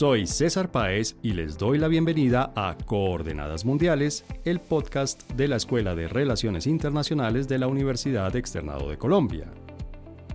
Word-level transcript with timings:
Soy 0.00 0.26
César 0.26 0.70
Páez 0.72 1.16
y 1.22 1.34
les 1.34 1.58
doy 1.58 1.76
la 1.76 1.86
bienvenida 1.86 2.54
a 2.56 2.74
Coordenadas 2.86 3.66
Mundiales, 3.66 4.24
el 4.46 4.58
podcast 4.58 5.30
de 5.32 5.46
la 5.46 5.56
Escuela 5.56 5.94
de 5.94 6.08
Relaciones 6.08 6.66
Internacionales 6.66 7.48
de 7.48 7.58
la 7.58 7.66
Universidad 7.66 8.34
Externado 8.34 8.88
de 8.88 8.96
Colombia. 8.96 9.52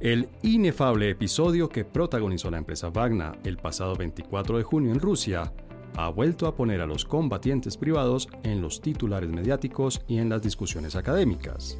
El 0.02 0.30
inefable 0.44 1.10
episodio 1.10 1.68
que 1.68 1.84
protagonizó 1.84 2.52
la 2.52 2.60
empresa 2.60 2.92
Wagner 2.92 3.40
el 3.44 3.58
pasado 3.58 3.96
24 3.96 4.60
de 4.60 4.64
junio 4.64 4.92
en 4.92 5.00
Rusia 5.00 5.52
ha 5.98 6.10
vuelto 6.10 6.46
a 6.46 6.54
poner 6.54 6.80
a 6.82 6.86
los 6.86 7.04
combatientes 7.04 7.76
privados 7.76 8.30
en 8.44 8.62
los 8.62 8.82
titulares 8.82 9.32
mediáticos 9.32 10.06
y 10.08 10.20
en 10.20 10.30
las 10.30 10.44
discusiones 10.44 10.96
académicas. 10.96 11.80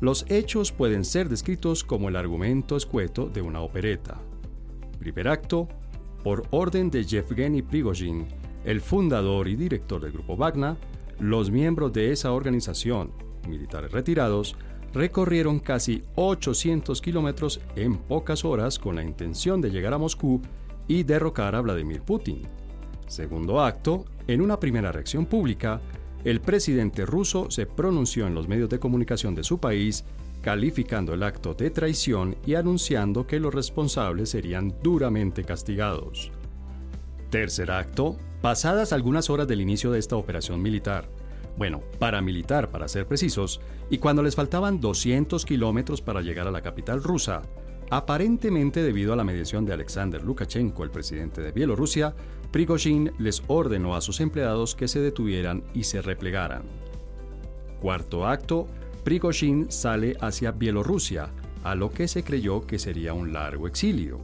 Los 0.00 0.26
hechos 0.28 0.72
pueden 0.72 1.04
ser 1.04 1.28
descritos 1.28 1.84
como 1.84 2.08
el 2.08 2.16
argumento 2.16 2.76
escueto 2.76 3.28
de 3.28 3.40
una 3.40 3.60
opereta. 3.60 4.20
Primer 4.98 5.28
acto, 5.28 5.68
por 6.24 6.42
orden 6.50 6.90
de 6.90 7.04
Yevgeny 7.04 7.62
Prigozhin, 7.62 8.26
el 8.64 8.80
fundador 8.80 9.46
y 9.46 9.54
director 9.54 10.00
del 10.00 10.12
grupo 10.12 10.36
Wagner, 10.36 10.76
los 11.20 11.50
miembros 11.50 11.92
de 11.92 12.10
esa 12.10 12.32
organización, 12.32 13.12
militares 13.46 13.92
retirados, 13.92 14.56
recorrieron 14.94 15.60
casi 15.60 16.02
800 16.14 17.00
kilómetros 17.02 17.60
en 17.76 17.98
pocas 17.98 18.44
horas 18.44 18.78
con 18.78 18.96
la 18.96 19.04
intención 19.04 19.60
de 19.60 19.70
llegar 19.70 19.92
a 19.92 19.98
Moscú 19.98 20.40
y 20.88 21.02
derrocar 21.02 21.54
a 21.54 21.60
Vladimir 21.60 22.00
Putin. 22.00 22.42
Segundo 23.06 23.60
acto, 23.60 24.06
en 24.26 24.40
una 24.40 24.58
primera 24.58 24.92
reacción 24.92 25.26
pública, 25.26 25.80
el 26.24 26.40
presidente 26.40 27.04
ruso 27.04 27.50
se 27.50 27.66
pronunció 27.66 28.26
en 28.26 28.34
los 28.34 28.48
medios 28.48 28.70
de 28.70 28.78
comunicación 28.78 29.34
de 29.34 29.44
su 29.44 29.58
país 29.58 30.04
calificando 30.44 31.14
el 31.14 31.22
acto 31.22 31.54
de 31.54 31.70
traición 31.70 32.36
y 32.44 32.54
anunciando 32.54 33.26
que 33.26 33.40
los 33.40 33.54
responsables 33.54 34.28
serían 34.28 34.74
duramente 34.82 35.42
castigados. 35.42 36.30
Tercer 37.30 37.70
acto, 37.70 38.18
pasadas 38.42 38.92
algunas 38.92 39.30
horas 39.30 39.48
del 39.48 39.62
inicio 39.62 39.90
de 39.90 39.98
esta 39.98 40.16
operación 40.16 40.60
militar, 40.60 41.08
bueno, 41.56 41.80
paramilitar 41.98 42.68
para 42.68 42.88
ser 42.88 43.06
precisos, 43.06 43.62
y 43.88 43.96
cuando 43.96 44.22
les 44.22 44.36
faltaban 44.36 44.80
200 44.80 45.46
kilómetros 45.46 46.02
para 46.02 46.20
llegar 46.20 46.46
a 46.46 46.50
la 46.50 46.60
capital 46.60 47.02
rusa, 47.02 47.40
aparentemente 47.88 48.82
debido 48.82 49.14
a 49.14 49.16
la 49.16 49.24
mediación 49.24 49.64
de 49.64 49.72
Alexander 49.72 50.22
Lukashenko, 50.22 50.84
el 50.84 50.90
presidente 50.90 51.40
de 51.40 51.52
Bielorrusia, 51.52 52.14
Prigozhin 52.52 53.12
les 53.18 53.42
ordenó 53.46 53.96
a 53.96 54.02
sus 54.02 54.20
empleados 54.20 54.74
que 54.74 54.88
se 54.88 55.00
detuvieran 55.00 55.64
y 55.72 55.84
se 55.84 56.02
replegaran. 56.02 56.64
Cuarto 57.80 58.26
acto, 58.26 58.66
Prigozhin 59.04 59.70
sale 59.70 60.16
hacia 60.18 60.52
Bielorrusia, 60.52 61.30
a 61.62 61.74
lo 61.74 61.90
que 61.90 62.08
se 62.08 62.24
creyó 62.24 62.62
que 62.66 62.78
sería 62.78 63.12
un 63.12 63.34
largo 63.34 63.68
exilio. 63.68 64.20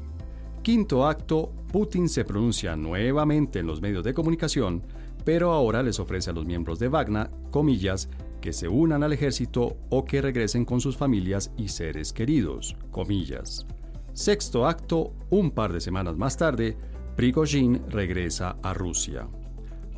Quinto 0.62 1.06
acto, 1.06 1.52
Putin 1.70 2.08
se 2.08 2.24
pronuncia 2.24 2.76
nuevamente 2.76 3.58
en 3.58 3.66
los 3.66 3.82
medios 3.82 4.02
de 4.04 4.14
comunicación, 4.14 4.82
pero 5.22 5.52
ahora 5.52 5.82
les 5.82 6.00
ofrece 6.00 6.30
a 6.30 6.32
los 6.32 6.46
miembros 6.46 6.78
de 6.78 6.88
Wagner, 6.88 7.30
comillas, 7.50 8.08
que 8.40 8.54
se 8.54 8.68
unan 8.68 9.02
al 9.02 9.12
ejército 9.12 9.76
o 9.90 10.06
que 10.06 10.22
regresen 10.22 10.64
con 10.64 10.80
sus 10.80 10.96
familias 10.96 11.52
y 11.58 11.68
seres 11.68 12.14
queridos, 12.14 12.74
comillas. 12.90 13.66
Sexto 14.14 14.66
acto, 14.66 15.12
un 15.28 15.50
par 15.50 15.74
de 15.74 15.82
semanas 15.82 16.16
más 16.16 16.38
tarde, 16.38 16.76
Prigozhin 17.16 17.82
regresa 17.90 18.56
a 18.62 18.72
Rusia. 18.72 19.28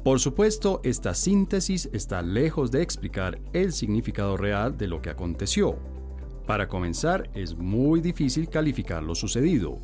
Por 0.05 0.19
supuesto, 0.19 0.81
esta 0.83 1.15
síntesis 1.15 1.89
está 1.93 2.23
lejos 2.23 2.73
de 2.73 2.83
explicar 2.83 3.39
el 3.53 3.73
significado 3.73 4.37
real 4.37 4.77
de 4.77 4.89
lo 4.89 5.01
que 5.01 5.11
aconteció. 5.11 5.77
Para 6.45 6.69
comenzar, 6.69 7.31
es 7.35 7.57
muy 7.57 8.01
difícil 8.01 8.49
calificar 8.49 9.05
lo 9.05 9.15
sucedido, 9.15 9.79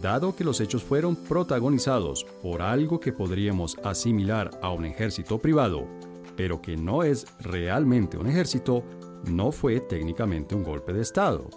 dado 0.00 0.36
que 0.36 0.44
los 0.44 0.60
hechos 0.60 0.84
fueron 0.84 1.16
protagonizados 1.16 2.24
por 2.40 2.62
algo 2.62 3.00
que 3.00 3.12
podríamos 3.12 3.76
asimilar 3.82 4.52
a 4.62 4.70
un 4.70 4.84
ejército 4.84 5.38
privado, 5.38 5.88
pero 6.36 6.62
que 6.62 6.76
no 6.76 7.02
es 7.02 7.26
realmente 7.40 8.16
un 8.16 8.28
ejército, 8.28 8.84
no 9.24 9.50
fue 9.50 9.80
técnicamente 9.80 10.54
un 10.54 10.62
golpe 10.62 10.92
de 10.92 11.02
Estado. 11.02 11.50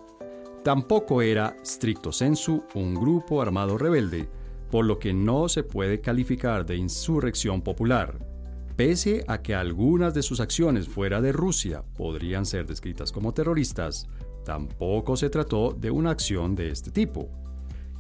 Tampoco 0.64 1.22
era, 1.22 1.56
stricto 1.64 2.12
sensu, 2.12 2.64
un 2.74 2.96
grupo 2.96 3.44
armado 3.44 3.78
rebelde, 3.78 4.28
por 4.72 4.86
lo 4.86 4.98
que 4.98 5.14
no 5.14 5.50
se 5.50 5.64
puede 5.64 6.02
calificar 6.02 6.66
de 6.66 6.78
insurrección 6.78 7.62
popular. 7.62 8.18
Pese 8.76 9.24
a 9.28 9.42
que 9.42 9.54
algunas 9.54 10.14
de 10.14 10.24
sus 10.24 10.40
acciones 10.40 10.88
fuera 10.88 11.22
de 11.22 11.34
Rusia 11.34 11.84
podrían 11.96 12.46
ser 12.46 12.66
descritas 12.66 13.12
como 13.12 13.34
terroristas, 13.34 14.08
tampoco 14.46 15.18
se 15.18 15.30
trató 15.30 15.74
de 15.74 15.92
una 15.92 16.10
acción 16.10 16.56
de 16.56 16.70
este 16.70 16.90
tipo. 16.90 17.30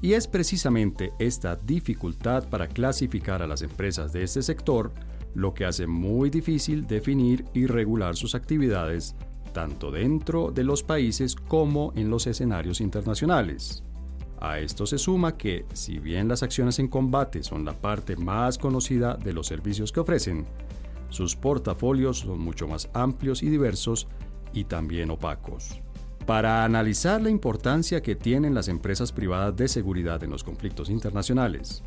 Y 0.02 0.14
es 0.14 0.28
precisamente 0.28 1.14
esta 1.20 1.56
dificultad 1.56 2.50
para 2.50 2.68
clasificar 2.68 3.44
a 3.44 3.48
las 3.48 3.62
empresas 3.62 4.12
de 4.12 4.24
este 4.24 4.42
sector 4.42 4.92
lo 5.36 5.53
que 5.53 5.66
hace 5.66 5.86
muy 5.86 6.30
difícil 6.30 6.88
definir 6.88 7.46
y 7.53 7.68
regular 7.68 8.16
sus 8.16 8.34
actividades 8.34 9.16
tanto 9.52 9.92
dentro 9.92 10.52
de 10.52 10.64
los 10.64 10.82
países 10.82 11.36
como 11.36 11.94
en 11.96 12.09
los 12.09 12.26
escenarios 12.26 12.82
internacionales. 12.82 13.84
A 14.41 14.57
esto 14.57 14.88
se 14.88 14.97
suma 14.97 15.38
que, 15.38 15.66
si 15.74 16.00
bien 16.00 16.28
las 16.28 16.41
acciones 16.41 16.79
en 16.79 16.88
combate 16.88 17.44
son 17.44 17.63
la 17.63 17.74
parte 17.74 18.16
más 18.16 18.57
conocida 18.57 19.13
de 19.13 19.34
los 19.34 19.46
servicios 19.46 19.91
que 19.91 20.00
ofrecen, 20.00 20.47
sus 21.09 21.35
portafolios 21.35 22.19
son 22.19 22.40
mucho 22.40 22.68
más 22.68 22.90
amplios 22.94 23.44
y 23.44 23.50
diversos 23.50 24.07
y 24.52 24.63
también 24.63 25.12
opacos. 25.12 25.79
Para 26.25 26.66
analizar 26.66 27.22
la 27.22 27.29
importancia 27.29 28.02
que 28.02 28.16
tienen 28.16 28.56
las 28.56 28.68
empresas 28.68 29.12
privadas 29.12 29.56
de 29.56 29.68
seguridad 29.68 30.24
en 30.24 30.31
los 30.31 30.44
conflictos 30.44 30.90
internacionales, 30.90 31.84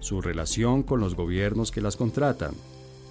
su 0.00 0.22
relación 0.22 0.84
con 0.84 1.00
los 1.00 1.14
gobiernos 1.14 1.70
que 1.70 1.82
las 1.82 1.96
contratan 1.96 2.52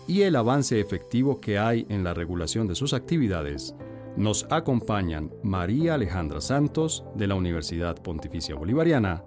y 0.07 0.21
el 0.21 0.35
avance 0.35 0.79
efectivo 0.79 1.39
que 1.39 1.59
hay 1.59 1.85
en 1.89 2.03
la 2.03 2.15
regulación 2.15 2.67
de 2.67 2.73
sus 2.73 2.93
actividades, 2.93 3.75
nos 4.17 4.47
acompañan 4.49 5.31
María 5.43 5.93
Alejandra 5.93 6.41
Santos 6.41 7.05
de 7.15 7.27
la 7.27 7.35
Universidad 7.35 8.01
Pontificia 8.01 8.55
Bolivariana, 8.55 9.23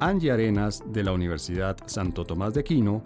Angie 0.00 0.32
Arenas 0.32 0.82
de 0.86 1.04
la 1.04 1.12
Universidad 1.12 1.76
Santo 1.86 2.24
Tomás 2.24 2.54
de 2.54 2.60
Aquino 2.60 3.02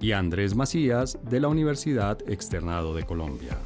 y 0.00 0.12
Andrés 0.12 0.56
Macías 0.56 1.18
de 1.28 1.40
la 1.40 1.48
Universidad 1.48 2.18
Externado 2.26 2.94
de 2.94 3.02
Colombia. 3.04 3.58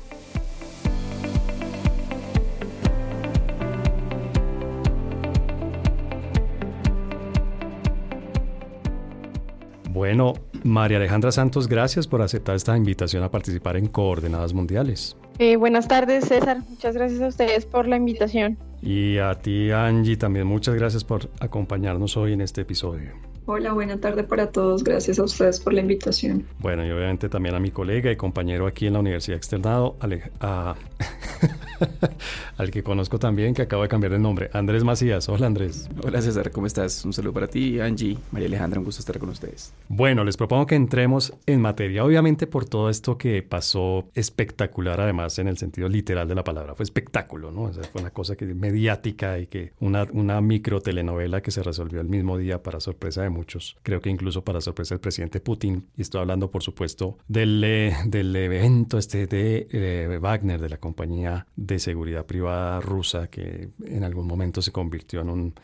Bueno, 9.91 10.35
María 10.65 10.99
Alejandra 10.99 11.33
Santos, 11.33 11.69
gracias 11.69 12.07
por 12.07 12.23
aceptar 12.23 12.55
esta 12.55 12.77
invitación 12.77 13.23
a 13.23 13.31
participar 13.31 13.77
en 13.77 13.87
Coordenadas 13.87 14.55
Mundiales. 14.55 15.17
Eh, 15.39 15.57
buenas 15.57 15.89
tardes, 15.89 16.27
César. 16.27 16.59
Muchas 16.69 16.95
gracias 16.95 17.21
a 17.21 17.29
ustedes 17.29 17.67
por 17.67 17.89
la 17.89 17.97
invitación. 17.97 18.59
Y 18.81 19.19
a 19.19 19.35
ti, 19.35 19.71
Angie, 19.71 20.17
también 20.17 20.47
muchas 20.47 20.75
gracias 20.75 21.05
por 21.05 21.31
acompañarnos 21.41 22.17
hoy 22.17 22.33
en 22.33 22.41
este 22.41 22.63
episodio. 22.63 23.13
Hola, 23.45 23.73
buena 23.73 24.01
tarde 24.01 24.23
para 24.23 24.53
todos. 24.53 24.85
Gracias 24.85 25.19
a 25.19 25.25
ustedes 25.25 25.59
por 25.59 25.73
la 25.73 25.81
invitación. 25.81 26.47
Bueno, 26.61 26.87
y 26.87 26.91
obviamente 26.91 27.29
también 27.29 27.57
a 27.57 27.61
mi 27.61 27.73
colega 27.73 28.13
y 28.13 28.17
compañero 28.17 28.69
aquí 28.69 28.87
en 28.87 28.93
la 28.93 29.01
Universidad 29.01 29.37
Externado, 29.37 29.97
a, 30.41 30.77
al 32.57 32.71
que 32.71 32.83
conozco 32.83 33.19
también, 33.19 33.55
que 33.55 33.63
acaba 33.63 33.85
de 33.85 33.89
cambiar 33.89 34.13
de 34.13 34.19
nombre, 34.19 34.51
Andrés 34.53 34.85
Macías. 34.85 35.29
Hola 35.29 35.47
Andrés. 35.47 35.89
Hola 36.03 36.21
César, 36.23 36.51
¿cómo 36.51 36.67
estás? 36.67 37.05
Un 37.05 37.13
saludo 37.13 37.33
para 37.33 37.49
ti, 37.49 37.81
Angie, 37.81 38.19
María 38.31 38.49
Alejandra, 38.49 38.81
un 38.81 38.85
gusto 38.85 39.01
estar 39.01 39.19
con 39.19 39.29
ustedes. 39.29 39.73
Bueno, 39.89 40.25
les 40.25 40.37
propongo 40.37 40.67
que 40.67 40.75
entremos 40.75 41.33
en 41.47 41.61
materia, 41.61 42.05
obviamente 42.05 42.47
por 42.47 42.65
todo 42.65 42.91
esto 42.91 43.19
que 43.19 43.43
pasó 43.43 44.09
espectacular, 44.15 45.01
además 45.01 45.39
en 45.39 45.49
el 45.49 45.59
sentido 45.59 45.89
literal 45.89 46.29
de 46.29 46.35
la 46.35 46.45
palabra, 46.45 46.75
fue 46.75 46.85
espectáculo, 46.85 47.51
¿no? 47.51 47.63
O 47.63 47.73
sea, 47.73 47.85
fue 47.85 48.01
una 48.01 48.11
cosa 48.11 48.37
que 48.37 48.47
mediática 48.47 49.39
y 49.39 49.47
que 49.47 49.73
una, 49.81 50.07
una 50.13 50.41
micro 50.41 50.81
telenovela 50.81 51.43
que 51.43 51.51
se 51.51 51.63
resolvió 51.63 52.01
el 52.01 52.09
mismo 52.09 52.39
día 52.39 52.63
para 52.63 52.81
sorpresa 52.81 53.23
de 53.23 53.31
muchos, 53.31 53.77
creo 53.83 54.01
que 54.01 54.11
incluso 54.11 54.45
para 54.45 54.61
sorpresa 54.61 54.95
del 54.95 55.01
presidente 55.01 55.41
Putin, 55.41 55.87
y 55.97 56.03
estoy 56.03 56.21
hablando 56.21 56.51
por 56.51 56.63
supuesto 56.63 57.19
del, 57.29 57.63
eh, 57.65 57.95
del 58.07 58.35
evento 58.37 58.99
este 58.99 59.27
de 59.27 59.67
eh, 59.71 60.19
Wagner, 60.21 60.61
de 60.61 60.69
la 60.69 60.79
compañía 60.79 61.47
de 61.57 61.72
seguridad 61.79 62.27
privada 62.27 62.81
rusa 62.81 63.29
que 63.29 63.71
en 63.85 64.05
algún 64.05 64.27
momento 64.27 64.63
se 64.63 64.73
convirtió 64.73 65.21
en 65.21 65.31
un 65.31 65.55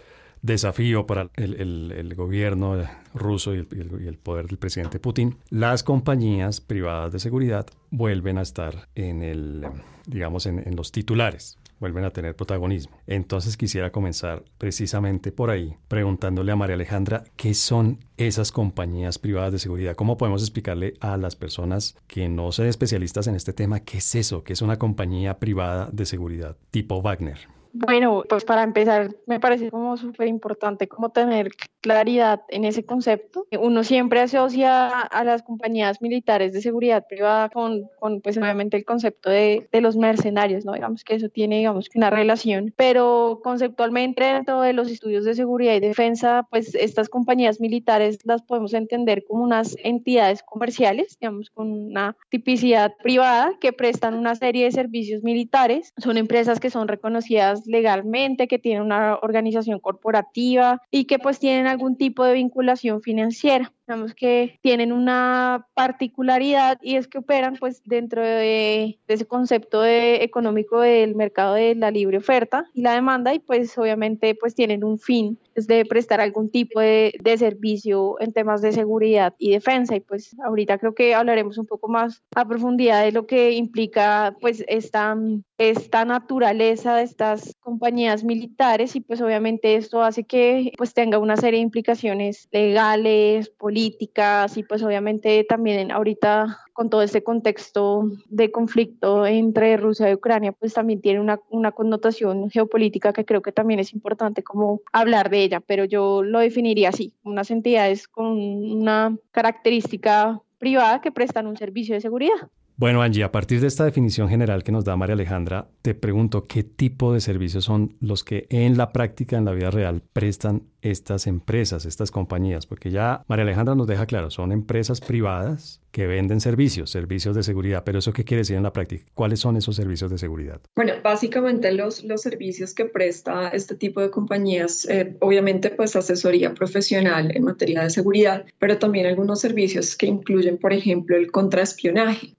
desafío 0.43 1.07
para 1.07 1.31
el, 1.35 2.15
gobierno 2.17 2.77
ruso 3.15 3.55
y 3.55 3.59
el, 3.59 4.19
poder 4.23 4.47
del 4.47 4.59
presidente 4.59 5.01
Putin, 5.01 5.37
las 5.51 5.83
compañías 5.83 6.61
privadas 6.61 7.13
de 7.13 7.19
seguridad 7.19 7.67
vuelven 7.91 8.39
a 8.39 8.43
estar 8.43 8.89
en 8.95 9.23
el, 9.23 9.67
digamos, 10.07 10.47
en 10.47 10.77
los 10.77 10.93
titulares 10.93 11.59
vuelven 11.81 12.05
a 12.05 12.11
tener 12.11 12.37
protagonismo. 12.37 12.97
Entonces 13.07 13.57
quisiera 13.57 13.91
comenzar 13.91 14.43
precisamente 14.59 15.33
por 15.33 15.51
ahí, 15.51 15.77
preguntándole 15.89 16.53
a 16.53 16.57
María 16.57 16.75
Alejandra 16.75 17.25
qué 17.37 17.55
son 17.55 17.99
esas 18.17 18.53
compañías 18.53 19.19
privadas 19.19 19.53
de 19.53 19.59
seguridad. 19.59 19.97
¿Cómo 19.97 20.17
podemos 20.17 20.43
explicarle 20.43 20.95
a 21.01 21.17
las 21.17 21.37
personas 21.37 21.97
que 22.07 22.29
no 22.29 22.53
son 22.53 22.67
especialistas 22.67 23.27
en 23.27 23.35
este 23.35 23.53
tema 23.53 23.81
qué 23.81 23.99
es 23.99 24.15
eso, 24.15 24.45
qué 24.45 24.53
es 24.53 24.63
una 24.63 24.79
compañía 24.79 25.39
privada 25.39 25.89
de 25.93 26.07
seguridad 26.07 26.57
tipo 26.71 27.01
Wagner? 27.01 27.39
Bueno, 27.73 28.25
pues 28.29 28.45
para 28.45 28.63
empezar, 28.63 29.15
me 29.27 29.39
parece 29.39 29.71
como 29.71 29.97
súper 29.97 30.27
importante 30.27 30.89
como 30.89 31.11
tener 31.11 31.51
claridad 31.81 32.43
en 32.49 32.65
ese 32.65 32.85
concepto. 32.85 33.47
Uno 33.59 33.85
siempre 33.85 34.21
asocia 34.21 34.89
a 34.89 35.25
las 35.25 35.43
compañías 35.43 36.01
militares 36.03 36.53
de 36.53 36.61
seguridad 36.61 37.07
privada 37.09 37.49
con, 37.49 37.89
con 37.99 38.21
pues 38.21 38.37
obviamente 38.39 38.77
el 38.77 38.85
concepto 38.85 39.31
de, 39.31 39.69
de, 39.71 39.81
los 39.81 39.97
mercenarios, 39.97 40.65
¿no? 40.65 40.73
Digamos 40.73 41.05
que 41.05 41.15
eso 41.15 41.29
tiene, 41.29 41.59
digamos 41.59 41.89
una 41.95 42.11
relación, 42.11 42.73
pero 42.77 43.41
conceptualmente 43.43 44.25
dentro 44.25 44.61
de 44.61 44.73
los 44.73 44.91
estudios 44.91 45.25
de 45.25 45.35
seguridad 45.35 45.75
y 45.75 45.81
defensa, 45.81 46.47
pues 46.51 46.75
estas 46.75 47.09
compañías 47.09 47.61
militares 47.61 48.19
las 48.25 48.43
podemos 48.43 48.75
entender 48.75 49.25
como 49.25 49.43
unas 49.43 49.77
entidades 49.83 50.43
comerciales, 50.43 51.19
digamos, 51.21 51.51
con 51.51 51.71
una 51.71 52.17
tipicidad 52.29 52.95
privada 53.03 53.55
que 53.61 53.73
prestan 53.73 54.15
una 54.15 54.35
serie 54.35 54.65
de 54.65 54.73
servicios 54.73 55.23
militares. 55.23 55.93
Son 55.99 56.17
empresas 56.17 56.61
que 56.61 56.71
son 56.71 56.89
reconocidas 56.89 57.67
legalmente, 57.67 58.49
que 58.49 58.59
tienen 58.59 58.83
una 58.83 59.19
organización 59.23 59.81
corporativa 59.81 60.83
y 60.91 61.05
que 61.05 61.19
pues 61.19 61.39
tienen 61.39 61.67
algún 61.79 61.97
tipo 61.97 62.25
de 62.25 62.33
vinculación 62.35 63.01
financiera. 63.01 63.73
Digamos 63.89 64.15
que 64.15 64.59
tienen 64.61 64.93
una 64.93 65.67
particularidad 65.73 66.79
y 66.83 66.97
es 66.97 67.09
que 67.09 67.17
operan 67.17 67.57
pues 67.57 67.81
dentro 67.87 68.21
de, 68.21 68.99
ese 69.09 69.25
concepto 69.25 69.81
de, 69.81 70.23
económico 70.23 70.83
del 70.83 71.15
mercado 71.15 71.55
de 71.55 71.75
la 71.75 71.91
libre 71.91 72.19
oferta 72.19 72.67
y 72.75 72.83
la 72.83 72.93
demanda 72.93 73.33
y 73.33 73.39
pues 73.39 73.79
obviamente 73.79 74.35
pues 74.35 74.55
tienen 74.55 74.85
un 74.85 74.99
fin 74.99 75.39
es 75.55 75.67
de 75.67 75.85
prestar 75.87 76.21
algún 76.21 76.51
tipo 76.51 76.81
de, 76.81 77.15
de, 77.21 77.39
servicio 77.39 78.17
en 78.21 78.33
temas 78.33 78.61
de 78.63 78.73
seguridad 78.73 79.35
y 79.39 79.53
defensa 79.53 79.97
y 79.97 80.01
pues 80.01 80.37
ahorita 80.45 80.79
creo 80.79 80.95
que 80.95 81.15
hablaremos 81.15 81.57
un 81.57 81.67
poco 81.67 81.89
más 81.89 82.23
a 82.37 82.47
profundidad 82.47 83.03
de 83.03 83.13
lo 83.13 83.27
que 83.27 83.53
implica 83.53 84.37
pues 84.41 84.65
esta, 84.69 85.17
esta 85.57 86.05
naturaleza 86.05 86.97
de 86.97 87.03
estas 87.03 87.57
compañías 87.61 88.23
militares 88.23 88.95
y 88.95 89.01
pues 89.01 89.21
obviamente 89.21 89.75
esto 89.75 90.03
hace 90.03 90.25
que 90.25 90.73
pues 90.77 90.95
tenga 90.95 91.19
una 91.19 91.37
serie 91.37 91.59
de 91.59 91.65
implicaciones 91.65 92.49
legales, 92.53 93.49
políticas, 93.49 93.78
políticas 93.79 94.57
y 94.57 94.65
pues 94.65 94.83
obviamente 94.83 95.45
también 95.45 95.93
ahorita 95.93 96.59
con 96.73 96.91
todo 96.91 97.03
este 97.03 97.23
contexto 97.23 98.11
de 98.29 98.51
conflicto 98.51 99.25
entre 99.25 99.77
Rusia 99.77 100.11
y 100.11 100.15
Ucrania, 100.15 100.53
pues 100.53 100.75
también 100.75 101.01
tiene 101.01 101.21
una, 101.21 101.39
una 101.51 101.71
connotación 101.71 102.51
geopolítica 102.51 103.13
que 103.13 103.25
creo 103.25 103.41
que 103.41 103.53
también 103.53 103.79
es 103.79 103.93
importante 103.93 104.43
como 104.43 104.81
hablar 104.93 105.31
de 105.31 105.43
ella, 105.45 105.61
pero 105.61 105.85
yo 105.85 106.25
lo 106.25 106.41
definiría 106.41 106.89
así, 106.89 107.13
unas 107.23 107.51
entidades 107.51 108.09
con 108.09 108.27
una 108.27 109.17
característica 109.31 110.41
privada 110.59 111.01
que 111.01 111.13
prestan 111.13 111.47
un 111.47 111.57
servicio 111.57 111.95
de 111.95 112.01
seguridad. 112.01 112.49
Bueno, 112.79 113.03
Angie, 113.03 113.25
a 113.25 113.33
partir 113.33 113.61
de 113.61 113.67
esta 113.67 113.85
definición 113.85 114.29
general 114.29 114.63
que 114.63 114.71
nos 114.71 114.85
da 114.85 114.97
María 114.97 115.15
Alejandra, 115.15 115.67
te 115.83 115.97
pregunto 115.97 116.45
qué 116.45 116.63
tipo 116.63 117.13
de 117.13 117.21
servicios 117.21 117.65
son 117.65 117.97
los 117.99 118.23
que 118.23 118.47
en 118.51 118.77
la 118.77 118.93
práctica, 118.93 119.37
en 119.37 119.45
la 119.45 119.51
vida 119.51 119.73
real, 119.73 120.01
prestan 120.13 120.63
estas 120.83 121.27
empresas, 121.27 121.85
estas 121.85 122.11
compañías, 122.11 122.67
porque 122.67 122.91
ya 122.91 123.25
María 123.27 123.45
Alejandra 123.45 123.75
nos 123.75 123.87
deja 123.87 124.07
claro, 124.07 124.31
son 124.31 124.53
empresas 124.53 125.01
privadas 125.01 125.81
que 125.91 126.07
venden 126.07 126.41
servicios, 126.41 126.91
servicios 126.91 127.35
de 127.35 127.43
seguridad, 127.43 127.83
pero 127.85 127.99
¿eso 127.99 128.13
qué 128.13 128.25
quiere 128.25 128.41
decir 128.41 128.57
en 128.57 128.63
la 128.63 128.73
práctica? 128.73 129.05
¿Cuáles 129.15 129.41
son 129.41 129.57
esos 129.57 129.75
servicios 129.75 130.11
de 130.11 130.19
seguridad? 130.19 130.61
Bueno, 130.77 130.93
básicamente 131.03 131.73
los, 131.73 132.05
los 132.05 132.21
servicios 132.21 132.75
que 132.75 132.85
presta 132.85 133.49
este 133.49 133.75
tipo 133.75 134.01
de 134.01 134.11
compañías, 134.11 134.87
eh, 134.89 135.17
obviamente 135.21 135.71
pues 135.71 135.97
asesoría 135.97 136.55
profesional 136.55 137.35
en 137.35 137.43
materia 137.43 137.83
de 137.83 137.91
seguridad, 137.91 138.45
pero 138.59 138.79
también 138.79 139.07
algunos 139.07 139.41
servicios 139.41 139.97
que 139.97 140.07
incluyen, 140.07 140.59
por 140.59 140.73
ejemplo, 140.73 141.17
el 141.17 141.33
contraespionaje, 141.33 142.35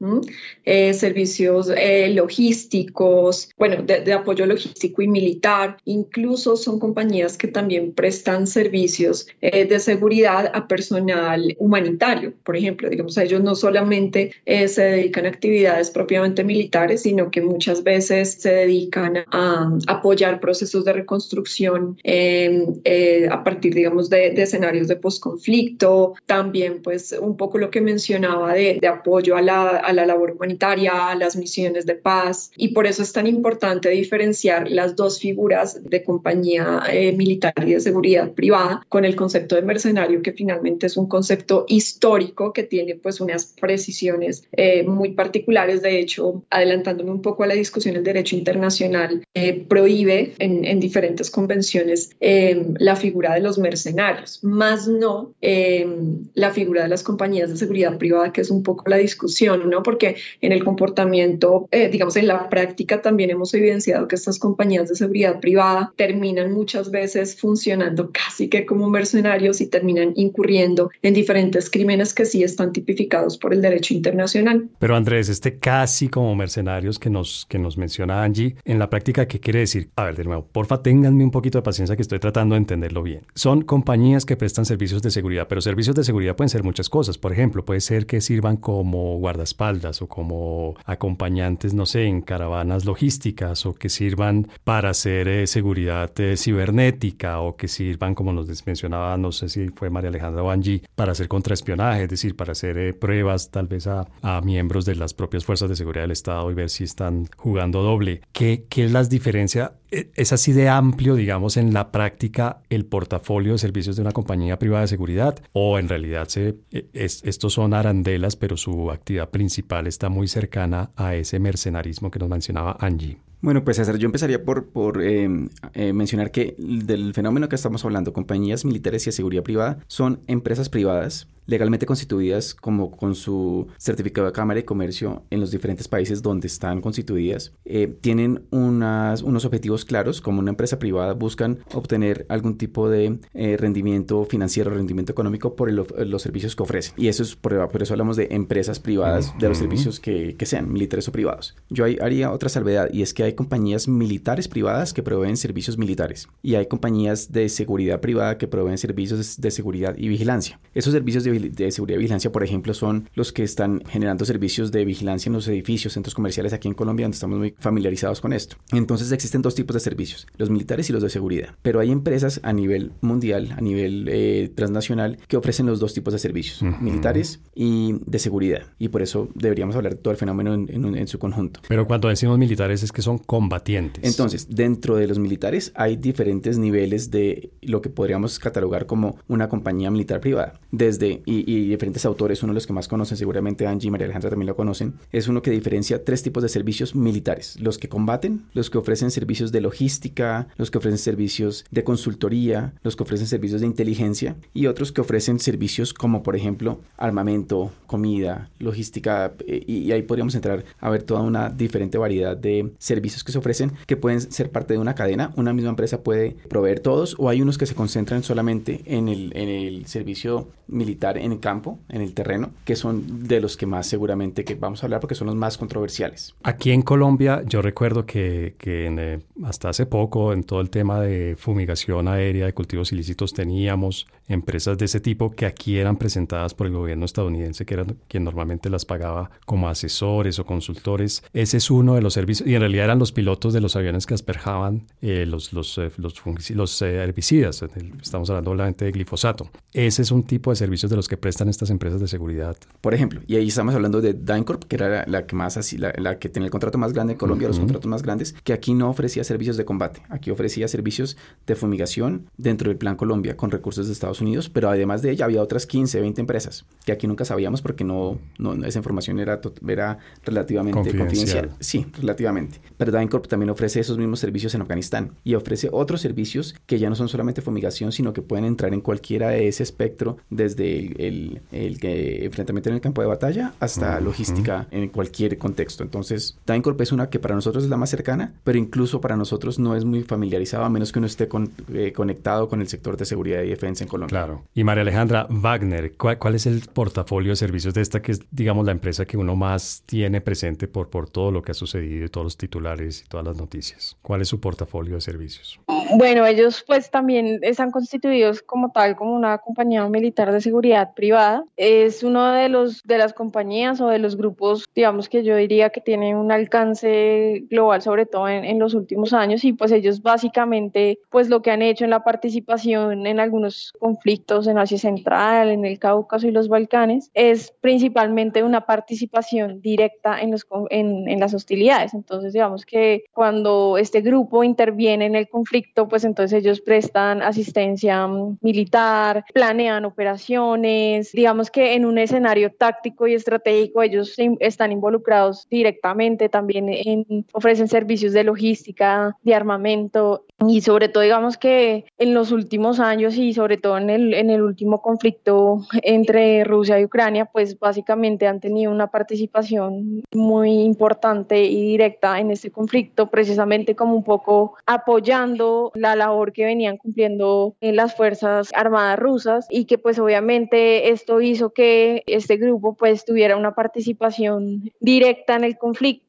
eh, 0.63 0.93
servicios 0.93 1.71
eh, 1.75 2.13
logísticos, 2.13 3.49
bueno, 3.57 3.81
de, 3.81 4.01
de 4.01 4.13
apoyo 4.13 4.45
logístico 4.45 5.01
y 5.01 5.07
militar, 5.07 5.77
incluso 5.85 6.55
son 6.55 6.79
compañías 6.79 7.37
que 7.37 7.47
también 7.47 7.93
prestan 7.93 8.28
servicios 8.47 9.27
eh, 9.41 9.65
de 9.65 9.79
seguridad 9.79 10.51
a 10.53 10.67
personal 10.67 11.55
humanitario, 11.57 12.33
por 12.43 12.55
ejemplo. 12.55 12.89
Digamos, 12.89 13.17
ellos 13.17 13.41
no 13.41 13.55
solamente 13.55 14.31
eh, 14.45 14.67
se 14.67 14.83
dedican 14.83 15.25
a 15.25 15.29
actividades 15.29 15.91
propiamente 15.91 16.43
militares, 16.43 17.01
sino 17.03 17.31
que 17.31 17.41
muchas 17.41 17.83
veces 17.83 18.33
se 18.33 18.51
dedican 18.53 19.17
a 19.31 19.77
apoyar 19.87 20.39
procesos 20.39 20.85
de 20.85 20.93
reconstrucción 20.93 21.97
em, 22.03 22.79
eh, 22.83 23.27
a 23.31 23.43
partir, 23.43 23.73
digamos, 23.73 24.09
de, 24.09 24.27
escenarios 24.41 24.87
de 24.87 24.95
posconflicto. 24.95 26.13
También, 26.25 26.81
pues, 26.81 27.15
un 27.19 27.35
poco 27.37 27.57
lo 27.57 27.69
que 27.69 27.81
mencionaba 27.81 28.53
de, 28.53 28.77
de 28.79 28.87
apoyo 28.87 29.35
a 29.35 29.41
la, 29.41 29.69
a 29.69 29.93
la 29.93 30.05
labor 30.05 30.31
humanitaria, 30.31 31.09
a 31.09 31.15
las 31.15 31.35
misiones 31.35 31.85
de 31.85 31.95
paz. 31.95 32.51
Y 32.55 32.69
por 32.69 32.87
eso 32.87 33.03
es 33.03 33.11
tan 33.11 33.27
importante 33.27 33.89
diferenciar 33.89 34.69
las 34.69 34.95
dos 34.95 35.19
figuras 35.19 35.83
de 35.83 36.03
compañía 36.03 36.83
militar 37.15 37.53
y 37.65 37.73
de 37.73 37.79
seguridad 37.79 38.18
privada 38.27 38.85
con 38.89 39.05
el 39.05 39.15
concepto 39.15 39.55
de 39.55 39.61
mercenario, 39.61 40.21
que 40.21 40.33
finalmente 40.33 40.87
es 40.87 40.97
un 40.97 41.07
concepto 41.07 41.65
histórico 41.67 42.53
que 42.53 42.63
tiene 42.63 42.95
pues 42.95 43.21
unas 43.21 43.45
precisiones 43.59 44.47
eh, 44.51 44.83
muy 44.83 45.13
particulares. 45.13 45.81
De 45.81 45.99
hecho, 45.99 46.43
adelantándome 46.49 47.11
un 47.11 47.21
poco 47.21 47.43
a 47.43 47.47
la 47.47 47.53
discusión, 47.53 47.95
el 47.95 48.03
derecho 48.03 48.35
internacional 48.35 49.23
eh, 49.33 49.65
prohíbe 49.67 50.33
en, 50.39 50.65
en, 50.65 50.79
diferentes 50.79 51.29
convenciones 51.29 52.11
eh, 52.19 52.73
la 52.77 52.95
figura 52.95 53.33
de 53.33 53.41
los 53.41 53.57
mercenarios, 53.57 54.43
más 54.43 54.87
no 54.87 55.33
la 55.41 56.51
figura 56.51 56.83
de 56.83 56.89
las 56.89 57.03
compañías 57.03 57.49
de 57.49 57.57
seguridad 57.57 57.97
privada, 57.97 58.31
que 58.31 58.41
es 58.41 58.49
un 58.49 58.63
poco 58.63 58.89
la 58.89 58.97
discusión, 58.97 59.69
¿no? 59.69 59.83
Porque 59.83 60.15
en 60.41 60.51
el 60.51 60.63
comportamiento, 60.63 61.67
digamos, 61.71 62.15
en 62.15 62.27
la 62.27 62.49
práctica 62.49 63.01
también 63.01 63.29
hemos 63.29 63.53
evidenciado 63.53 64.07
que 64.07 64.15
estas 64.15 64.39
compañías 64.39 64.89
de 64.89 64.95
seguridad 64.95 65.39
privada 65.39 65.93
terminan 65.95 66.51
muchas 66.51 66.91
veces 66.91 67.39
funcionando 67.39 68.08
casi 68.11 68.49
que 68.49 68.65
como 68.65 68.89
mercenarios 68.89 69.61
y 69.61 69.67
terminan 69.67 70.13
incurriendo 70.15 70.89
en 71.01 71.13
diferentes 71.13 71.69
crímenes 71.69 72.13
que 72.13 72.25
sí 72.25 72.43
están 72.43 72.71
tipificados 72.71 73.37
por 73.37 73.53
el 73.53 73.61
derecho 73.61 73.93
internacional. 73.93 74.69
Pero 74.79 74.95
Andrés, 74.95 75.29
este 75.29 75.57
casi 75.57 76.09
como 76.09 76.35
mercenarios 76.35 76.99
que 76.99 77.09
nos, 77.09 77.45
que 77.49 77.59
nos 77.59 77.77
menciona 77.77 78.23
Angie, 78.23 78.55
en 78.65 78.79
la 78.79 78.89
práctica, 78.89 79.27
¿qué 79.27 79.39
quiere 79.39 79.59
decir? 79.59 79.89
A 79.95 80.05
ver, 80.05 80.15
de 80.15 80.23
nuevo, 80.23 80.47
porfa, 80.51 80.81
ténganme 80.81 81.23
un 81.23 81.31
poquito 81.31 81.57
de 81.57 81.63
paciencia 81.63 81.95
que 81.95 82.01
estoy 82.01 82.19
tratando 82.19 82.55
de 82.55 82.59
entenderlo 82.59 83.03
bien. 83.03 83.21
Son 83.35 83.61
compañías 83.61 84.25
que 84.25 84.37
prestan 84.37 84.65
servicios 84.65 85.01
de 85.01 85.11
seguridad, 85.11 85.47
pero 85.47 85.61
servicios 85.61 85.95
de 85.95 86.03
seguridad 86.03 86.35
pueden 86.35 86.49
ser 86.49 86.63
muchas 86.63 86.89
cosas. 86.89 87.17
Por 87.17 87.33
ejemplo, 87.33 87.65
puede 87.65 87.81
ser 87.81 88.05
que 88.05 88.21
sirvan 88.21 88.57
como 88.57 89.17
guardaespaldas 89.17 90.01
o 90.01 90.07
como 90.07 90.75
acompañantes, 90.85 91.73
no 91.73 91.85
sé, 91.85 92.05
en 92.05 92.21
caravanas 92.21 92.85
logísticas 92.85 93.65
o 93.65 93.73
que 93.73 93.89
sirvan 93.89 94.47
para 94.63 94.91
hacer 94.91 95.27
eh, 95.27 95.47
seguridad 95.47 96.11
eh, 96.19 96.37
cibernética 96.37 97.39
o 97.41 97.55
que 97.55 97.67
sirvan 97.67 97.98
van 97.99 98.15
como 98.15 98.33
nos 98.33 98.47
mencionaba, 98.65 99.17
no 99.17 99.31
sé 99.31 99.49
si 99.49 99.67
fue 99.69 99.89
María 99.89 100.09
Alejandra 100.09 100.41
o 100.43 100.49
Angie, 100.49 100.81
para 100.95 101.11
hacer 101.11 101.27
contraespionaje, 101.27 102.03
es 102.03 102.09
decir, 102.09 102.35
para 102.35 102.53
hacer 102.53 102.77
eh, 102.77 102.93
pruebas 102.93 103.51
tal 103.51 103.67
vez 103.67 103.87
a, 103.87 104.07
a, 104.21 104.41
miembros 104.41 104.85
de 104.85 104.95
las 104.95 105.13
propias 105.13 105.45
fuerzas 105.45 105.69
de 105.69 105.75
seguridad 105.75 106.03
del 106.03 106.11
Estado 106.11 106.49
y 106.49 106.53
ver 106.53 106.69
si 106.69 106.83
están 106.83 107.27
jugando 107.35 107.83
doble. 107.83 108.21
¿Qué, 108.31 108.65
qué 108.69 108.85
es 108.85 108.91
las 108.91 109.09
diferencias? 109.09 109.71
E, 109.91 110.11
¿Es 110.15 110.33
así 110.33 110.53
de 110.53 110.69
amplio, 110.69 111.15
digamos, 111.15 111.57
en 111.57 111.73
la 111.73 111.91
práctica 111.91 112.61
el 112.69 112.85
portafolio 112.85 113.53
de 113.53 113.57
servicios 113.57 113.95
de 113.95 114.01
una 114.03 114.11
compañía 114.11 114.59
privada 114.59 114.81
de 114.81 114.87
seguridad? 114.87 115.39
¿O 115.53 115.79
en 115.79 115.89
realidad 115.89 116.27
se, 116.27 116.55
e, 116.71 116.87
es, 116.93 117.23
estos 117.23 117.53
son 117.53 117.73
arandelas, 117.73 118.35
pero 118.35 118.57
su 118.57 118.91
actividad 118.91 119.29
principal 119.29 119.87
está 119.87 120.09
muy 120.09 120.27
cercana 120.27 120.91
a 120.95 121.15
ese 121.15 121.39
mercenarismo 121.39 122.11
que 122.11 122.19
nos 122.19 122.29
mencionaba 122.29 122.77
Angie? 122.79 123.17
Bueno, 123.41 123.63
pues 123.63 123.77
César, 123.77 123.97
yo 123.97 124.05
empezaría 124.05 124.43
por, 124.43 124.67
por 124.67 125.01
em, 125.01 125.49
eh, 125.73 125.93
mencionar 125.93 126.31
que 126.31 126.55
del 126.57 127.13
fenómeno 127.13 127.47
que 127.47 127.55
estamos 127.55 127.85
hablando, 127.85 128.11
compañías 128.11 128.65
militares 128.65 129.03
y 129.03 129.05
de 129.07 129.11
seguridad 129.13 129.43
privada, 129.43 129.79
son 129.87 130.19
empresas 130.27 130.67
privadas 130.67 131.27
legalmente 131.49 131.85
constituidas 131.85 132.53
como 132.53 132.91
con 132.91 133.15
su 133.15 133.67
certificado 133.77 134.27
de 134.27 134.33
Cámara 134.33 134.59
de 134.59 134.65
Comercio 134.65 135.23
en 135.31 135.39
los 135.39 135.51
diferentes 135.51 135.87
países 135.87 136.21
donde 136.21 136.47
están 136.47 136.79
constituidas, 136.79 137.53
eh, 137.65 137.87
tienen 138.01 138.43
unas, 138.51 139.23
unos 139.23 139.45
objetivos 139.45 139.83
claros. 139.83 140.21
Como 140.21 140.39
una 140.39 140.51
empresa 140.51 140.77
privada 140.79 141.13
buscan 141.13 141.59
obtener 141.73 142.25
algún 142.29 142.57
tipo 142.57 142.89
de 142.89 143.19
eh, 143.33 143.57
rendimiento 143.57 144.25
financiero, 144.25 144.69
rendimiento 144.69 145.11
económico 145.11 145.55
por 145.55 145.71
los 145.71 146.21
servicios 146.21 146.55
que 146.55 146.63
ofrecen. 146.63 146.93
Y 146.97 147.07
eso 147.07 147.23
es 147.23 147.35
por, 147.35 147.69
por, 147.69 147.81
eso 147.81 147.93
hablamos 147.93 148.15
de 148.15 148.27
empresas 148.31 148.79
privadas, 148.79 149.33
de 149.39 149.49
los 149.49 149.57
servicios 149.57 149.99
que, 149.99 150.35
que, 150.35 150.45
sean 150.45 150.71
militares 150.71 151.07
o 151.07 151.11
privados. 151.11 151.55
Yo 151.69 151.85
haría 151.85 152.31
otra 152.31 152.49
salvedad 152.49 152.89
y 152.91 153.01
es 153.01 153.13
que 153.13 153.23
hay 153.23 153.28
compañías 153.35 153.87
militares 153.87 154.47
privadas 154.47 154.93
que 154.93 155.03
proveen 155.03 155.37
servicios 155.37 155.77
militares 155.77 156.27
y 156.41 156.55
hay 156.55 156.67
compañías 156.67 157.31
de 157.31 157.49
seguridad 157.49 158.01
privada 158.01 158.37
que 158.37 158.47
proveen 158.47 158.77
servicios 158.77 159.39
de 159.39 159.51
seguridad 159.51 159.95
y 159.97 160.07
vigilancia. 160.07 160.59
Esos 160.73 160.93
servicios 160.93 161.23
de 161.23 161.29
de 161.49 161.71
seguridad 161.71 161.97
y 161.97 162.01
vigilancia, 162.01 162.31
por 162.31 162.43
ejemplo, 162.43 162.73
son 162.73 163.09
los 163.13 163.31
que 163.31 163.43
están 163.43 163.81
generando 163.87 164.25
servicios 164.25 164.71
de 164.71 164.85
vigilancia 164.85 165.29
en 165.29 165.33
los 165.33 165.47
edificios, 165.47 165.93
centros 165.93 166.15
comerciales 166.15 166.53
aquí 166.53 166.67
en 166.67 166.73
Colombia, 166.73 167.05
donde 167.05 167.15
estamos 167.15 167.39
muy 167.39 167.55
familiarizados 167.57 168.21
con 168.21 168.33
esto. 168.33 168.57
Entonces 168.71 169.11
existen 169.11 169.41
dos 169.41 169.55
tipos 169.55 169.73
de 169.73 169.79
servicios, 169.79 170.27
los 170.37 170.49
militares 170.49 170.89
y 170.89 170.93
los 170.93 171.03
de 171.03 171.09
seguridad. 171.09 171.55
Pero 171.61 171.79
hay 171.79 171.91
empresas 171.91 172.39
a 172.43 172.53
nivel 172.53 172.91
mundial, 173.01 173.53
a 173.57 173.61
nivel 173.61 174.07
eh, 174.09 174.51
transnacional, 174.55 175.17
que 175.27 175.37
ofrecen 175.37 175.65
los 175.65 175.79
dos 175.79 175.93
tipos 175.93 176.13
de 176.13 176.19
servicios, 176.19 176.61
militares 176.81 177.41
y 177.55 177.95
de 178.05 178.19
seguridad. 178.19 178.63
Y 178.77 178.89
por 178.89 179.01
eso 179.01 179.29
deberíamos 179.35 179.75
hablar 179.75 179.95
de 179.95 180.01
todo 180.01 180.11
el 180.11 180.17
fenómeno 180.17 180.53
en, 180.53 181.07
su 181.07 181.17
conjunto. 181.17 181.61
Pero 181.67 181.87
cuando 181.87 182.07
decimos 182.07 182.37
militares 182.37 182.83
es 182.83 182.91
que 182.91 183.01
son 183.01 183.18
combatientes. 183.25 184.03
Entonces, 184.03 184.47
dentro 184.49 184.95
de 184.95 185.07
los 185.07 185.19
militares 185.19 185.71
hay 185.75 185.95
diferentes 185.97 186.57
niveles 186.57 187.11
de 187.11 187.51
lo 187.61 187.81
que 187.81 187.89
podríamos 187.89 188.39
catalogar 188.39 188.85
como 188.85 189.17
una 189.27 189.49
compañía 189.49 189.91
militar 189.91 190.19
privada. 190.19 190.59
Desde, 190.71 191.21
y, 191.25 191.69
diferentes 191.69 192.05
autores, 192.05 192.43
uno 192.43 192.53
de 192.53 192.55
los 192.55 192.67
que 192.67 192.73
más 192.73 192.87
conocen, 192.87 193.17
seguramente 193.17 193.67
Angie 193.67 193.87
y 193.87 193.91
María 193.91 194.05
Alejandra 194.05 194.29
también 194.29 194.47
lo 194.47 194.55
conocen, 194.55 194.93
es 195.11 195.27
uno 195.27 195.41
que 195.41 195.51
diferencia 195.51 196.03
tres 196.03 196.23
tipos 196.23 196.43
de 196.43 196.49
servicios 196.49 196.95
militares. 196.95 197.57
Los 197.59 197.77
que 197.77 197.89
combaten, 197.89 198.45
los 198.53 198.69
que 198.69 198.77
ofrecen 198.77 199.11
servicios 199.11 199.51
de 199.51 199.61
logística, 199.61 200.47
los 200.57 200.71
que 200.71 200.77
ofrecen 200.77 200.97
servicios 200.97 201.65
de 201.71 201.83
consultoría, 201.83 202.73
los 202.83 202.95
que 202.95 203.03
ofrecen 203.03 203.27
servicios 203.27 203.61
de 203.61 203.67
inteligencia 203.67 204.35
y 204.53 204.67
otros 204.67 204.91
que 204.91 205.01
ofrecen 205.01 205.39
servicios 205.39 205.93
como, 205.93 206.23
por 206.23 206.35
ejemplo, 206.35 206.81
armamento, 206.97 207.71
comida, 207.87 208.49
logística, 208.59 209.33
eh, 209.47 209.63
y 209.67 209.91
ahí 209.91 210.03
podríamos 210.03 210.35
entrar 210.35 210.63
a 210.79 210.89
ver 210.89 211.03
toda 211.03 211.21
una 211.21 211.49
diferente 211.49 211.97
variedad 211.97 212.37
de 212.37 212.73
servicios 212.77 213.08
que 213.23 213.31
se 213.31 213.37
ofrecen 213.37 213.73
que 213.85 213.97
pueden 213.97 214.21
ser 214.21 214.51
parte 214.51 214.73
de 214.73 214.79
una 214.79 214.95
cadena. 214.95 215.31
Una 215.35 215.53
misma 215.53 215.69
empresa 215.71 216.03
puede 216.03 216.35
proveer 216.49 216.79
todos 216.79 217.15
o 217.17 217.29
hay 217.29 217.41
unos 217.41 217.57
que 217.57 217.65
se 217.65 217.75
concentran 217.75 218.23
solamente 218.23 218.81
en 218.85 219.07
el, 219.07 219.31
en 219.35 219.49
el 219.49 219.85
servicio 219.85 220.47
militar 220.69 221.17
en 221.17 221.31
el 221.31 221.39
campo, 221.39 221.79
en 221.89 222.01
el 222.01 222.13
terreno, 222.13 222.51
que 222.63 222.75
son 222.75 223.27
de 223.27 223.41
los 223.41 223.57
que 223.57 223.65
más 223.65 223.87
seguramente 223.87 224.45
que 224.45 224.55
vamos 224.55 224.83
a 224.83 224.85
hablar 224.85 224.99
porque 224.99 225.15
son 225.15 225.27
los 225.27 225.35
más 225.35 225.57
controversiales. 225.57 226.35
Aquí 226.43 226.71
en 226.71 226.81
Colombia 226.81 227.41
yo 227.45 227.61
recuerdo 227.61 228.05
que, 228.05 228.55
que 228.57 228.87
eh, 228.87 229.19
hasta 229.43 229.69
hace 229.69 229.85
poco 229.85 230.33
en 230.33 230.43
todo 230.43 230.61
el 230.61 230.69
tema 230.69 231.01
de 231.01 231.35
fumigación 231.37 232.07
aérea 232.07 232.45
de 232.45 232.53
cultivos 232.53 232.91
ilícitos 232.91 233.33
teníamos 233.33 234.07
empresas 234.29 234.77
de 234.77 234.85
ese 234.85 235.01
tipo 235.01 235.31
que 235.31 235.45
aquí 235.45 235.77
eran 235.77 235.97
presentadas 235.97 236.53
por 236.53 236.67
el 236.67 236.73
gobierno 236.73 237.05
estadounidense, 237.05 237.65
que 237.65 237.73
era 237.73 237.85
quien 238.07 238.23
normalmente 238.23 238.69
las 238.69 238.85
pagaba 238.85 239.31
como 239.45 239.67
asesores 239.67 240.39
o 240.39 240.45
consultores. 240.45 241.23
Ese 241.33 241.57
es 241.57 241.69
uno 241.69 241.95
de 241.95 242.01
los 242.01 242.13
servicios, 242.13 242.47
y 242.47 242.55
en 242.55 242.61
realidad 242.61 242.85
eran 242.85 242.99
los 242.99 243.11
pilotos 243.11 243.53
de 243.53 243.59
los 243.59 243.75
aviones 243.75 244.05
que 244.05 244.13
asperjaban 244.13 244.87
eh, 245.01 245.25
los, 245.25 245.51
los, 245.51 245.77
eh, 245.77 245.91
los, 245.97 246.15
los 246.51 246.81
eh, 246.81 246.95
herbicidas. 246.95 247.63
Estamos 248.01 248.29
hablando 248.29 248.51
obviamente 248.51 248.85
de 248.85 248.91
glifosato. 248.91 249.49
Ese 249.73 250.03
es 250.03 250.11
un 250.11 250.23
tipo 250.23 250.51
de 250.51 250.55
servicios 250.55 250.89
de 250.89 250.95
los 250.95 251.07
que 251.07 251.17
prestan 251.17 251.49
estas 251.49 251.69
empresas 251.69 251.99
de 251.99 252.07
seguridad. 252.07 252.55
Por 252.81 252.93
ejemplo, 252.93 253.21
y 253.27 253.35
ahí 253.35 253.47
estamos 253.47 253.73
hablando 253.73 254.01
de 254.01 254.13
DynCorp, 254.13 254.63
que 254.65 254.75
era 254.75 255.05
la, 255.07 255.25
que 255.25 255.35
más 255.35 255.57
así, 255.57 255.77
la, 255.77 256.19
que 256.19 256.29
tenía 256.29 256.45
el 256.45 256.51
contrato 256.51 256.77
más 256.77 256.93
grande 256.93 257.13
en 257.13 257.19
Colombia, 257.19 257.47
los 257.47 257.59
contratos 257.59 257.87
más 257.87 258.03
grandes, 258.03 258.35
que 258.43 258.53
aquí 258.53 258.73
no 258.73 258.89
ofrecía 258.89 259.23
servicios 259.23 259.57
de 259.57 259.65
combate, 259.65 260.01
aquí 260.09 260.31
ofrecía 260.31 260.67
servicios 260.67 261.17
de 261.47 261.55
fumigación 261.55 262.27
dentro 262.37 262.69
del 262.69 262.77
Plan 262.77 262.95
Colombia 262.95 263.35
con 263.35 263.51
recursos 263.51 263.87
de 263.87 263.93
Estados 263.93 264.18
Unidos, 264.21 264.49
pero 264.49 264.69
además 264.69 265.01
de 265.01 265.11
ella 265.11 265.25
había 265.25 265.41
otras 265.41 265.65
15, 265.65 266.01
20 266.01 266.21
empresas 266.21 266.65
que 266.85 266.91
aquí 266.91 267.07
nunca 267.07 267.25
sabíamos 267.25 267.61
porque 267.61 267.83
no, 267.83 268.17
no 268.37 268.53
esa 268.65 268.79
información 268.79 269.19
era, 269.19 269.39
era 269.67 269.99
relativamente 270.25 270.97
confidencial. 270.97 271.51
Sí, 271.59 271.85
relativamente. 271.99 272.61
Pero 272.77 272.91
DynCorp 272.91 273.27
también 273.27 273.49
ofrece 273.49 273.79
esos 273.79 273.97
mismos 273.97 274.19
servicios 274.19 274.55
en 274.55 274.61
Afganistán 274.61 275.11
y 275.23 275.35
ofrece 275.35 275.69
otros 275.71 276.01
servicios 276.01 276.55
que 276.65 276.79
ya 276.79 276.89
no 276.89 276.95
son 276.95 277.07
solamente 277.07 277.41
fumigación, 277.41 277.91
sino 277.91 278.13
que 278.13 278.21
pueden 278.21 278.45
entrar 278.45 278.73
en 278.73 278.81
cualquiera 278.81 279.29
de 279.29 279.47
ese 279.47 279.63
espectro, 279.63 280.17
desde 280.29 281.07
el, 281.07 281.41
el, 281.51 281.77
enfrentamiento 281.81 282.69
en 282.69 282.75
el 282.75 282.81
campo 282.81 283.01
de 283.01 283.07
batalla 283.07 283.53
hasta 283.59 283.99
logística 283.99 284.67
en 284.71 284.89
cualquier 284.89 285.37
contexto. 285.37 285.83
Entonces, 285.83 286.37
DynCorp 286.47 286.79
es 286.81 286.91
una 286.91 287.09
que 287.09 287.19
para 287.19 287.35
nosotros 287.35 287.63
es 287.63 287.69
la 287.69 287.77
más 287.77 287.89
cercana, 287.89 288.33
pero 288.43 288.57
incluso 288.57 289.01
para 289.01 289.15
nosotros 289.15 289.59
no 289.59 289.75
es 289.75 289.85
muy 289.85 290.03
familiarizado 290.03 290.63
a 290.63 290.69
menos 290.69 290.91
que 290.91 290.99
uno 290.99 291.07
esté 291.07 291.29
eh, 291.73 291.93
conectado 291.93 292.49
con 292.49 292.61
el 292.61 292.67
sector 292.67 292.97
de 292.97 293.05
seguridad 293.05 293.43
y 293.43 293.49
defensa 293.49 293.83
en 293.83 293.89
Colombia. 293.89 294.08
Claro. 294.09 294.43
Y 294.55 294.63
María 294.63 294.81
Alejandra 294.81 295.27
Wagner, 295.29 295.95
¿cuál, 295.95 296.33
es 296.33 296.47
el 296.47 296.61
portafolio 296.73 297.31
de 297.31 297.35
servicios 297.35 297.75
de 297.75 297.81
esta 297.81 298.01
que 298.01 298.13
es, 298.13 298.21
digamos, 298.31 298.65
la 298.65 298.71
empresa 298.71 299.05
que 299.05 299.17
uno 299.17 299.35
más 299.35 299.83
tiene 299.85 300.19
presente 300.19 300.67
por, 300.67 300.89
por 300.89 301.07
todo 301.07 301.31
lo 301.31 301.43
que 301.43 301.51
ha 301.51 301.53
sucedido 301.53 302.05
y 302.05 302.09
todos 302.09 302.25
los 302.25 302.37
titulares 302.37 303.03
y 303.05 303.07
todas 303.07 303.27
las 303.27 303.37
noticias? 303.37 303.97
¿Cuál 304.01 304.21
es 304.21 304.27
su 304.27 304.39
portafolio 304.39 304.95
de 304.95 305.01
servicios? 305.01 305.59
Bueno, 305.95 306.25
ellos 306.25 306.63
pues 306.65 306.89
también 306.89 307.39
están 307.43 307.69
constituidos 307.69 308.41
como 308.41 308.71
tal, 308.71 308.95
como 308.95 309.15
una 309.15 309.37
compañía 309.37 309.87
militar 309.87 310.31
de 310.31 310.41
seguridad 310.41 310.95
privada. 310.95 311.43
Es 311.55 312.01
uno 312.01 312.31
de 312.31 312.49
los 312.49 312.81
de 312.83 312.97
las 312.97 313.13
compañías 313.13 313.79
o 313.79 313.89
de 313.89 313.99
los 313.99 314.17
grupos, 314.17 314.65
digamos 314.73 315.07
que 315.07 315.23
yo 315.23 315.35
diría 315.35 315.69
que 315.69 315.81
tienen 315.81 316.15
un 316.15 316.31
alcance 316.31 317.43
global, 317.49 317.83
sobre 317.83 318.07
todo 318.07 318.27
en, 318.27 318.43
en 318.43 318.57
los 318.57 318.73
últimos 318.73 319.13
años, 319.13 319.43
y 319.43 319.53
pues 319.53 319.71
ellos 319.71 320.01
básicamente 320.01 320.99
pues 321.11 321.29
lo 321.29 321.43
que 321.43 321.51
han 321.51 321.61
hecho 321.61 321.83
en 321.83 321.91
la 321.91 322.03
participación 322.03 323.05
en 323.05 323.19
algunos 323.19 323.71
conflictos 323.79 323.98
en 324.05 324.57
Asia 324.57 324.77
Central, 324.77 325.49
en 325.49 325.65
el 325.65 325.79
Cáucaso 325.79 326.27
y 326.27 326.31
los 326.31 326.47
Balcanes, 326.47 327.11
es 327.13 327.53
principalmente 327.61 328.43
una 328.43 328.65
participación 328.65 329.61
directa 329.61 330.19
en, 330.19 330.31
los, 330.31 330.45
en, 330.69 331.07
en 331.07 331.19
las 331.19 331.33
hostilidades. 331.33 331.93
Entonces, 331.93 332.33
digamos 332.33 332.65
que 332.65 333.03
cuando 333.13 333.77
este 333.77 334.01
grupo 334.01 334.43
interviene 334.43 335.05
en 335.05 335.15
el 335.15 335.29
conflicto, 335.29 335.87
pues 335.87 336.03
entonces 336.03 336.43
ellos 336.43 336.61
prestan 336.61 337.21
asistencia 337.21 338.07
mm, 338.07 338.39
militar, 338.41 339.25
planean 339.33 339.85
operaciones, 339.85 341.11
digamos 341.11 341.51
que 341.51 341.73
en 341.75 341.85
un 341.85 341.97
escenario 341.97 342.51
táctico 342.51 343.07
y 343.07 343.13
estratégico 343.13 343.81
ellos 343.83 344.15
están 344.39 344.71
involucrados 344.71 345.47
directamente, 345.49 346.29
también 346.29 346.69
en, 346.69 347.25
ofrecen 347.33 347.67
servicios 347.67 348.13
de 348.13 348.23
logística, 348.23 349.15
de 349.23 349.35
armamento 349.35 350.25
y 350.47 350.61
sobre 350.61 350.89
todo 350.89 351.03
digamos 351.03 351.37
que 351.37 351.85
en 351.97 352.13
los 352.13 352.31
últimos 352.31 352.79
años 352.79 353.15
y 353.17 353.33
sobre 353.33 353.57
todo 353.57 353.77
en 353.77 353.89
el, 353.89 354.13
en 354.13 354.29
el 354.29 354.41
último 354.41 354.81
conflicto 354.81 355.61
entre 355.83 356.43
Rusia 356.43 356.79
y 356.79 356.85
Ucrania, 356.85 357.25
pues 357.25 357.59
básicamente 357.59 358.27
han 358.27 358.39
tenido 358.39 358.71
una 358.71 358.87
participación 358.87 360.03
muy 360.13 360.61
importante 360.61 361.43
y 361.43 361.61
directa 361.61 362.19
en 362.19 362.31
este 362.31 362.51
conflicto, 362.51 363.09
precisamente 363.09 363.75
como 363.75 363.95
un 363.95 364.03
poco 364.03 364.55
apoyando 364.65 365.71
la 365.75 365.95
labor 365.95 366.33
que 366.33 366.45
venían 366.45 366.77
cumpliendo 366.77 367.55
en 367.61 367.75
las 367.75 367.95
Fuerzas 367.95 368.51
Armadas 368.53 368.99
rusas 368.99 369.47
y 369.49 369.65
que 369.65 369.77
pues 369.77 369.99
obviamente 369.99 370.89
esto 370.91 371.21
hizo 371.21 371.51
que 371.51 372.03
este 372.07 372.37
grupo 372.37 372.75
pues 372.75 373.05
tuviera 373.05 373.37
una 373.37 373.55
participación 373.55 374.71
directa 374.79 375.35
en 375.35 375.43
el 375.43 375.57
conflicto 375.57 376.08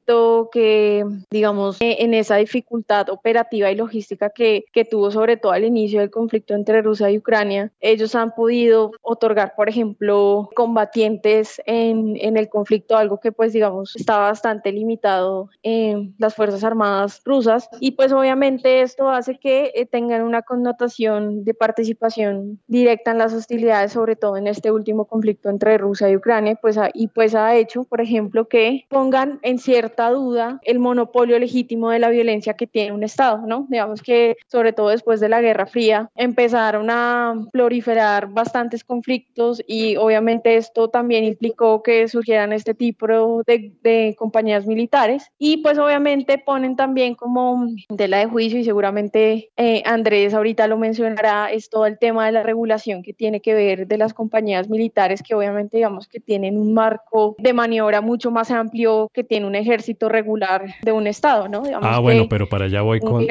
que, 0.53 1.05
digamos, 1.31 1.81
eh, 1.81 1.97
en 2.01 2.15
esa 2.15 2.37
dificultad 2.37 3.11
operativa 3.11 3.71
y 3.71 3.77
logística 3.77 4.31
que, 4.31 4.65
que 4.73 4.85
tuvo 4.85 5.11
sobre 5.11 5.37
todo 5.37 5.53
al 5.53 5.65
inicio 5.65 6.01
del 6.01 6.11
conflicto 6.11 6.55
entre 6.55 6.83
Rusia 6.83 7.11
y 7.11 7.19
Ucrania, 7.19 7.73
ellos 7.81 8.15
han 8.15 8.35
podido 8.35 8.93
otorgar, 9.03 9.55
por 9.57 9.69
ejemplo, 9.69 10.49
combatientes 10.55 11.61
en, 11.67 12.17
en 12.17 12.37
el 12.37 12.49
conflicto, 12.49 12.97
algo 12.97 13.21
que 13.21 13.33
pues, 13.33 13.53
digamos, 13.53 13.97
está 13.97 14.19
bastante 14.19 14.73
limitado 14.73 15.49
en 15.63 16.15
las 16.19 16.35
Fuerzas 16.35 16.65
Armadas 16.65 17.21
rusas. 17.25 17.69
Y 17.81 17.93
pues 17.93 18.13
obviamente 18.13 18.83
esto 18.83 19.09
hace 19.09 19.39
que 19.39 19.73
eh, 19.75 19.87
tengan 19.87 20.23
una 20.23 20.43
connotación 20.43 21.45
de 21.45 21.55
participación 21.55 22.61
directa 22.67 23.11
en 23.11 23.19
las 23.19 23.33
hostilidades, 23.33 23.93
sobre 23.93 24.17
todo 24.17 24.37
en 24.37 24.47
este 24.47 24.71
último 24.71 25.05
conflicto 25.05 25.49
entre 25.49 25.79
Rusia 25.79 26.09
y 26.11 26.17
Ucrania, 26.17 26.59
pues, 26.61 26.79
y 26.95 27.09
pues 27.09 27.35
ha 27.35 27.55
hecho, 27.57 27.85
por 27.85 28.01
ejemplo, 28.01 28.49
que 28.49 28.87
pongan 28.89 29.39
en 29.43 29.59
cierta 29.59 30.00
duda 30.09 30.59
el 30.63 30.79
monopolio 30.79 31.39
legítimo 31.39 31.91
de 31.91 31.99
la 31.99 32.09
violencia 32.09 32.55
que 32.55 32.67
tiene 32.67 32.93
un 32.93 33.03
Estado, 33.03 33.43
¿no? 33.47 33.67
Digamos 33.69 34.01
que 34.03 34.37
sobre 34.47 34.73
todo 34.73 34.89
después 34.89 35.21
de 35.21 35.29
la 35.29 35.43
Guerra 35.43 35.67
Fría 35.67 36.11
empezaron 36.17 36.89
a 36.91 37.35
proliferar 37.53 38.29
bastantes 38.29 38.85
conflictos 38.85 39.63
y 39.67 39.97
obviamente 39.97 40.57
esto 40.57 40.89
también 40.89 41.25
implicó 41.25 41.83
que 41.83 42.09
surgieran 42.09 42.53
este 42.53 42.73
tipo 42.73 43.43
de, 43.47 43.73
de 43.83 44.15
compañías 44.19 44.67
militares 44.67 45.31
y 45.39 45.59
pues 45.59 45.79
obviamente 45.79 46.39
ponen 46.39 46.77
también 46.77 47.15
como 47.15 47.67
tela 47.97 48.19
de 48.19 48.27
juicio 48.27 48.59
y 48.59 48.65
seguramente 48.65 49.51
eh, 49.57 49.83
Andrés 49.85 50.33
ahorita 50.33 50.67
lo 50.67 50.79
mencionará, 50.79 51.51
es 51.51 51.69
todo 51.69 51.87
el 51.87 51.99
tema 51.99 52.27
de 52.27 52.33
la 52.33 52.43
regulación 52.43 53.03
que 53.03 53.13
tiene 53.13 53.41
que 53.41 53.55
ver 53.55 53.87
de 53.87 53.99
las 53.99 54.15
compañías 54.15 54.69
militares 54.69 55.23
que 55.23 55.35
obviamente 55.35 55.77
digamos 55.77 56.09
que 56.09 56.21
tienen 56.21 56.59
un 56.59 56.73
marco 56.73 57.35
de 57.39 57.53
maniobra 57.53 58.01
mucho 58.01 58.31
más 58.31 58.51
amplio, 58.51 59.11
que 59.13 59.25
tiene 59.25 59.47
un 59.47 59.55
ejército 59.55 59.90
regular 60.09 60.75
de 60.83 60.93
un 60.93 61.07
Estado, 61.07 61.49
¿no? 61.49 61.63
ah, 61.81 61.99
bueno, 61.99 62.29
pero 62.29 62.49
para 62.49 62.67
allá 62.67 62.83
voy 62.83 63.01
con... 63.01 63.27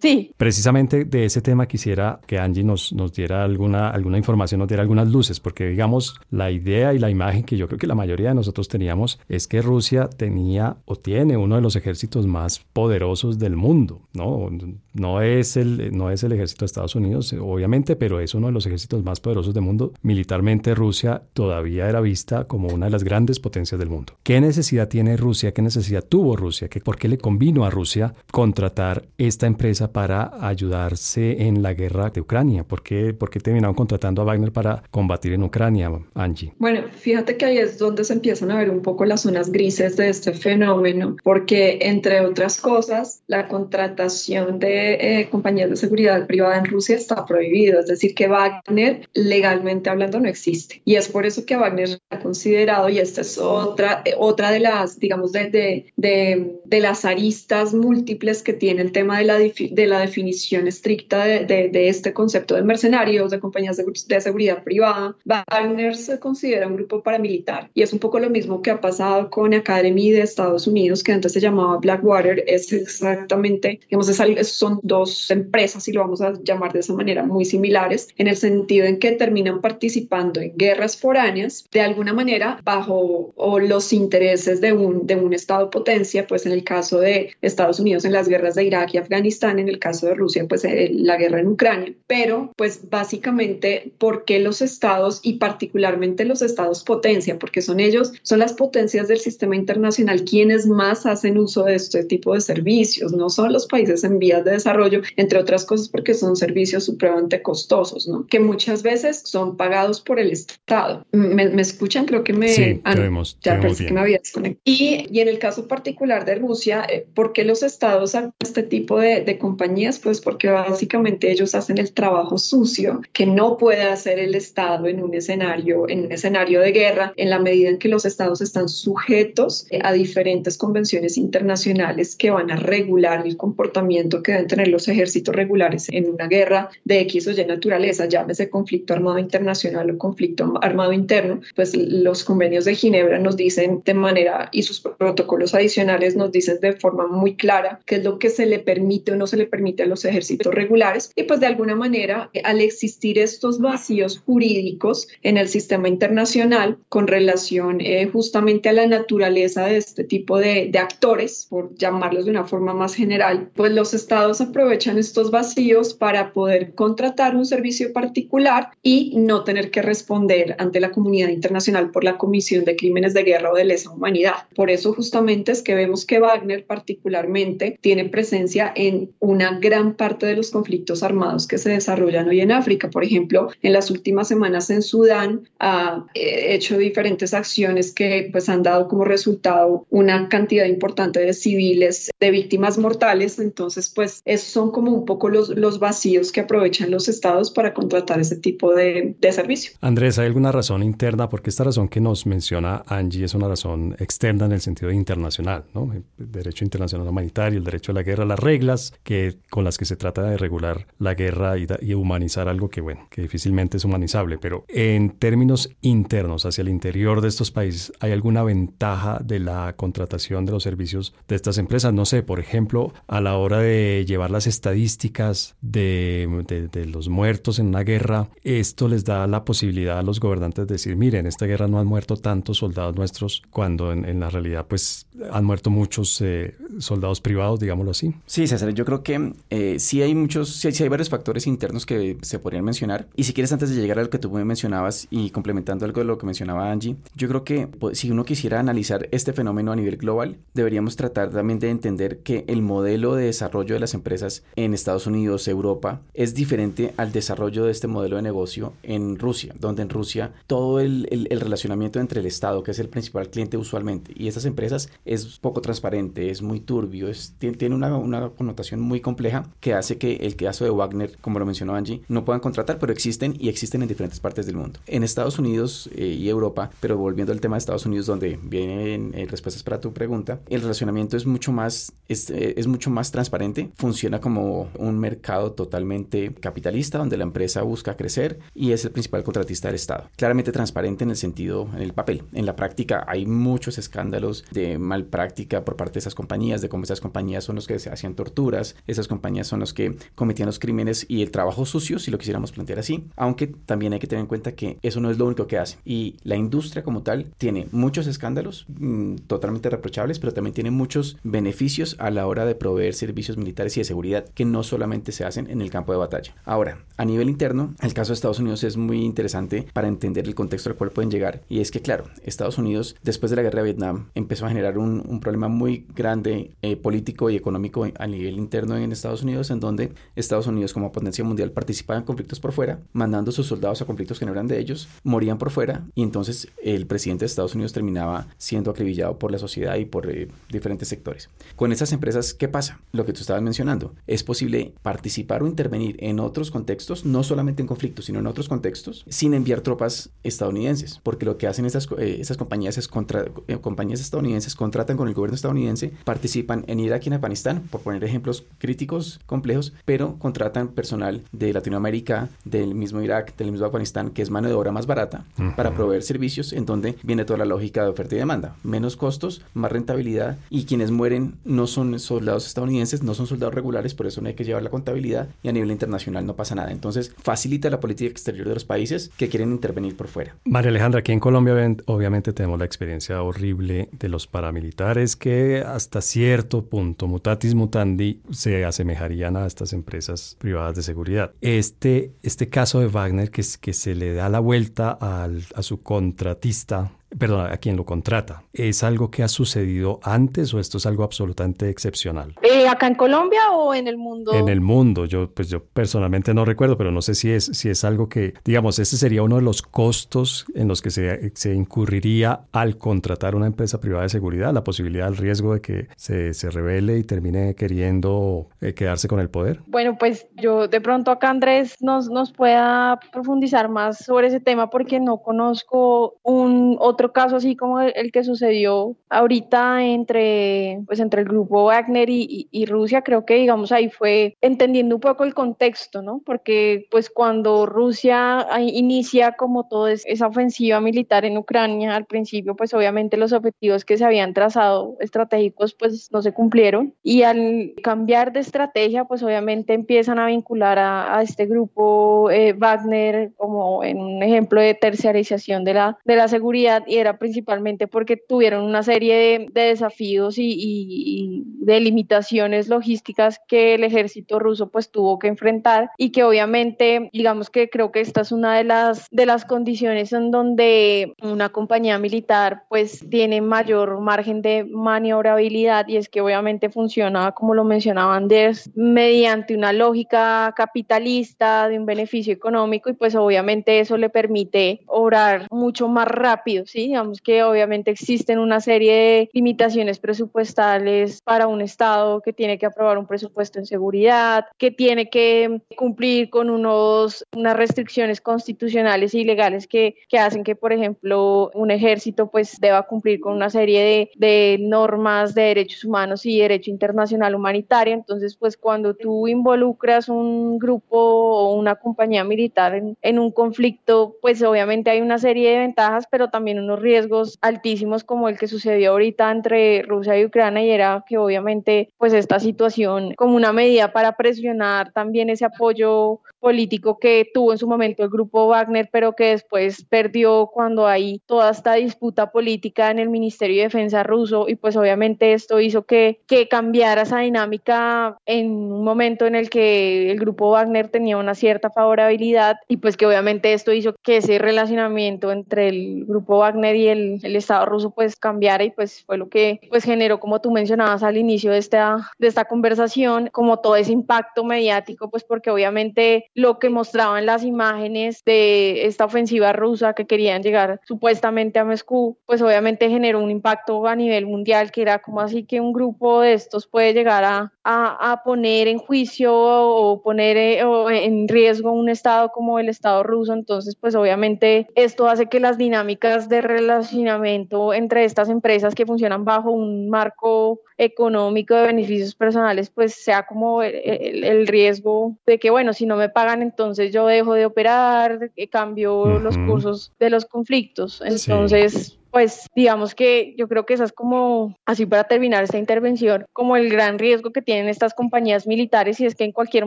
sí. 0.00 0.32
Precisamente 0.36 1.04
de 1.04 1.24
ese 1.24 1.42
tema 1.42 1.66
quisiera 1.66 2.20
que 2.26 2.38
Angie 2.38 2.64
nos, 2.64 2.92
nos 2.92 3.12
diera 3.12 3.44
alguna, 3.44 3.90
alguna 3.90 4.18
información, 4.18 4.58
nos 4.60 4.68
diera 4.68 4.82
algunas 4.82 5.08
luces, 5.08 5.40
porque 5.40 5.66
digamos, 5.66 6.20
la 6.30 6.50
idea 6.50 6.94
y 6.94 6.98
la 6.98 7.10
imagen 7.10 7.44
que 7.44 7.56
yo 7.56 7.66
creo 7.66 7.78
que 7.78 7.86
la 7.86 7.94
mayoría 7.94 8.30
de 8.30 8.34
nosotros 8.34 8.68
teníamos 8.68 9.18
es 9.28 9.46
que 9.46 9.62
Rusia 9.62 10.08
tenía 10.08 10.76
o 10.84 10.96
tiene 10.96 11.36
uno 11.36 11.56
de 11.56 11.62
los 11.62 11.76
ejércitos 11.76 12.26
más 12.26 12.60
poderosos 12.72 13.38
del 13.38 13.56
mundo, 13.56 14.02
¿no? 14.12 14.50
No 14.92 15.22
es 15.22 15.56
el, 15.56 15.96
no 15.96 16.10
es 16.10 16.22
el 16.22 16.32
ejército 16.32 16.64
de 16.64 16.66
Estados 16.66 16.94
Unidos, 16.94 17.34
obviamente, 17.38 17.96
pero 17.96 18.20
es 18.20 18.34
uno 18.34 18.48
de 18.48 18.52
los 18.52 18.66
ejércitos 18.66 19.02
más 19.02 19.20
poderosos 19.20 19.54
del 19.54 19.64
mundo. 19.64 19.92
Militarmente 20.02 20.74
Rusia 20.74 21.22
todavía 21.32 21.88
era 21.88 22.00
vista 22.00 22.44
como 22.44 22.68
una 22.68 22.86
de 22.86 22.92
las 22.92 23.04
grandes 23.04 23.40
potencias 23.40 23.78
del 23.78 23.90
mundo. 23.90 24.14
¿Qué 24.22 24.40
necesidad 24.40 24.88
tiene 24.88 25.16
Rusia? 25.16 25.52
¿Qué 25.52 25.62
necesidad 25.62 25.83
necesidad 25.84 26.04
tuvo 26.04 26.36
Rusia? 26.36 26.68
¿Que 26.68 26.80
¿Por 26.80 26.96
qué 26.96 27.08
le 27.08 27.18
convino 27.18 27.64
a 27.64 27.70
Rusia 27.70 28.14
contratar 28.30 29.04
esta 29.18 29.46
empresa 29.46 29.92
para 29.92 30.32
ayudarse 30.40 31.42
en 31.46 31.62
la 31.62 31.74
guerra 31.74 32.10
de 32.10 32.20
Ucrania? 32.20 32.64
¿Por 32.64 32.82
qué, 32.82 33.12
por 33.12 33.28
qué 33.28 33.40
terminaron 33.40 33.74
contratando 33.74 34.22
a 34.22 34.24
Wagner 34.24 34.52
para 34.52 34.82
combatir 34.90 35.34
en 35.34 35.42
Ucrania, 35.42 35.90
Angie? 36.14 36.54
Bueno, 36.58 36.84
fíjate 36.90 37.36
que 37.36 37.44
ahí 37.44 37.58
es 37.58 37.78
donde 37.78 38.04
se 38.04 38.14
empiezan 38.14 38.50
a 38.50 38.56
ver 38.56 38.70
un 38.70 38.80
poco 38.80 39.04
las 39.04 39.22
zonas 39.22 39.52
grises 39.52 39.96
de 39.96 40.08
este 40.08 40.32
fenómeno, 40.32 41.16
porque 41.22 41.78
entre 41.82 42.20
otras 42.22 42.60
cosas, 42.60 43.22
la 43.26 43.48
contratación 43.48 44.58
de 44.58 44.94
eh, 44.94 45.28
compañías 45.30 45.68
de 45.68 45.76
seguridad 45.76 46.26
privada 46.26 46.58
en 46.58 46.64
Rusia 46.64 46.96
está 46.96 47.26
prohibida, 47.26 47.80
es 47.80 47.86
decir, 47.86 48.14
que 48.14 48.28
Wagner 48.28 49.08
legalmente 49.12 49.90
hablando 49.90 50.18
no 50.20 50.28
existe. 50.28 50.80
Y 50.84 50.94
es 50.94 51.08
por 51.08 51.26
eso 51.26 51.44
que 51.44 51.56
Wagner 51.56 51.98
ha 52.10 52.20
considerado, 52.20 52.88
y 52.88 52.98
esta 52.98 53.20
es 53.20 53.36
otra, 53.36 54.02
eh, 54.04 54.14
otra 54.18 54.50
de 54.50 54.60
las, 54.60 54.98
digamos, 54.98 55.32
de, 55.32 55.50
de, 55.50 55.73
de, 55.96 56.60
las 56.80 57.04
aristas 57.04 57.74
múltiples 57.74 58.42
que 58.42 58.52
tiene 58.52 58.82
el 58.82 58.92
tema 58.92 59.18
de 59.18 59.24
la, 59.24 59.38
de 59.38 59.86
la 59.86 60.00
definición 60.00 60.66
estricta 60.66 61.24
de, 61.24 61.88
este 61.88 62.12
concepto 62.12 62.54
de 62.54 62.62
mercenarios, 62.62 63.30
de 63.30 63.40
compañías 63.40 63.76
de, 63.76 64.20
seguridad 64.20 64.64
privada. 64.64 65.16
Wagner 65.24 65.96
se 65.96 66.18
considera 66.18 66.66
un 66.66 66.76
grupo 66.76 67.02
paramilitar 67.02 67.70
y 67.74 67.82
es 67.82 67.92
un 67.92 67.98
poco 67.98 68.18
lo 68.18 68.30
mismo 68.30 68.62
que 68.62 68.70
ha 68.70 68.80
pasado 68.80 69.30
con 69.30 69.54
Academy 69.54 70.10
de 70.10 70.22
Estados 70.22 70.66
Unidos, 70.66 71.02
que 71.02 71.12
antes 71.12 71.32
se 71.32 71.40
llamaba 71.40 71.78
Blackwater, 71.78 72.44
es 72.46 72.72
exactamente, 72.72 73.80
digamos, 73.88 74.06
son 74.48 74.80
dos 74.82 75.30
empresas, 75.30 75.84
si 75.84 75.92
lo 75.92 76.00
vamos 76.00 76.20
a 76.20 76.32
llamar 76.42 76.72
de 76.72 76.80
esa 76.80 76.94
manera, 76.94 77.24
muy 77.24 77.44
similares, 77.44 78.08
en 78.16 78.28
el 78.28 78.36
sentido 78.36 78.86
en 78.86 78.98
que 78.98 79.12
terminan 79.12 79.60
participando 79.60 80.40
en 80.40 80.56
guerras 80.56 80.96
foráneas, 80.96 81.66
de 81.70 81.80
alguna 81.80 82.12
manera 82.12 82.60
bajo 82.64 83.32
o 83.36 83.58
los 83.58 83.92
intereses 83.92 84.60
de 84.60 84.72
un, 84.72 85.06
de 85.06 85.16
un 85.16 85.32
Estado 85.34 85.70
potencia, 85.70 86.26
pues 86.26 86.46
en 86.46 86.52
el 86.52 86.63
caso 86.64 87.00
de 87.00 87.34
Estados 87.42 87.80
Unidos 87.80 88.04
en 88.04 88.12
las 88.12 88.28
guerras 88.28 88.54
de 88.54 88.64
Irak 88.64 88.94
y 88.94 88.98
Afganistán, 88.98 89.58
en 89.58 89.68
el 89.68 89.78
caso 89.78 90.06
de 90.06 90.14
Rusia, 90.14 90.44
pues 90.48 90.64
eh, 90.64 90.90
la 90.92 91.16
guerra 91.16 91.40
en 91.40 91.48
Ucrania. 91.48 91.94
Pero, 92.06 92.52
pues 92.56 92.88
básicamente, 92.90 93.92
¿por 93.98 94.24
qué 94.24 94.38
los 94.40 94.62
estados 94.62 95.20
y 95.22 95.34
particularmente 95.34 96.24
los 96.24 96.42
estados 96.42 96.82
potencia? 96.82 97.38
Porque 97.38 97.62
son 97.62 97.80
ellos, 97.80 98.12
son 98.22 98.38
las 98.38 98.54
potencias 98.54 99.08
del 99.08 99.18
sistema 99.18 99.56
internacional 99.56 100.24
quienes 100.24 100.66
más 100.66 101.06
hacen 101.06 101.38
uso 101.38 101.64
de 101.64 101.74
este 101.74 102.04
tipo 102.04 102.34
de 102.34 102.40
servicios, 102.40 103.12
no 103.12 103.30
son 103.30 103.52
los 103.52 103.66
países 103.66 104.04
en 104.04 104.18
vías 104.18 104.44
de 104.44 104.52
desarrollo, 104.52 105.02
entre 105.16 105.38
otras 105.38 105.64
cosas 105.64 105.88
porque 105.88 106.14
son 106.14 106.36
servicios 106.36 106.84
supremamente 106.84 107.42
costosos, 107.42 108.08
¿no? 108.08 108.26
Que 108.26 108.40
muchas 108.40 108.82
veces 108.82 109.22
son 109.24 109.56
pagados 109.56 110.00
por 110.00 110.18
el 110.18 110.30
Estado. 110.30 111.06
¿Me, 111.12 111.44
escuchan? 111.60 112.06
Creo 112.06 112.24
que 112.24 112.32
me... 112.32 112.48
Sí, 112.48 112.80
vemos, 112.96 113.38
ya 113.42 113.60
parece 113.60 113.86
que 113.86 113.92
me 113.92 114.00
había 114.00 114.18
desconectado. 114.18 114.60
Y, 114.64 115.06
y, 115.10 115.20
en 115.20 115.28
el 115.28 115.38
caso 115.38 115.68
particular 115.68 116.24
de 116.24 116.32
Rusia, 116.46 116.86
eh, 116.88 117.06
¿por 117.14 117.32
qué 117.32 117.44
los 117.44 117.62
estados 117.62 118.14
hacen 118.14 118.32
este 118.40 118.62
tipo 118.62 118.98
de, 118.98 119.22
de 119.22 119.38
compañías? 119.38 119.98
Pues 119.98 120.20
porque 120.20 120.48
básicamente 120.48 121.30
ellos 121.30 121.54
hacen 121.54 121.78
el 121.78 121.92
trabajo 121.92 122.38
sucio 122.38 123.00
que 123.12 123.26
no 123.26 123.56
puede 123.56 123.82
hacer 123.82 124.18
el 124.18 124.34
Estado 124.34 124.86
en 124.86 125.02
un 125.02 125.14
escenario, 125.14 125.88
en 125.88 126.06
un 126.06 126.12
escenario 126.12 126.60
de 126.60 126.72
guerra, 126.72 127.12
en 127.16 127.30
la 127.30 127.38
medida 127.38 127.68
en 127.68 127.78
que 127.78 127.88
los 127.88 128.04
estados 128.04 128.40
están 128.40 128.68
sujetos 128.68 129.66
a 129.82 129.92
diferentes 129.92 130.58
convenciones 130.58 131.16
internacionales 131.16 132.16
que 132.16 132.30
van 132.30 132.50
a 132.50 132.56
regular 132.56 133.26
el 133.26 133.36
comportamiento 133.36 134.22
que 134.22 134.32
deben 134.32 134.46
tener 134.46 134.68
los 134.68 134.88
ejércitos 134.88 135.34
regulares 135.34 135.88
en 135.90 136.08
una 136.08 136.26
guerra 136.26 136.70
de 136.84 137.00
X 137.00 137.26
o 137.28 137.30
Y 137.32 137.44
naturaleza, 137.44 138.06
llámese 138.06 138.50
conflicto 138.50 138.94
armado 138.94 139.18
internacional 139.18 139.90
o 139.90 139.98
conflicto 139.98 140.54
armado 140.60 140.92
interno, 140.92 141.40
pues 141.54 141.74
los 141.76 142.24
convenios 142.24 142.64
de 142.64 142.74
Ginebra 142.74 143.18
nos 143.18 143.36
dicen 143.36 143.82
de 143.84 143.94
manera 143.94 144.48
y 144.52 144.62
sus 144.62 144.80
protocolos 144.80 145.54
adicionales 145.54 146.16
nos 146.16 146.32
dicen 146.34 146.58
de 146.60 146.74
forma 146.74 147.06
muy 147.06 147.36
clara 147.36 147.80
qué 147.86 147.96
es 147.96 148.04
lo 148.04 148.18
que 148.18 148.28
se 148.28 148.44
le 148.46 148.58
permite 148.58 149.12
o 149.12 149.16
no 149.16 149.26
se 149.26 149.38
le 149.38 149.46
permite 149.46 149.84
a 149.84 149.86
los 149.86 150.04
ejércitos 150.04 150.52
regulares 150.54 151.10
y 151.16 151.22
pues 151.22 151.40
de 151.40 151.46
alguna 151.46 151.74
manera 151.74 152.30
al 152.44 152.60
existir 152.60 153.18
estos 153.18 153.60
vacíos 153.60 154.18
jurídicos 154.18 155.08
en 155.22 155.38
el 155.38 155.48
sistema 155.48 155.88
internacional 155.88 156.78
con 156.88 157.06
relación 157.06 157.80
eh, 157.80 158.08
justamente 158.12 158.68
a 158.68 158.72
la 158.72 158.86
naturaleza 158.86 159.66
de 159.66 159.78
este 159.78 160.04
tipo 160.04 160.38
de, 160.38 160.68
de 160.70 160.78
actores, 160.78 161.46
por 161.48 161.74
llamarlos 161.76 162.24
de 162.24 162.30
una 162.30 162.44
forma 162.44 162.74
más 162.74 162.94
general, 162.94 163.50
pues 163.54 163.72
los 163.72 163.94
estados 163.94 164.40
aprovechan 164.40 164.98
estos 164.98 165.30
vacíos 165.30 165.94
para 165.94 166.32
poder 166.32 166.74
contratar 166.74 167.36
un 167.36 167.46
servicio 167.46 167.92
particular 167.92 168.70
y 168.82 169.12
no 169.16 169.44
tener 169.44 169.70
que 169.70 169.82
responder 169.82 170.56
ante 170.58 170.80
la 170.80 170.90
comunidad 170.90 171.28
internacional 171.28 171.90
por 171.90 172.04
la 172.04 172.18
comisión 172.18 172.64
de 172.64 172.76
crímenes 172.76 173.14
de 173.14 173.22
guerra 173.22 173.52
o 173.52 173.56
de 173.56 173.64
lesa 173.64 173.90
humanidad. 173.90 174.34
Por 174.54 174.70
eso 174.70 174.92
justamente 174.92 175.52
es 175.52 175.62
que 175.62 175.74
vemos 175.74 176.04
que 176.06 176.18
Wagner 176.24 176.66
particularmente 176.66 177.78
tiene 177.80 178.06
presencia 178.06 178.72
en 178.74 179.10
una 179.20 179.58
gran 179.58 179.94
parte 179.94 180.26
de 180.26 180.36
los 180.36 180.50
conflictos 180.50 181.02
armados 181.02 181.46
que 181.46 181.58
se 181.58 181.70
desarrollan 181.70 182.28
hoy 182.28 182.40
en 182.40 182.52
África. 182.52 182.90
Por 182.90 183.04
ejemplo, 183.04 183.50
en 183.62 183.72
las 183.72 183.90
últimas 183.90 184.28
semanas 184.28 184.70
en 184.70 184.82
Sudán 184.82 185.48
ha 185.58 186.06
eh, 186.14 186.54
hecho 186.54 186.78
diferentes 186.78 187.34
acciones 187.34 187.92
que 187.92 188.28
pues 188.32 188.48
han 188.48 188.62
dado 188.62 188.88
como 188.88 189.04
resultado 189.04 189.86
una 189.90 190.28
cantidad 190.28 190.66
importante 190.66 191.20
de 191.20 191.32
civiles, 191.32 192.10
de 192.20 192.30
víctimas 192.30 192.78
mortales. 192.78 193.38
Entonces, 193.38 193.90
pues 193.94 194.22
esos 194.24 194.48
son 194.48 194.70
como 194.70 194.92
un 194.92 195.04
poco 195.04 195.28
los, 195.28 195.50
los 195.50 195.78
vacíos 195.78 196.32
que 196.32 196.40
aprovechan 196.40 196.90
los 196.90 197.08
estados 197.08 197.50
para 197.50 197.74
contratar 197.74 198.20
ese 198.20 198.36
tipo 198.36 198.74
de, 198.74 199.14
de 199.20 199.32
servicio. 199.32 199.72
Andrés, 199.80 200.18
¿hay 200.18 200.26
alguna 200.26 200.52
razón 200.52 200.82
interna? 200.82 201.28
Porque 201.28 201.50
esta 201.50 201.64
razón 201.64 201.88
que 201.88 202.00
nos 202.00 202.26
menciona 202.26 202.82
Angie 202.86 203.24
es 203.24 203.34
una 203.34 203.48
razón 203.48 203.96
externa 203.98 204.46
en 204.46 204.52
el 204.52 204.60
sentido 204.60 204.90
internacional, 204.90 205.64
¿no? 205.74 205.92
Derecho 206.16 206.64
internacional 206.64 207.08
humanitario, 207.08 207.58
el 207.58 207.64
derecho 207.64 207.92
a 207.92 207.94
la 207.94 208.02
guerra, 208.02 208.24
las 208.24 208.38
reglas 208.38 208.94
que, 209.02 209.38
con 209.50 209.64
las 209.64 209.78
que 209.78 209.84
se 209.84 209.96
trata 209.96 210.22
de 210.22 210.36
regular 210.36 210.86
la 210.98 211.14
guerra 211.14 211.58
y, 211.58 211.66
y 211.80 211.94
humanizar 211.94 212.48
algo 212.48 212.68
que, 212.70 212.80
bueno, 212.80 213.06
que 213.10 213.22
difícilmente 213.22 213.76
es 213.76 213.84
humanizable. 213.84 214.38
Pero 214.38 214.64
en 214.68 215.10
términos 215.10 215.70
internos, 215.80 216.46
hacia 216.46 216.62
el 216.62 216.68
interior 216.68 217.20
de 217.20 217.28
estos 217.28 217.50
países, 217.50 217.92
¿hay 218.00 218.12
alguna 218.12 218.42
ventaja 218.42 219.20
de 219.24 219.38
la 219.38 219.74
contratación 219.76 220.46
de 220.46 220.52
los 220.52 220.62
servicios 220.62 221.14
de 221.28 221.36
estas 221.36 221.58
empresas? 221.58 221.92
No 221.92 222.04
sé, 222.04 222.22
por 222.22 222.40
ejemplo, 222.40 222.92
a 223.06 223.20
la 223.20 223.36
hora 223.36 223.58
de 223.58 224.04
llevar 224.06 224.30
las 224.30 224.46
estadísticas 224.46 225.56
de, 225.60 226.68
de, 226.70 226.86
los 226.86 227.08
muertos 227.08 227.58
en 227.58 227.68
una 227.68 227.82
guerra, 227.82 228.28
esto 228.42 228.88
les 228.88 229.04
da 229.04 229.26
la 229.26 229.44
posibilidad 229.44 229.98
a 229.98 230.02
los 230.02 230.20
gobernantes 230.20 230.66
de 230.66 230.74
decir, 230.74 230.96
miren, 230.96 231.20
en 231.20 231.26
esta 231.26 231.46
guerra 231.46 231.68
no 231.68 231.78
han 231.78 231.86
muerto 231.86 232.16
tantos 232.16 232.58
soldados 232.58 232.94
nuestros, 232.94 233.42
cuando 233.50 233.92
en, 233.92 234.20
la 234.20 234.30
realidad 234.30 234.66
pues 234.68 235.06
han 235.32 235.44
muerto 235.44 235.70
muchos 235.70 236.03
eh, 236.20 236.56
soldados 236.78 237.20
privados, 237.20 237.60
digámoslo 237.60 237.90
así. 237.90 238.14
Sí, 238.26 238.46
César, 238.46 238.72
yo 238.74 238.84
creo 238.84 239.02
que 239.02 239.34
eh, 239.50 239.78
sí 239.78 240.02
hay 240.02 240.14
muchos, 240.14 240.54
sí 240.56 240.68
hay, 240.68 240.88
varios 240.88 241.08
factores 241.08 241.46
internos 241.46 241.86
que 241.86 242.18
se 242.22 242.38
podrían 242.38 242.64
mencionar. 242.64 243.08
Y 243.16 243.24
si 243.24 243.32
quieres, 243.32 243.52
antes 243.52 243.70
de 243.70 243.80
llegar 243.80 243.98
a 243.98 244.02
lo 244.02 244.10
que 244.10 244.18
tú 244.18 244.30
me 244.30 244.44
mencionabas 244.44 245.06
y 245.10 245.30
complementando 245.30 245.84
algo 245.84 246.00
de 246.00 246.06
lo 246.06 246.18
que 246.18 246.26
mencionaba 246.26 246.70
Angie, 246.70 246.96
yo 247.14 247.28
creo 247.28 247.44
que 247.44 247.66
pues, 247.66 247.98
si 247.98 248.10
uno 248.10 248.24
quisiera 248.24 248.60
analizar 248.60 249.08
este 249.10 249.32
fenómeno 249.32 249.72
a 249.72 249.76
nivel 249.76 249.96
global, 249.96 250.38
deberíamos 250.54 250.96
tratar 250.96 251.30
también 251.30 251.58
de 251.58 251.70
entender 251.70 252.18
que 252.18 252.44
el 252.48 252.62
modelo 252.62 253.14
de 253.14 253.26
desarrollo 253.26 253.74
de 253.74 253.80
las 253.80 253.94
empresas 253.94 254.44
en 254.56 254.74
Estados 254.74 255.06
Unidos, 255.06 255.48
Europa, 255.48 256.02
es 256.14 256.34
diferente 256.34 256.94
al 256.96 257.12
desarrollo 257.12 257.64
de 257.64 257.72
este 257.72 257.86
modelo 257.86 258.16
de 258.16 258.22
negocio 258.22 258.72
en 258.82 259.18
Rusia, 259.18 259.54
donde 259.58 259.82
en 259.82 259.90
Rusia 259.90 260.32
todo 260.46 260.80
el, 260.80 261.08
el, 261.10 261.40
relacionamiento 261.40 262.00
entre 262.00 262.20
el 262.20 262.26
Estado, 262.26 262.62
que 262.62 262.70
es 262.70 262.78
el 262.78 262.88
principal 262.88 263.28
cliente 263.30 263.56
usualmente, 263.56 264.12
y 264.16 264.28
estas 264.28 264.44
empresas 264.44 264.90
es 265.04 265.38
poco 265.38 265.60
transparente, 265.60 265.93
es 265.94 266.42
muy 266.42 266.60
turbio, 266.60 267.08
es, 267.08 267.34
tiene, 267.38 267.74
una, 267.74 267.96
una, 267.96 268.30
connotación 268.30 268.80
muy 268.80 269.00
compleja 269.00 269.48
que 269.60 269.74
hace 269.74 269.98
que 269.98 270.16
el 270.16 270.36
caso 270.36 270.64
de 270.64 270.70
Wagner, 270.70 271.16
como 271.20 271.38
lo 271.38 271.46
mencionó 271.46 271.74
Angie, 271.74 272.02
no 272.08 272.24
puedan 272.24 272.40
contratar, 272.40 272.78
pero 272.78 272.92
existen 272.92 273.34
y 273.38 273.48
existen 273.48 273.82
en 273.82 273.88
diferentes 273.88 274.20
partes 274.20 274.46
del 274.46 274.56
mundo. 274.56 274.80
En 274.86 275.04
Estados 275.04 275.38
Unidos 275.38 275.88
eh, 275.94 276.06
y 276.06 276.28
Europa, 276.28 276.70
pero 276.80 276.96
volviendo 276.96 277.32
al 277.32 277.40
tema 277.40 277.56
de 277.56 277.58
Estados 277.58 277.86
Unidos, 277.86 278.06
donde 278.06 278.38
vienen 278.42 279.12
eh, 279.14 279.26
respuestas 279.28 279.62
para 279.62 279.80
tu 279.80 279.92
pregunta, 279.92 280.40
el 280.48 280.60
relacionamiento 280.60 281.16
es 281.16 281.26
mucho 281.26 281.52
más, 281.52 281.92
es, 282.08 282.30
eh, 282.30 282.54
es 282.56 282.66
mucho 282.66 282.90
más 282.90 283.10
transparente, 283.10 283.70
funciona 283.76 284.20
como 284.20 284.68
un 284.78 284.98
mercado 284.98 285.52
totalmente 285.52 286.34
capitalista, 286.34 286.98
donde 286.98 287.16
la 287.16 287.24
empresa 287.24 287.62
busca 287.62 287.96
crecer 287.96 288.38
y 288.54 288.72
es 288.72 288.84
el 288.84 288.90
principal 288.90 289.22
contratista 289.22 289.68
del 289.68 289.76
Estado. 289.76 290.10
Claramente 290.16 290.52
transparente 290.52 291.04
en 291.04 291.10
el 291.10 291.16
sentido, 291.16 291.68
en 291.74 291.82
el 291.82 291.92
papel. 291.92 292.22
En 292.32 292.46
la 292.46 292.56
práctica 292.56 293.04
hay 293.06 293.26
muchos 293.26 293.78
escándalos 293.78 294.44
de 294.50 294.78
mal 294.78 295.04
práctica 295.04 295.64
por 295.64 295.76
parte 295.76 295.83
de 295.92 296.00
esas 296.00 296.14
compañías 296.14 296.60
de 296.60 296.68
cómo 296.68 296.84
esas 296.84 297.00
compañías 297.00 297.44
son 297.44 297.56
los 297.56 297.66
que 297.66 297.78
se 297.78 297.90
hacían 297.90 298.14
torturas, 298.14 298.76
esas 298.86 299.08
compañías 299.08 299.46
son 299.46 299.60
los 299.60 299.74
que 299.74 299.96
cometían 300.14 300.46
los 300.46 300.58
crímenes 300.58 301.06
y 301.08 301.22
el 301.22 301.30
trabajo 301.30 301.66
sucio, 301.66 301.98
si 301.98 302.10
lo 302.10 302.18
quisiéramos 302.18 302.52
plantear 302.52 302.78
así, 302.78 303.04
aunque 303.16 303.46
también 303.46 303.92
hay 303.92 303.98
que 303.98 304.06
tener 304.06 304.20
en 304.20 304.26
cuenta 304.26 304.52
que 304.52 304.78
eso 304.82 305.00
no 305.00 305.10
es 305.10 305.18
lo 305.18 305.26
único 305.26 305.46
que 305.46 305.58
hacen. 305.58 305.78
Y 305.84 306.16
la 306.22 306.36
industria 306.36 306.82
como 306.82 307.02
tal 307.02 307.26
tiene 307.38 307.68
muchos 307.72 308.06
escándalos 308.06 308.66
mm, 308.68 309.16
totalmente 309.26 309.70
reprochables, 309.70 310.18
pero 310.18 310.32
también 310.32 310.54
tiene 310.54 310.70
muchos 310.70 311.16
beneficios 311.22 311.96
a 311.98 312.10
la 312.10 312.26
hora 312.26 312.44
de 312.44 312.54
proveer 312.54 312.94
servicios 312.94 313.36
militares 313.36 313.76
y 313.76 313.80
de 313.80 313.84
seguridad 313.84 314.26
que 314.34 314.44
no 314.44 314.62
solamente 314.62 315.12
se 315.12 315.24
hacen 315.24 315.50
en 315.50 315.60
el 315.60 315.70
campo 315.70 315.92
de 315.92 315.98
batalla. 315.98 316.34
Ahora, 316.44 316.78
a 316.96 317.04
nivel 317.04 317.28
interno, 317.28 317.74
el 317.80 317.94
caso 317.94 318.12
de 318.12 318.14
Estados 318.14 318.38
Unidos 318.38 318.64
es 318.64 318.76
muy 318.76 319.02
interesante 319.02 319.66
para 319.72 319.88
entender 319.88 320.26
el 320.26 320.34
contexto 320.34 320.70
al 320.70 320.76
cual 320.76 320.90
pueden 320.90 321.10
llegar. 321.10 321.42
Y 321.48 321.60
es 321.60 321.70
que, 321.70 321.82
claro, 321.82 322.04
Estados 322.24 322.58
Unidos, 322.58 322.96
después 323.02 323.30
de 323.30 323.36
la 323.36 323.42
guerra 323.42 323.58
de 323.58 323.64
Vietnam, 323.64 324.08
empezó 324.14 324.46
a 324.46 324.48
generar 324.48 324.78
un, 324.78 325.20
problema 325.20 325.48
muy 325.48 325.73
grande 325.94 326.52
eh, 326.62 326.76
político 326.76 327.30
y 327.30 327.36
económico 327.36 327.86
a 327.98 328.06
nivel 328.06 328.38
interno 328.38 328.76
en 328.76 328.92
Estados 328.92 329.22
Unidos, 329.22 329.50
en 329.50 329.60
donde 329.60 329.92
Estados 330.16 330.46
Unidos 330.46 330.72
como 330.72 330.92
potencia 330.92 331.24
mundial 331.24 331.50
participaba 331.52 331.98
en 331.98 332.04
conflictos 332.04 332.40
por 332.40 332.52
fuera, 332.52 332.80
mandando 332.92 333.32
sus 333.32 333.46
soldados 333.46 333.82
a 333.82 333.84
conflictos 333.84 334.18
que 334.18 334.26
no 334.26 334.32
eran 334.32 334.48
de 334.48 334.58
ellos, 334.58 334.88
morían 335.02 335.38
por 335.38 335.50
fuera 335.50 335.84
y 335.94 336.02
entonces 336.02 336.48
el 336.62 336.86
presidente 336.86 337.24
de 337.24 337.26
Estados 337.26 337.54
Unidos 337.54 337.72
terminaba 337.72 338.26
siendo 338.38 338.70
acribillado 338.70 339.18
por 339.18 339.30
la 339.30 339.38
sociedad 339.38 339.76
y 339.76 339.84
por 339.84 340.10
eh, 340.10 340.28
diferentes 340.50 340.88
sectores. 340.88 341.30
Con 341.56 341.72
esas 341.72 341.92
empresas, 341.92 342.34
¿qué 342.34 342.48
pasa? 342.48 342.80
Lo 342.92 343.04
que 343.04 343.12
tú 343.12 343.20
estabas 343.20 343.42
mencionando, 343.42 343.94
es 344.06 344.22
posible 344.22 344.74
participar 344.82 345.42
o 345.42 345.46
intervenir 345.46 345.96
en 346.00 346.20
otros 346.20 346.50
contextos, 346.50 347.04
no 347.04 347.22
solamente 347.22 347.62
en 347.62 347.68
conflictos, 347.68 348.06
sino 348.06 348.18
en 348.18 348.26
otros 348.26 348.48
contextos, 348.48 349.04
sin 349.08 349.34
enviar 349.34 349.60
tropas 349.60 350.10
estadounidenses, 350.22 351.00
porque 351.02 351.26
lo 351.26 351.38
que 351.38 351.46
hacen 351.46 351.64
esas, 351.64 351.88
eh, 351.98 352.18
esas 352.20 352.36
compañías 352.36 352.78
es 352.78 352.88
contra, 352.88 353.24
compañías 353.60 354.00
estadounidenses 354.00 354.54
contratan 354.54 354.96
con 354.96 355.08
el 355.08 355.14
gobierno 355.14 355.34
estadounidense, 355.34 355.63
participan 356.04 356.64
en 356.66 356.80
Irak 356.80 357.04
y 357.04 357.08
en 357.08 357.14
Afganistán, 357.14 357.62
por 357.70 357.80
poner 357.80 358.04
ejemplos 358.04 358.44
críticos, 358.58 359.20
complejos, 359.26 359.72
pero 359.84 360.16
contratan 360.18 360.68
personal 360.68 361.22
de 361.32 361.52
Latinoamérica, 361.52 362.28
del 362.44 362.74
mismo 362.74 363.02
Irak, 363.02 363.36
del 363.36 363.50
mismo 363.50 363.66
Afganistán, 363.66 364.10
que 364.10 364.22
es 364.22 364.30
mano 364.30 364.48
de 364.48 364.54
obra 364.54 364.72
más 364.72 364.86
barata, 364.86 365.24
para 365.56 365.74
proveer 365.74 366.02
servicios 366.02 366.52
en 366.52 366.66
donde 366.66 366.96
viene 367.02 367.24
toda 367.24 367.38
la 367.38 367.44
lógica 367.44 367.82
de 367.82 367.90
oferta 367.90 368.14
y 368.14 368.18
demanda. 368.18 368.56
Menos 368.62 368.96
costos, 368.96 369.42
más 369.54 369.72
rentabilidad 369.72 370.38
y 370.50 370.64
quienes 370.64 370.90
mueren 370.90 371.34
no 371.44 371.66
son 371.66 371.98
soldados 371.98 372.46
estadounidenses, 372.46 373.02
no 373.02 373.14
son 373.14 373.26
soldados 373.26 373.54
regulares, 373.54 373.94
por 373.94 374.06
eso 374.06 374.20
no 374.20 374.28
hay 374.28 374.34
que 374.34 374.44
llevar 374.44 374.62
la 374.62 374.70
contabilidad 374.70 375.28
y 375.42 375.48
a 375.48 375.52
nivel 375.52 375.70
internacional 375.70 376.26
no 376.26 376.36
pasa 376.36 376.54
nada. 376.54 376.72
Entonces 376.72 377.14
facilita 377.16 377.70
la 377.70 377.80
política 377.80 378.10
exterior 378.10 378.48
de 378.48 378.54
los 378.54 378.64
países 378.64 379.10
que 379.16 379.28
quieren 379.28 379.52
intervenir 379.52 379.96
por 379.96 380.08
fuera. 380.08 380.36
María 380.44 380.70
Alejandra, 380.70 381.00
aquí 381.00 381.12
en 381.12 381.20
Colombia 381.20 381.54
obviamente 381.86 382.32
tenemos 382.32 382.58
la 382.58 382.64
experiencia 382.64 383.22
horrible 383.22 383.88
de 383.92 384.08
los 384.08 384.26
paramilitares 384.26 385.16
que 385.16 385.53
hasta 385.60 386.00
cierto 386.00 386.66
punto, 386.66 387.06
mutatis 387.06 387.54
mutandi, 387.54 388.20
se 388.30 388.64
asemejarían 388.64 389.36
a 389.36 389.46
estas 389.46 389.72
empresas 389.72 390.36
privadas 390.38 390.76
de 390.76 390.82
seguridad. 390.82 391.32
Este, 391.40 392.12
este 392.22 392.48
caso 392.48 392.80
de 392.80 392.86
Wagner 392.86 393.30
que, 393.30 393.42
que 393.60 393.72
se 393.72 393.94
le 393.94 394.14
da 394.14 394.28
la 394.28 394.40
vuelta 394.40 394.98
a 395.00 395.62
su 395.62 395.82
contratista 395.82 396.92
perdón, 397.18 397.52
a 397.52 397.56
quien 397.56 397.76
lo 397.76 397.84
contrata. 397.84 398.42
¿Es 398.52 398.82
algo 398.82 399.10
que 399.10 399.22
ha 399.22 399.28
sucedido 399.28 400.00
antes 400.02 400.52
o 400.54 400.60
esto 400.60 400.78
es 400.78 400.86
algo 400.86 401.04
absolutamente 401.04 401.68
excepcional? 401.68 402.34
Eh, 402.42 402.68
¿Acá 402.68 402.86
en 402.86 402.94
Colombia 402.94 403.50
o 403.52 403.74
en 403.74 403.88
el 403.88 403.96
mundo? 403.96 404.32
En 404.32 404.48
el 404.48 404.60
mundo. 404.60 405.06
Yo, 405.06 405.30
pues 405.30 405.48
yo 405.48 405.64
personalmente 405.64 406.34
no 406.34 406.44
recuerdo, 406.44 406.76
pero 406.76 406.90
no 406.90 407.02
sé 407.02 407.14
si 407.14 407.30
es, 407.30 407.44
si 407.44 407.68
es 407.68 407.84
algo 407.84 408.08
que, 408.08 408.34
digamos, 408.44 408.78
ese 408.78 408.96
sería 408.96 409.22
uno 409.22 409.36
de 409.36 409.42
los 409.42 409.62
costos 409.62 410.46
en 410.54 410.68
los 410.68 410.82
que 410.82 410.90
se, 410.90 411.32
se 411.34 411.54
incurriría 411.54 412.40
al 412.52 412.78
contratar 412.78 413.34
una 413.34 413.46
empresa 413.46 413.80
privada 413.80 414.04
de 414.04 414.08
seguridad, 414.08 414.52
la 414.52 414.64
posibilidad, 414.64 415.08
el 415.08 415.16
riesgo 415.16 415.54
de 415.54 415.60
que 415.60 415.88
se, 415.96 416.34
se 416.34 416.50
revele 416.50 416.98
y 416.98 417.04
termine 417.04 417.54
queriendo 417.54 418.48
eh, 418.60 418.74
quedarse 418.74 419.08
con 419.08 419.20
el 419.20 419.30
poder. 419.30 419.60
Bueno, 419.66 419.96
pues 419.98 420.26
yo 420.36 420.68
de 420.68 420.80
pronto 420.80 421.10
acá 421.10 421.30
Andrés 421.30 421.76
nos, 421.80 422.08
nos 422.08 422.32
pueda 422.32 422.98
profundizar 423.12 423.68
más 423.68 423.98
sobre 423.98 424.28
ese 424.28 424.40
tema 424.40 424.70
porque 424.70 425.00
no 425.00 425.18
conozco 425.18 426.14
un 426.22 426.76
otro 426.80 427.03
caso 427.12 427.36
así 427.36 427.56
como 427.56 427.80
el, 427.80 428.12
que 428.12 428.24
sucedió 428.24 428.96
ahorita 429.08 429.84
entre, 429.84 430.80
pues 430.86 431.00
entre 431.00 431.22
el 431.22 431.28
grupo 431.28 431.64
Wagner 431.64 432.08
y, 432.10 432.48
y, 432.50 432.66
Rusia, 432.66 433.02
creo 433.02 433.24
que 433.24 433.34
digamos 433.34 433.72
ahí 433.72 433.90
fue 433.90 434.36
entendiendo 434.40 434.96
un 434.96 435.00
poco 435.00 435.24
el 435.24 435.34
contexto, 435.34 436.02
¿no? 436.02 436.22
Porque 436.24 436.86
pues 436.90 437.10
cuando 437.10 437.66
Rusia 437.66 438.46
inicia 438.60 439.32
como 439.32 439.68
toda 439.68 439.92
esa 439.92 440.26
ofensiva 440.26 440.80
militar 440.80 441.24
en 441.24 441.38
Ucrania, 441.38 441.94
al 441.94 442.06
principio 442.06 442.54
pues 442.56 442.74
obviamente 442.74 443.16
los 443.16 443.32
objetivos 443.32 443.84
que 443.84 443.96
se 443.96 444.04
habían 444.04 444.34
trazado 444.34 444.96
estratégicos 445.00 445.74
pues 445.74 446.08
no 446.12 446.22
se 446.22 446.32
cumplieron 446.32 446.94
y 447.02 447.22
al 447.22 447.74
cambiar 447.82 448.32
de 448.32 448.40
estrategia 448.40 449.04
pues 449.04 449.22
obviamente 449.22 449.74
empiezan 449.74 450.18
a 450.18 450.26
vincular 450.26 450.78
a, 450.78 451.22
este 451.22 451.46
grupo 451.46 452.30
eh, 452.30 452.52
Wagner 452.52 453.32
como 453.36 453.82
en 453.84 453.98
un 453.98 454.22
ejemplo 454.22 454.60
de 454.60 454.74
terciarización 454.74 455.64
de 455.64 455.74
la, 455.74 455.98
de 456.04 456.16
la 456.16 456.28
seguridad 456.28 456.82
era 456.98 457.18
principalmente 457.18 457.86
porque 457.88 458.16
tuvieron 458.16 458.64
una 458.64 458.82
serie 458.82 459.48
de, 459.52 459.64
desafíos 459.64 460.34
y, 460.38 461.42
de 461.44 461.80
limitaciones 461.80 462.68
logísticas 462.68 463.40
que 463.48 463.74
el 463.74 463.84
ejército 463.84 464.38
ruso 464.38 464.68
pues 464.70 464.90
tuvo 464.90 465.18
que 465.18 465.28
enfrentar 465.28 465.90
y 465.96 466.10
que 466.10 466.22
obviamente 466.22 467.08
digamos 467.12 467.48
que 467.48 467.70
creo 467.70 467.90
que 467.90 468.00
esta 468.00 468.20
es 468.20 468.32
una 468.32 468.56
de 468.56 468.64
las 468.64 469.08
de 469.10 469.24
las 469.24 469.44
condiciones 469.46 470.12
en 470.12 470.30
donde 470.30 471.14
una 471.22 471.48
compañía 471.48 471.98
militar 471.98 472.64
pues 472.68 473.04
tiene 473.08 473.40
mayor 473.40 474.00
margen 474.00 474.42
de 474.42 474.64
maniobrabilidad 474.64 475.88
y 475.88 475.96
es 475.96 476.08
que 476.08 476.20
obviamente 476.20 476.68
funciona 476.68 477.32
como 477.32 477.54
lo 477.54 477.64
mencionaba 477.64 478.16
Andrés 478.16 478.70
mediante 478.74 479.56
una 479.56 479.72
lógica 479.72 480.52
capitalista 480.54 481.68
de 481.68 481.78
un 481.78 481.86
beneficio 481.86 482.32
económico 482.32 482.90
y 482.90 482.94
pues 482.94 483.14
obviamente 483.14 483.80
eso 483.80 483.96
le 483.96 484.10
permite 484.10 484.82
obrar 484.86 485.46
mucho 485.50 485.88
más 485.88 486.08
rápido, 486.08 486.64
¿sí? 486.74 486.88
digamos 486.88 487.20
que 487.20 487.44
obviamente 487.44 487.92
existen 487.92 488.40
una 488.40 488.60
serie 488.60 488.92
de 488.92 489.30
limitaciones 489.32 490.00
presupuestales 490.00 491.22
para 491.22 491.46
un 491.46 491.60
Estado 491.60 492.20
que 492.20 492.32
tiene 492.32 492.58
que 492.58 492.66
aprobar 492.66 492.98
un 492.98 493.06
presupuesto 493.06 493.60
en 493.60 493.66
seguridad, 493.66 494.46
que 494.58 494.72
tiene 494.72 495.08
que 495.08 495.60
cumplir 495.76 496.30
con 496.30 496.50
unos, 496.50 497.24
unas 497.32 497.56
restricciones 497.56 498.20
constitucionales 498.20 499.14
y 499.14 499.22
legales 499.22 499.68
que, 499.68 499.94
que 500.08 500.18
hacen 500.18 500.42
que, 500.42 500.56
por 500.56 500.72
ejemplo, 500.72 501.52
un 501.54 501.70
ejército 501.70 502.28
pues 502.28 502.58
deba 502.60 502.82
cumplir 502.82 503.20
con 503.20 503.34
una 503.34 503.50
serie 503.50 503.80
de, 503.80 504.10
de 504.16 504.58
normas 504.60 505.32
de 505.34 505.42
derechos 505.42 505.84
humanos 505.84 506.26
y 506.26 506.40
derecho 506.40 506.72
internacional 506.72 507.36
humanitario. 507.36 507.94
Entonces, 507.94 508.36
pues 508.36 508.56
cuando 508.56 508.94
tú 508.94 509.28
involucras 509.28 510.08
un 510.08 510.58
grupo 510.58 510.98
o 510.98 511.54
una 511.54 511.76
compañía 511.76 512.24
militar 512.24 512.74
en, 512.74 512.96
en 513.00 513.20
un 513.20 513.30
conflicto, 513.30 514.16
pues 514.20 514.42
obviamente 514.42 514.90
hay 514.90 515.00
una 515.00 515.18
serie 515.18 515.50
de 515.50 515.58
ventajas, 515.58 516.06
pero 516.10 516.30
también 516.30 516.63
unos 516.64 516.80
riesgos 516.80 517.38
altísimos 517.40 518.04
como 518.04 518.28
el 518.28 518.38
que 518.38 518.48
sucedió 518.48 518.92
ahorita 518.92 519.30
entre 519.30 519.82
Rusia 519.82 520.18
y 520.18 520.24
Ucrania 520.24 520.64
y 520.64 520.70
era 520.70 521.04
que 521.06 521.18
obviamente 521.18 521.90
pues 521.98 522.12
esta 522.12 522.40
situación 522.40 523.14
como 523.14 523.36
una 523.36 523.52
medida 523.52 523.92
para 523.92 524.16
presionar 524.16 524.92
también 524.92 525.30
ese 525.30 525.44
apoyo 525.44 526.20
político 526.44 526.98
que 526.98 527.26
tuvo 527.32 527.52
en 527.52 527.58
su 527.58 527.66
momento 527.66 528.04
el 528.04 528.10
grupo 528.10 528.46
Wagner, 528.48 528.90
pero 528.92 529.14
que 529.14 529.30
después 529.30 529.82
perdió 529.88 530.50
cuando 530.52 530.86
hay 530.86 531.22
toda 531.24 531.50
esta 531.50 531.72
disputa 531.72 532.32
política 532.32 532.90
en 532.90 532.98
el 532.98 533.08
Ministerio 533.08 533.56
de 533.56 533.62
Defensa 533.62 534.02
ruso 534.02 534.46
y 534.46 534.56
pues 534.56 534.76
obviamente 534.76 535.32
esto 535.32 535.58
hizo 535.58 535.86
que, 535.86 536.20
que 536.26 536.46
cambiara 536.46 537.00
esa 537.00 537.20
dinámica 537.20 538.18
en 538.26 538.50
un 538.50 538.84
momento 538.84 539.24
en 539.24 539.36
el 539.36 539.48
que 539.48 540.10
el 540.10 540.20
grupo 540.20 540.50
Wagner 540.50 540.88
tenía 540.88 541.16
una 541.16 541.34
cierta 541.34 541.70
favorabilidad 541.70 542.58
y 542.68 542.76
pues 542.76 542.98
que 542.98 543.06
obviamente 543.06 543.54
esto 543.54 543.72
hizo 543.72 543.94
que 544.02 544.18
ese 544.18 544.36
relacionamiento 544.38 545.32
entre 545.32 545.68
el 545.68 546.04
grupo 546.04 546.40
Wagner 546.40 546.76
y 546.76 546.88
el, 546.88 547.20
el 547.22 547.36
Estado 547.36 547.64
ruso 547.64 547.92
pues 547.92 548.16
cambiara 548.16 548.64
y 548.64 548.70
pues 548.70 549.02
fue 549.06 549.16
lo 549.16 549.30
que 549.30 549.60
pues 549.70 549.84
generó 549.84 550.20
como 550.20 550.42
tú 550.42 550.50
mencionabas 550.50 551.02
al 551.02 551.16
inicio 551.16 551.52
de 551.52 551.58
esta, 551.58 552.10
de 552.18 552.26
esta 552.26 552.44
conversación 552.44 553.30
como 553.32 553.60
todo 553.60 553.76
ese 553.76 553.92
impacto 553.92 554.44
mediático 554.44 555.08
pues 555.08 555.24
porque 555.24 555.50
obviamente 555.50 556.26
lo 556.34 556.58
que 556.58 556.68
mostraban 556.68 557.26
las 557.26 557.44
imágenes 557.44 558.24
de 558.24 558.86
esta 558.86 559.04
ofensiva 559.04 559.52
rusa 559.52 559.94
que 559.94 560.06
querían 560.06 560.42
llegar 560.42 560.80
supuestamente 560.84 561.58
a 561.58 561.64
Moscú, 561.64 562.18
pues 562.26 562.42
obviamente 562.42 562.90
generó 562.90 563.20
un 563.20 563.30
impacto 563.30 563.86
a 563.86 563.94
nivel 563.94 564.26
mundial 564.26 564.72
que 564.72 564.82
era 564.82 564.98
como 565.00 565.20
así 565.20 565.44
que 565.44 565.60
un 565.60 565.72
grupo 565.72 566.20
de 566.20 566.34
estos 566.34 566.66
puede 566.66 566.92
llegar 566.92 567.24
a, 567.24 567.52
a, 567.64 568.22
poner 568.24 568.68
en 568.68 568.78
juicio 568.78 569.32
o 569.34 570.02
poner 570.02 570.36
eh, 570.36 570.60
en 571.04 571.28
riesgo 571.28 571.72
un 571.72 571.88
Estado 571.88 572.30
como 572.30 572.58
el 572.58 572.68
Estado 572.68 573.02
ruso. 573.02 573.32
Entonces, 573.32 573.76
pues 573.76 573.94
obviamente 573.94 574.66
esto 574.74 575.08
hace 575.08 575.26
que 575.26 575.40
las 575.40 575.58
dinámicas 575.58 576.28
de 576.28 576.40
relacionamiento 576.40 577.72
entre 577.72 578.04
estas 578.04 578.28
empresas 578.28 578.74
que 578.74 578.86
funcionan 578.86 579.24
bajo 579.24 579.50
un 579.50 579.88
marco 579.88 580.60
económico 580.76 581.54
de 581.54 581.66
beneficios 581.66 582.14
personales, 582.14 582.70
pues 582.70 582.94
sea 582.94 583.24
como 583.26 583.62
el, 583.62 584.46
riesgo 584.46 585.16
de 585.26 585.38
que, 585.38 585.50
bueno, 585.50 585.72
si 585.72 585.86
no 585.86 585.96
me 585.96 586.08
pagan, 586.08 586.42
entonces 586.42 586.92
yo 586.92 587.06
dejo 587.06 587.34
de 587.34 587.46
operar, 587.46 588.30
cambio 588.50 589.18
los 589.18 589.38
cursos 589.38 589.92
de 589.98 590.10
los 590.10 590.24
conflictos. 590.24 591.02
Entonces, 591.04 591.98
pues 592.14 592.48
digamos 592.54 592.94
que 592.94 593.34
yo 593.36 593.48
creo 593.48 593.66
que 593.66 593.74
esa 593.74 593.82
es 593.82 593.92
como, 593.92 594.56
así 594.66 594.86
para 594.86 595.02
terminar 595.02 595.42
esta 595.42 595.58
intervención, 595.58 596.26
como 596.32 596.56
el 596.56 596.70
gran 596.70 597.00
riesgo 597.00 597.32
que 597.32 597.42
tienen 597.42 597.68
estas 597.68 597.92
compañías 597.92 598.46
militares 598.46 599.00
y 599.00 599.06
es 599.06 599.16
que 599.16 599.24
en 599.24 599.32
cualquier 599.32 599.66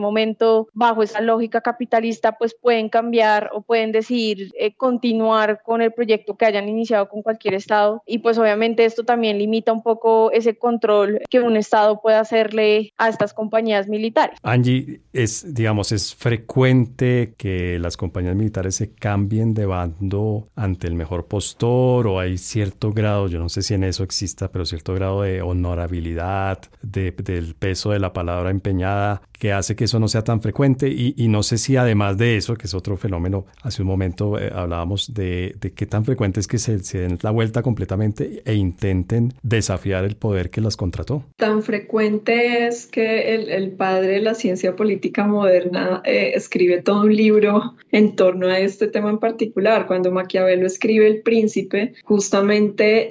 momento, 0.00 0.66
bajo 0.72 1.02
esa 1.02 1.20
lógica 1.20 1.60
capitalista, 1.60 2.38
pues 2.38 2.56
pueden 2.58 2.88
cambiar 2.88 3.50
o 3.52 3.60
pueden 3.60 3.92
decidir 3.92 4.50
eh, 4.58 4.72
continuar 4.74 5.60
con 5.62 5.82
el 5.82 5.92
proyecto 5.92 6.38
que 6.38 6.46
hayan 6.46 6.70
iniciado 6.70 7.10
con 7.10 7.20
cualquier 7.20 7.52
Estado. 7.52 8.02
Y 8.06 8.20
pues 8.20 8.38
obviamente 8.38 8.86
esto 8.86 9.04
también 9.04 9.36
limita 9.36 9.70
un 9.70 9.82
poco 9.82 10.32
ese 10.32 10.56
control 10.56 11.20
que 11.28 11.40
un 11.40 11.54
Estado 11.54 12.00
puede 12.00 12.16
hacerle 12.16 12.94
a 12.96 13.10
estas 13.10 13.34
compañías 13.34 13.88
militares. 13.88 14.38
Angie, 14.42 15.02
es, 15.12 15.52
digamos, 15.52 15.92
es 15.92 16.14
frecuente 16.14 17.34
que 17.36 17.78
las 17.78 17.98
compañías 17.98 18.36
militares 18.36 18.76
se 18.76 18.94
cambien 18.94 19.52
de 19.52 19.66
bando 19.66 20.48
ante 20.56 20.86
el 20.86 20.94
mejor 20.94 21.26
postor 21.26 22.06
o 22.06 22.18
hay 22.18 22.37
cierto 22.38 22.92
grado, 22.92 23.28
yo 23.28 23.38
no 23.38 23.48
sé 23.48 23.62
si 23.62 23.74
en 23.74 23.84
eso 23.84 24.02
exista, 24.02 24.50
pero 24.50 24.64
cierto 24.64 24.94
grado 24.94 25.22
de 25.22 25.42
honorabilidad, 25.42 26.60
de, 26.82 27.12
del 27.12 27.54
peso 27.54 27.90
de 27.90 27.98
la 27.98 28.12
palabra 28.12 28.50
empeñada 28.50 29.22
que 29.38 29.52
hace 29.52 29.76
que 29.76 29.84
eso 29.84 29.98
no 29.98 30.08
sea 30.08 30.24
tan 30.24 30.40
frecuente 30.40 30.88
y, 30.88 31.28
no 31.28 31.42
sé 31.42 31.58
si 31.58 31.76
además 31.76 32.18
de 32.18 32.36
eso, 32.36 32.56
que 32.56 32.66
es 32.66 32.74
otro 32.74 32.96
fenómeno, 32.96 33.46
hace 33.62 33.82
un 33.82 33.88
momento 33.88 34.38
eh, 34.38 34.50
hablábamos 34.52 35.14
de, 35.14 35.54
de, 35.60 35.72
qué 35.72 35.86
tan 35.86 36.04
frecuente 36.04 36.40
es 36.40 36.48
que 36.48 36.58
se, 36.58 36.78
den 36.78 37.18
la 37.22 37.30
vuelta 37.30 37.62
completamente 37.62 38.42
e 38.44 38.54
intenten 38.54 39.34
desafiar 39.42 40.04
el 40.04 40.16
poder 40.16 40.50
que 40.50 40.60
las 40.60 40.76
contrató. 40.76 41.24
Tan 41.36 41.62
frecuente 41.62 42.66
es 42.66 42.86
que 42.86 43.34
el, 43.34 43.48
el 43.50 43.70
padre 43.70 44.08
de 44.08 44.20
la 44.20 44.34
ciencia 44.34 44.74
política 44.74 45.26
moderna 45.26 46.02
eh, 46.04 46.32
escribe 46.34 46.82
todo 46.82 47.02
un 47.02 47.14
libro 47.14 47.74
en 47.92 48.16
torno 48.16 48.48
a 48.48 48.58
este 48.58 48.88
tema 48.88 49.10
en 49.10 49.18
particular. 49.18 49.86
Cuando 49.86 50.10
Maquiavelo 50.10 50.66
escribe 50.66 51.06
El 51.06 51.22
Príncipe, 51.22 51.94
justamente 52.04 52.27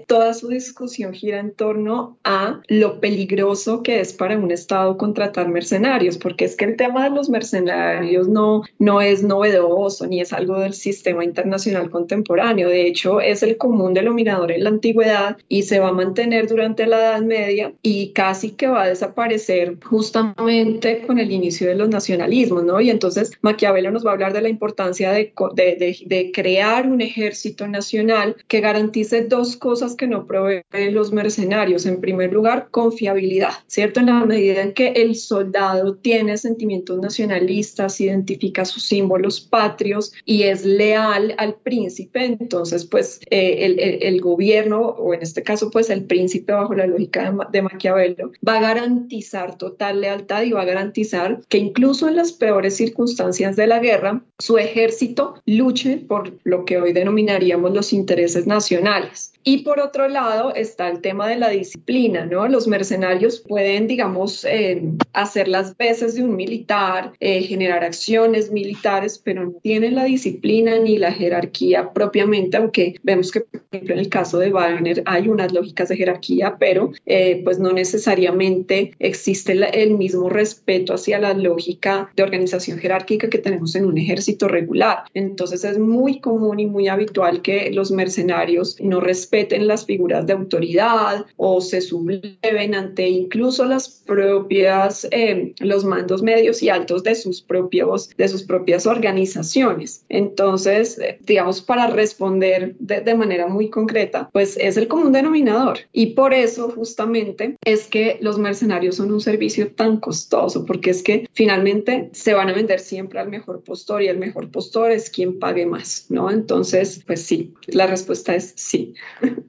toda 0.08 0.34
su 0.34 0.50
discusión 0.50 1.14
gira 1.14 1.40
en 1.40 1.52
torno 1.52 2.18
a 2.24 2.62
lo 2.68 3.00
peligroso 3.00 3.84
que 3.84 4.00
es 4.00 4.14
para 4.14 4.38
un 4.38 4.52
Estado 4.52 4.98
contratar 4.98 5.50
mercenarios 5.50 6.18
porque 6.18 6.46
es 6.46 6.56
que 6.56 6.66
el 6.66 6.76
tema 6.76 7.04
de 7.04 7.16
los 7.16 7.30
mercenarios 7.30 8.28
no, 8.28 8.64
no 8.80 9.02
es 9.02 9.24
novedoso 9.24 10.08
ni 10.08 10.22
es 10.22 10.34
algo 10.34 10.60
del 10.60 10.74
sistema 10.74 11.24
internacional 11.24 11.90
contemporáneo. 11.90 12.70
De 12.70 12.88
hecho, 12.88 13.22
es 13.22 13.44
el 13.44 13.58
común 13.58 13.94
denominador 13.94 14.52
en 14.52 14.64
la 14.64 14.70
antigüedad 14.70 15.38
y 15.48 15.64
se 15.64 15.80
va 15.80 15.90
a 15.90 15.94
mantener 15.94 16.48
durante 16.48 16.86
la 16.86 16.98
Edad 16.98 17.22
Media 17.22 17.74
y 17.82 18.12
casi 18.14 18.52
que 18.52 18.68
va 18.68 18.84
a 18.84 18.88
desaparecer 18.90 19.78
justamente 19.84 21.04
con 21.06 21.20
el 21.20 21.32
inicio 21.32 21.68
de 21.68 21.76
los 21.76 21.90
nacionalismos, 21.90 22.64
¿no? 22.64 22.80
Y 22.82 22.90
entonces 22.90 23.32
Maquiavelo 23.42 23.92
nos 23.92 24.06
va 24.06 24.12
a 24.12 24.14
hablar 24.14 24.34
de 24.34 24.42
la 24.42 24.50
importancia 24.50 25.12
de, 25.12 25.34
de, 25.56 25.98
de, 26.06 26.32
crear 26.32 26.88
un 26.88 27.02
ejército 27.02 27.68
nacional 27.68 28.36
que 28.48 28.62
garantice 28.62 29.07
dos 29.30 29.58
cosas 29.58 29.96
que 29.96 30.08
no 30.08 30.28
proveen 30.28 30.64
los 30.92 31.12
mercenarios. 31.12 31.86
En 31.86 32.02
primer 32.02 32.34
lugar, 32.34 32.68
confiabilidad, 32.72 33.52
¿cierto? 33.68 34.00
En 34.00 34.08
la 34.08 34.26
medida 34.26 34.62
en 34.62 34.74
que 34.74 34.90
el 34.90 35.16
soldado 35.16 35.96
tiene 35.96 36.38
sentimientos 36.38 37.00
nacionalistas, 37.00 38.00
identifica 38.02 38.66
sus 38.66 38.84
símbolos 38.84 39.42
patrios 39.42 40.14
y 40.26 40.44
es 40.44 40.66
leal 40.66 41.36
al 41.38 41.56
príncipe, 41.56 42.26
entonces 42.26 42.86
pues 42.86 43.20
eh, 43.30 43.66
el, 43.66 43.80
el, 43.80 44.22
gobierno, 44.22 44.82
o 44.82 45.14
en 45.14 45.22
este 45.22 45.44
caso 45.44 45.70
pues 45.72 45.90
el 45.90 46.06
príncipe 46.06 46.54
bajo 46.54 46.74
la 46.74 46.88
lógica 46.88 47.32
de, 47.32 47.38
de 47.52 47.62
Maquiavelo, 47.62 48.32
va 48.48 48.58
a 48.58 48.62
garantizar 48.62 49.58
total 49.58 50.02
lealtad 50.02 50.44
y 50.44 50.52
va 50.52 50.62
a 50.62 50.66
garantizar 50.66 51.42
que 51.50 51.58
incluso 51.58 52.08
en 52.08 52.16
las 52.16 52.32
peores 52.32 52.76
circunstancias 52.76 53.56
de 53.56 53.68
la 53.68 53.80
guerra, 53.80 54.24
su 54.38 54.58
ejército 54.58 55.36
luche 55.46 55.98
por 55.98 56.34
lo 56.44 56.66
que 56.66 56.78
hoy 56.78 56.94
denominaríamos 56.94 57.74
los 57.74 57.94
intereses 57.94 58.48
nacionales 58.48 58.87
profesionales. 58.88 59.37
Y 59.50 59.60
por 59.60 59.80
otro 59.80 60.10
lado 60.10 60.54
está 60.54 60.90
el 60.90 61.00
tema 61.00 61.30
de 61.30 61.38
la 61.38 61.48
disciplina, 61.48 62.26
¿no? 62.26 62.50
Los 62.50 62.68
mercenarios 62.68 63.40
pueden, 63.40 63.88
digamos, 63.88 64.44
eh, 64.44 64.84
hacer 65.14 65.48
las 65.48 65.78
veces 65.78 66.16
de 66.16 66.24
un 66.24 66.36
militar, 66.36 67.14
eh, 67.22 67.42
generar 67.44 67.86
acciones 67.86 68.52
militares, 68.52 69.22
pero 69.24 69.46
no 69.46 69.54
tienen 69.64 69.96
la 69.96 70.04
disciplina 70.04 70.78
ni 70.80 70.98
la 70.98 71.14
jerarquía 71.14 71.94
propiamente, 71.94 72.58
aunque 72.58 72.96
vemos 73.04 73.32
que, 73.32 73.40
por 73.40 73.62
ejemplo, 73.72 73.94
en 73.94 74.02
el 74.02 74.10
caso 74.10 74.38
de 74.38 74.52
Wagner 74.52 75.02
hay 75.06 75.30
unas 75.30 75.54
lógicas 75.54 75.88
de 75.88 75.96
jerarquía, 75.96 76.58
pero 76.60 76.92
eh, 77.06 77.40
pues 77.46 77.58
no 77.58 77.72
necesariamente 77.72 78.92
existe 79.00 79.54
el 79.54 79.92
mismo 79.92 80.28
respeto 80.28 80.94
hacia 80.94 81.20
la 81.20 81.34
lógica 81.34 82.12
de 82.18 82.24
organización 82.24 82.80
jerárquica 82.80 83.30
que 83.30 83.38
tenemos 83.38 83.76
en 83.76 83.86
un 83.86 83.98
ejército 83.98 84.50
regular. 84.50 85.06
Entonces 85.14 85.64
es 85.64 85.80
muy 85.80 86.20
común 86.20 86.60
y 86.60 86.66
muy 86.66 86.90
habitual 86.90 87.42
que 87.42 87.72
los 87.72 87.92
mercenarios 87.92 88.76
no 88.82 89.00
respeten 89.00 89.37
respeten 89.38 89.68
las 89.68 89.86
figuras 89.86 90.26
de 90.26 90.34
autoridad 90.34 91.26
o 91.36 91.62
se 91.62 91.82
subleven 91.82 92.74
ante 92.74 93.08
incluso 93.08 93.66
las 93.66 93.88
propias, 93.90 95.08
eh, 95.12 95.54
los 95.60 95.86
mandos 95.86 96.24
medios 96.24 96.64
y 96.64 96.70
altos 96.70 97.04
de 97.04 97.14
sus, 97.14 97.42
propios, 97.42 98.10
de 98.18 98.28
sus 98.28 98.44
propias 98.44 98.88
organizaciones. 98.88 100.06
Entonces, 100.10 100.98
eh, 100.98 101.20
digamos, 101.22 101.62
para 101.62 101.88
responder 101.88 102.76
de, 102.80 103.02
de 103.02 103.16
manera 103.16 103.48
muy 103.48 103.70
concreta, 103.70 104.30
pues 104.34 104.58
es 104.58 104.76
el 104.78 104.88
común 104.88 105.12
denominador. 105.12 105.80
Y 105.94 106.08
por 106.08 106.34
eso 106.34 106.72
justamente 106.72 107.58
es 107.64 107.88
que 107.88 108.18
los 108.22 108.40
mercenarios 108.40 108.96
son 108.96 109.12
un 109.12 109.22
servicio 109.22 109.72
tan 109.72 109.98
costoso, 109.98 110.66
porque 110.66 110.90
es 110.90 111.04
que 111.04 111.28
finalmente 111.34 112.10
se 112.14 112.34
van 112.34 112.50
a 112.50 112.54
vender 112.54 112.80
siempre 112.80 113.20
al 113.20 113.30
mejor 113.30 113.62
postor 113.62 114.02
y 114.02 114.08
el 114.08 114.18
mejor 114.18 114.50
postor 114.50 114.92
es 114.92 115.12
quien 115.12 115.38
pague 115.38 115.66
más, 115.68 116.08
¿no? 116.10 116.32
Entonces, 116.32 117.04
pues 117.06 117.22
sí, 117.22 117.54
la 117.68 117.86
respuesta 117.86 118.36
es 118.36 118.54
sí. 118.56 118.96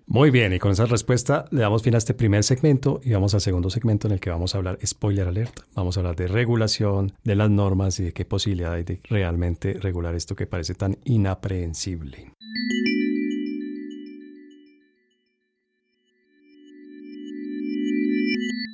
Muy 0.07 0.31
bien, 0.31 0.53
y 0.53 0.59
con 0.59 0.73
esa 0.73 0.87
respuesta 0.87 1.45
le 1.51 1.61
damos 1.61 1.83
fin 1.83 1.95
a 1.95 1.99
este 1.99 2.15
primer 2.15 2.43
segmento 2.43 3.01
y 3.05 3.13
vamos 3.13 3.35
al 3.35 3.41
segundo 3.41 3.71
segmento 3.71 4.09
en 4.09 4.15
el 4.15 4.21
que 4.21 4.31
vamos 4.31 4.55
a 4.55 4.59
hablar, 4.59 4.79
spoiler 4.85 5.29
alert, 5.29 5.61
vamos 5.75 5.97
a 5.97 6.01
hablar 6.01 6.17
de 6.17 6.29
regulación, 6.29 7.13
de 7.25 7.35
las 7.35 7.51
normas 7.51 8.01
y 8.01 8.05
de 8.05 8.13
qué 8.13 8.25
posibilidad 8.25 8.73
hay 8.73 8.85
de 8.85 9.01
realmente 9.05 9.75
regular 9.75 10.15
esto 10.15 10.35
que 10.35 10.47
parece 10.47 10.75
tan 10.75 10.99
inaprehensible. 11.05 12.33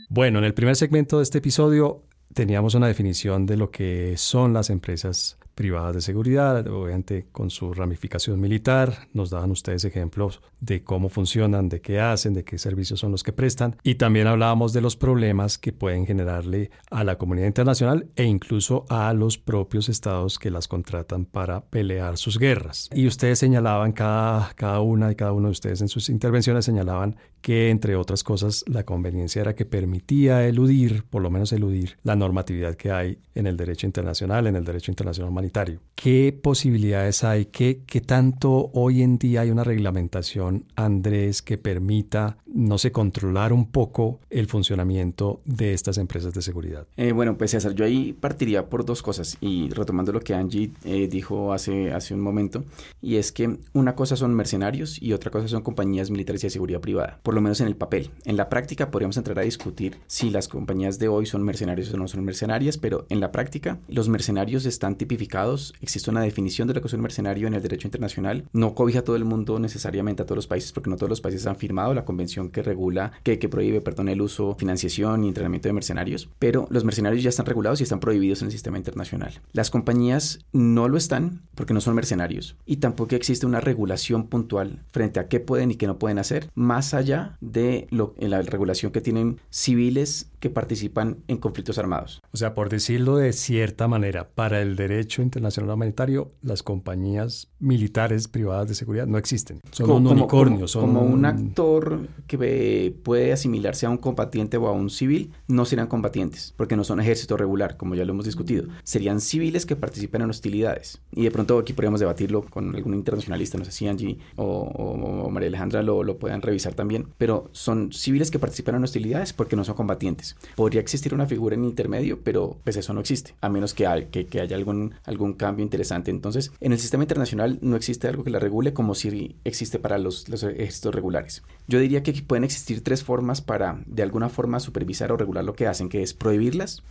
Bueno, 0.09 0.39
en 0.39 0.45
el 0.45 0.55
primer 0.55 0.77
segmento 0.77 1.17
de 1.17 1.25
este 1.25 1.39
episodio 1.39 2.05
teníamos 2.35 2.75
una 2.75 2.87
definición 2.87 3.47
de 3.47 3.57
lo 3.57 3.73
que 3.73 4.15
son 4.17 4.53
las 4.53 4.71
empresas 4.71 5.39
privadas 5.55 5.95
de 5.95 6.01
seguridad, 6.01 6.67
obviamente 6.67 7.27
con 7.33 7.51
su 7.51 7.73
ramificación 7.73 8.41
militar. 8.41 9.09
Nos 9.13 9.31
daban 9.31 9.51
ustedes 9.51 9.85
ejemplos 9.85 10.41
de 10.61 10.83
cómo 10.83 11.09
funcionan, 11.09 11.69
de 11.69 11.81
qué 11.81 12.01
hacen, 12.01 12.35
de 12.35 12.45
qué 12.45 12.59
servicios 12.59 13.01
son 13.01 13.13
los 13.13 13.23
que 13.23 13.33
prestan. 13.33 13.77
Y 13.83 13.97
también 13.97 14.27
hablábamos 14.27 14.73
de 14.73 14.81
los 14.81 14.97
problemas 14.97 15.59
que 15.59 15.73
pueden 15.73 16.07
generarle 16.07 16.71
a 16.91 17.05
la 17.05 17.17
comunidad 17.19 17.47
internacional 17.47 18.09
e 18.17 18.25
incluso 18.25 18.85
a 18.89 19.13
los 19.13 19.39
propios 19.39 19.89
estados 19.89 20.39
que 20.39 20.51
las 20.51 20.69
contratan 20.69 21.25
para 21.25 21.65
pelear 21.65 22.17
sus 22.17 22.39
guerras. 22.39 22.89
Y 22.93 23.07
ustedes 23.07 23.39
señalaban, 23.39 23.93
cada, 23.93 24.53
cada 24.55 24.81
una 24.81 25.13
y 25.13 25.15
cada 25.15 25.33
uno 25.33 25.49
de 25.49 25.53
ustedes 25.53 25.81
en 25.81 25.89
sus 25.89 26.09
intervenciones 26.09 26.65
señalaban 26.65 27.17
que, 27.45 27.69
entre 27.69 27.95
otras 27.95 28.25
cosas, 28.25 28.65
la 28.67 28.85
conveniencia 28.85 29.43
era 29.43 29.55
que 29.55 29.67
permitía 29.67 30.49
eludir, 30.49 31.05
por 31.05 31.21
lo 31.21 31.31
menos 31.31 31.53
eludir, 31.53 31.99
la 32.03 32.17
normatividad 32.17 32.75
que 32.75 32.91
hay 32.91 33.19
en 33.35 33.47
el 33.47 33.59
derecho 33.59 33.85
internacional, 33.87 34.47
en 34.47 34.57
el 34.57 34.65
derecho 34.65 34.91
internacional 34.91 35.31
humanitario. 35.31 35.81
¿Qué 35.95 36.35
posibilidades 36.43 37.23
hay? 37.23 37.45
¿Qué, 37.45 37.83
qué 37.87 38.01
tanto 38.01 38.71
hoy 38.73 39.03
en 39.03 39.19
día 39.19 39.43
hay 39.43 39.51
una 39.51 39.63
reglamentación, 39.63 40.65
Andrés, 40.75 41.43
que 41.43 41.59
permita, 41.59 42.39
no 42.47 42.79
sé, 42.79 42.93
controlar 42.93 43.53
un 43.53 43.71
poco 43.71 44.21
el 44.31 44.47
funcionamiento 44.47 45.43
de 45.45 45.75
estas 45.75 45.99
empresas 45.99 46.33
de 46.33 46.41
seguridad? 46.41 46.87
Eh, 46.97 47.13
bueno, 47.13 47.37
pues 47.37 47.51
César, 47.51 47.75
yo 47.75 47.85
ahí 47.85 48.15
partiría 48.15 48.71
por 48.71 48.87
dos 48.87 49.03
cosas 49.03 49.37
y 49.43 49.69
retomando 49.69 50.13
lo 50.13 50.21
que 50.21 50.33
Angie 50.33 50.71
eh, 50.87 51.09
dijo 51.09 51.53
hace, 51.53 51.93
hace 51.93 52.15
un 52.15 52.21
momento, 52.21 52.65
y 53.03 53.17
es 53.17 53.33
que 53.33 53.59
una 53.75 53.95
cosa 53.95 54.17
son 54.17 54.35
mercenarios 54.35 55.03
y 55.03 55.13
otra 55.13 55.31
cosa 55.31 55.47
son 55.47 55.63
compañías 55.63 56.11
militares 56.11 56.43
y 56.43 56.47
de 56.47 56.51
seguridad 56.51 56.81
privada 56.81 57.21
lo 57.35 57.41
menos 57.41 57.61
en 57.61 57.67
el 57.67 57.77
papel. 57.77 58.11
En 58.25 58.37
la 58.37 58.49
práctica 58.49 58.91
podríamos 58.91 59.17
entrar 59.17 59.39
a 59.39 59.43
discutir 59.43 59.99
si 60.07 60.31
las 60.31 60.49
compañías 60.49 60.99
de 60.99 61.09
hoy 61.09 61.27
son 61.27 61.43
mercenarios 61.43 61.93
o 61.93 61.97
no 61.97 62.09
son 62.09 62.25
mercenarias, 62.25 62.79
pero 62.79 63.07
en 63.09 63.21
la 63.21 63.33
práctica 63.33 63.79
los 63.89 64.09
mercenarios 64.09 64.67
están 64.67 64.97
tipificados, 64.97 65.75
existe 65.81 66.11
una 66.11 66.23
definición 66.23 66.69
de 66.69 66.75
lo 66.75 66.81
que 66.81 66.89
es 66.89 66.95
un 66.95 67.01
mercenario 67.01 67.47
en 67.47 67.55
el 67.55 67.63
derecho 67.63 67.89
internacional, 67.89 68.45
no 68.53 68.75
cobija 68.75 69.01
a 69.01 69.05
todo 69.05 69.17
el 69.17 69.25
mundo 69.25 69.59
necesariamente 69.59 70.23
a 70.23 70.27
todos 70.27 70.37
los 70.37 70.47
países 70.47 70.73
porque 70.73 70.91
no 70.91 70.97
todos 70.97 71.11
los 71.11 71.21
países 71.21 71.47
han 71.47 71.57
firmado 71.57 71.95
la 71.95 72.05
convención 72.05 72.51
que 72.51 72.63
regula, 72.63 73.13
que, 73.23 73.39
que 73.39 73.49
prohíbe, 73.49 73.81
perdón, 73.81 74.09
el 74.09 74.21
uso, 74.21 74.55
financiación 74.59 75.25
y 75.25 75.29
entrenamiento 75.29 75.69
de 75.69 75.73
mercenarios, 75.73 76.29
pero 76.39 76.67
los 76.71 76.85
mercenarios 76.85 77.23
ya 77.23 77.31
están 77.31 77.47
regulados 77.47 77.81
y 77.81 77.85
están 77.85 78.01
prohibidos 78.01 78.43
en 78.43 78.47
el 78.47 78.53
sistema 78.53 78.79
internacional. 78.79 79.41
Las 79.53 79.71
compañías 79.71 80.45
no 80.53 80.89
lo 80.89 80.97
están 80.97 81.43
porque 81.55 81.75
no 81.75 81.81
son 81.81 81.95
mercenarios 81.95 82.57
y 82.67 82.77
tampoco 82.77 83.15
existe 83.15 83.47
una 83.47 83.61
regulación 83.61 84.29
puntual 84.29 84.83
frente 84.91 85.21
a 85.21 85.29
qué 85.29 85.41
pueden 85.41 85.71
y 85.71 85.77
qué 85.77 85.87
no 85.87 85.99
pueden 85.99 86.19
hacer, 86.19 86.51
más 86.55 86.95
allá 86.95 87.24
fuera 87.25 87.39
de 87.41 87.87
lo, 87.91 88.15
la 88.19 88.43
regulación 88.43 88.93
que 88.93 89.01
tienen 89.01 89.41
civiles 89.51 90.31
que 90.45 90.51
participan 90.51 91.17
en 91.27 91.39
conflictos 91.39 91.79
armados. 91.79 92.21
O 92.31 92.37
sea, 92.37 92.53
por 92.53 92.69
decirlo 92.69 93.17
de 93.17 93.33
cierta 93.33 93.89
manera, 93.89 94.29
para 94.29 94.61
el 94.61 94.77
derecho 94.77 95.23
internacional 95.23 95.71
humanitario, 95.71 96.33
las 96.43 96.63
compañías 96.63 97.49
militares 97.61 98.29
privadas 98.29 98.69
de 98.69 98.75
seguridad 98.75 99.07
no 99.07 99.17
existen. 99.17 99.61
Son 99.71 99.91
un 99.91 100.07
unicornio. 100.07 100.69
Son 100.69 100.83
como 100.83 101.01
un 101.01 101.25
actor 101.25 102.09
que 102.27 102.95
puede 103.03 103.33
asimilarse 103.33 103.87
a 103.87 103.91
un 103.91 103.97
combatiente 103.97 104.59
o 104.59 104.69
a 104.69 104.73
un 104.73 104.91
civil, 104.91 105.33
no 105.49 105.65
serán 105.65 105.87
combatientes, 105.87 106.53
porque 106.59 106.77
no 106.77 106.85
son 106.85 107.01
ejército 107.01 107.39
regular, 107.39 107.79
como 107.79 107.95
ya 107.95 108.05
lo 108.05 108.13
hemos 108.13 108.27
discutido. 108.27 108.67
Serían 108.83 109.23
civiles 109.23 109.65
que 109.65 109.77
participan 109.77 110.21
en 110.23 110.31
hostilidades. 110.31 111.01
Y 111.13 111.25
de 111.25 111.31
pronto 111.31 111.59
aquí 111.59 111.73
podríamos 111.73 112.01
debatirlo 112.01 112.43
con 112.43 112.75
algún 112.75 112.93
internacionalista, 112.93 113.57
no 113.57 113.65
sé 113.65 113.73
si 113.73 113.89
Angie 113.89 114.19
o, 114.37 115.31
María 115.31 115.49
Alejandra 115.49 115.83
lo, 115.83 116.05
lo 116.05 116.19
puedan 116.19 116.43
revisar 116.43 116.75
también, 116.75 117.07
pero 117.19 117.49
son 117.53 117.93
civiles 117.93 118.31
que 118.31 118.39
participan 118.39 118.75
en 118.77 118.85
hostilidades 118.85 119.33
porque 119.33 119.57
no 119.57 119.65
son 119.65 119.75
combatientes. 119.75 120.37
Podría 120.57 120.81
existir 120.81 121.15
una 121.15 121.27
figura 121.27 121.55
en 121.55 121.65
intermedio, 121.65 122.21
pero 122.23 122.59
pues 122.65 122.77
eso 122.77 122.93
no 122.93 123.01
existe, 123.01 123.35
a 123.41 123.49
menos 123.49 123.75
que, 123.75 123.87
hay, 123.87 124.07
que, 124.07 124.27
que 124.27 124.41
haya 124.41 124.57
algún, 124.57 124.95
algún 125.05 125.35
cambio 125.35 125.63
interesante. 125.63 126.11
Entonces, 126.11 126.53
en 126.61 126.73
el 126.73 126.79
sistema 126.79 127.05
internacional 127.05 127.59
no 127.63 127.77
existe 127.77 128.09
algo 128.09 128.25
que 128.25 128.31
la 128.31 128.39
regule 128.39 128.73
como 128.73 128.95
si 128.95 129.37
existe 129.45 129.79
para 129.79 129.99
los, 129.99 130.29
los 130.29 130.43
ejércitos 130.43 130.95
regulares. 130.95 131.43
Yo 131.67 131.79
diría 131.79 132.03
que 132.03 132.13
pueden 132.13 132.45
existir 132.45 132.83
tres 132.83 133.03
formas 133.05 133.41
para, 133.41 133.83
de 133.87 134.03
alguna 134.03 134.29
forma, 134.29 134.61
supervisar 134.61 135.13
o 135.13 135.17
regular 135.17 135.45
lo 135.45 135.55
que 135.55 135.67
hacen, 135.67 135.89
que 135.89 136.03
es 136.03 136.15
prohibirlas, 136.15 136.83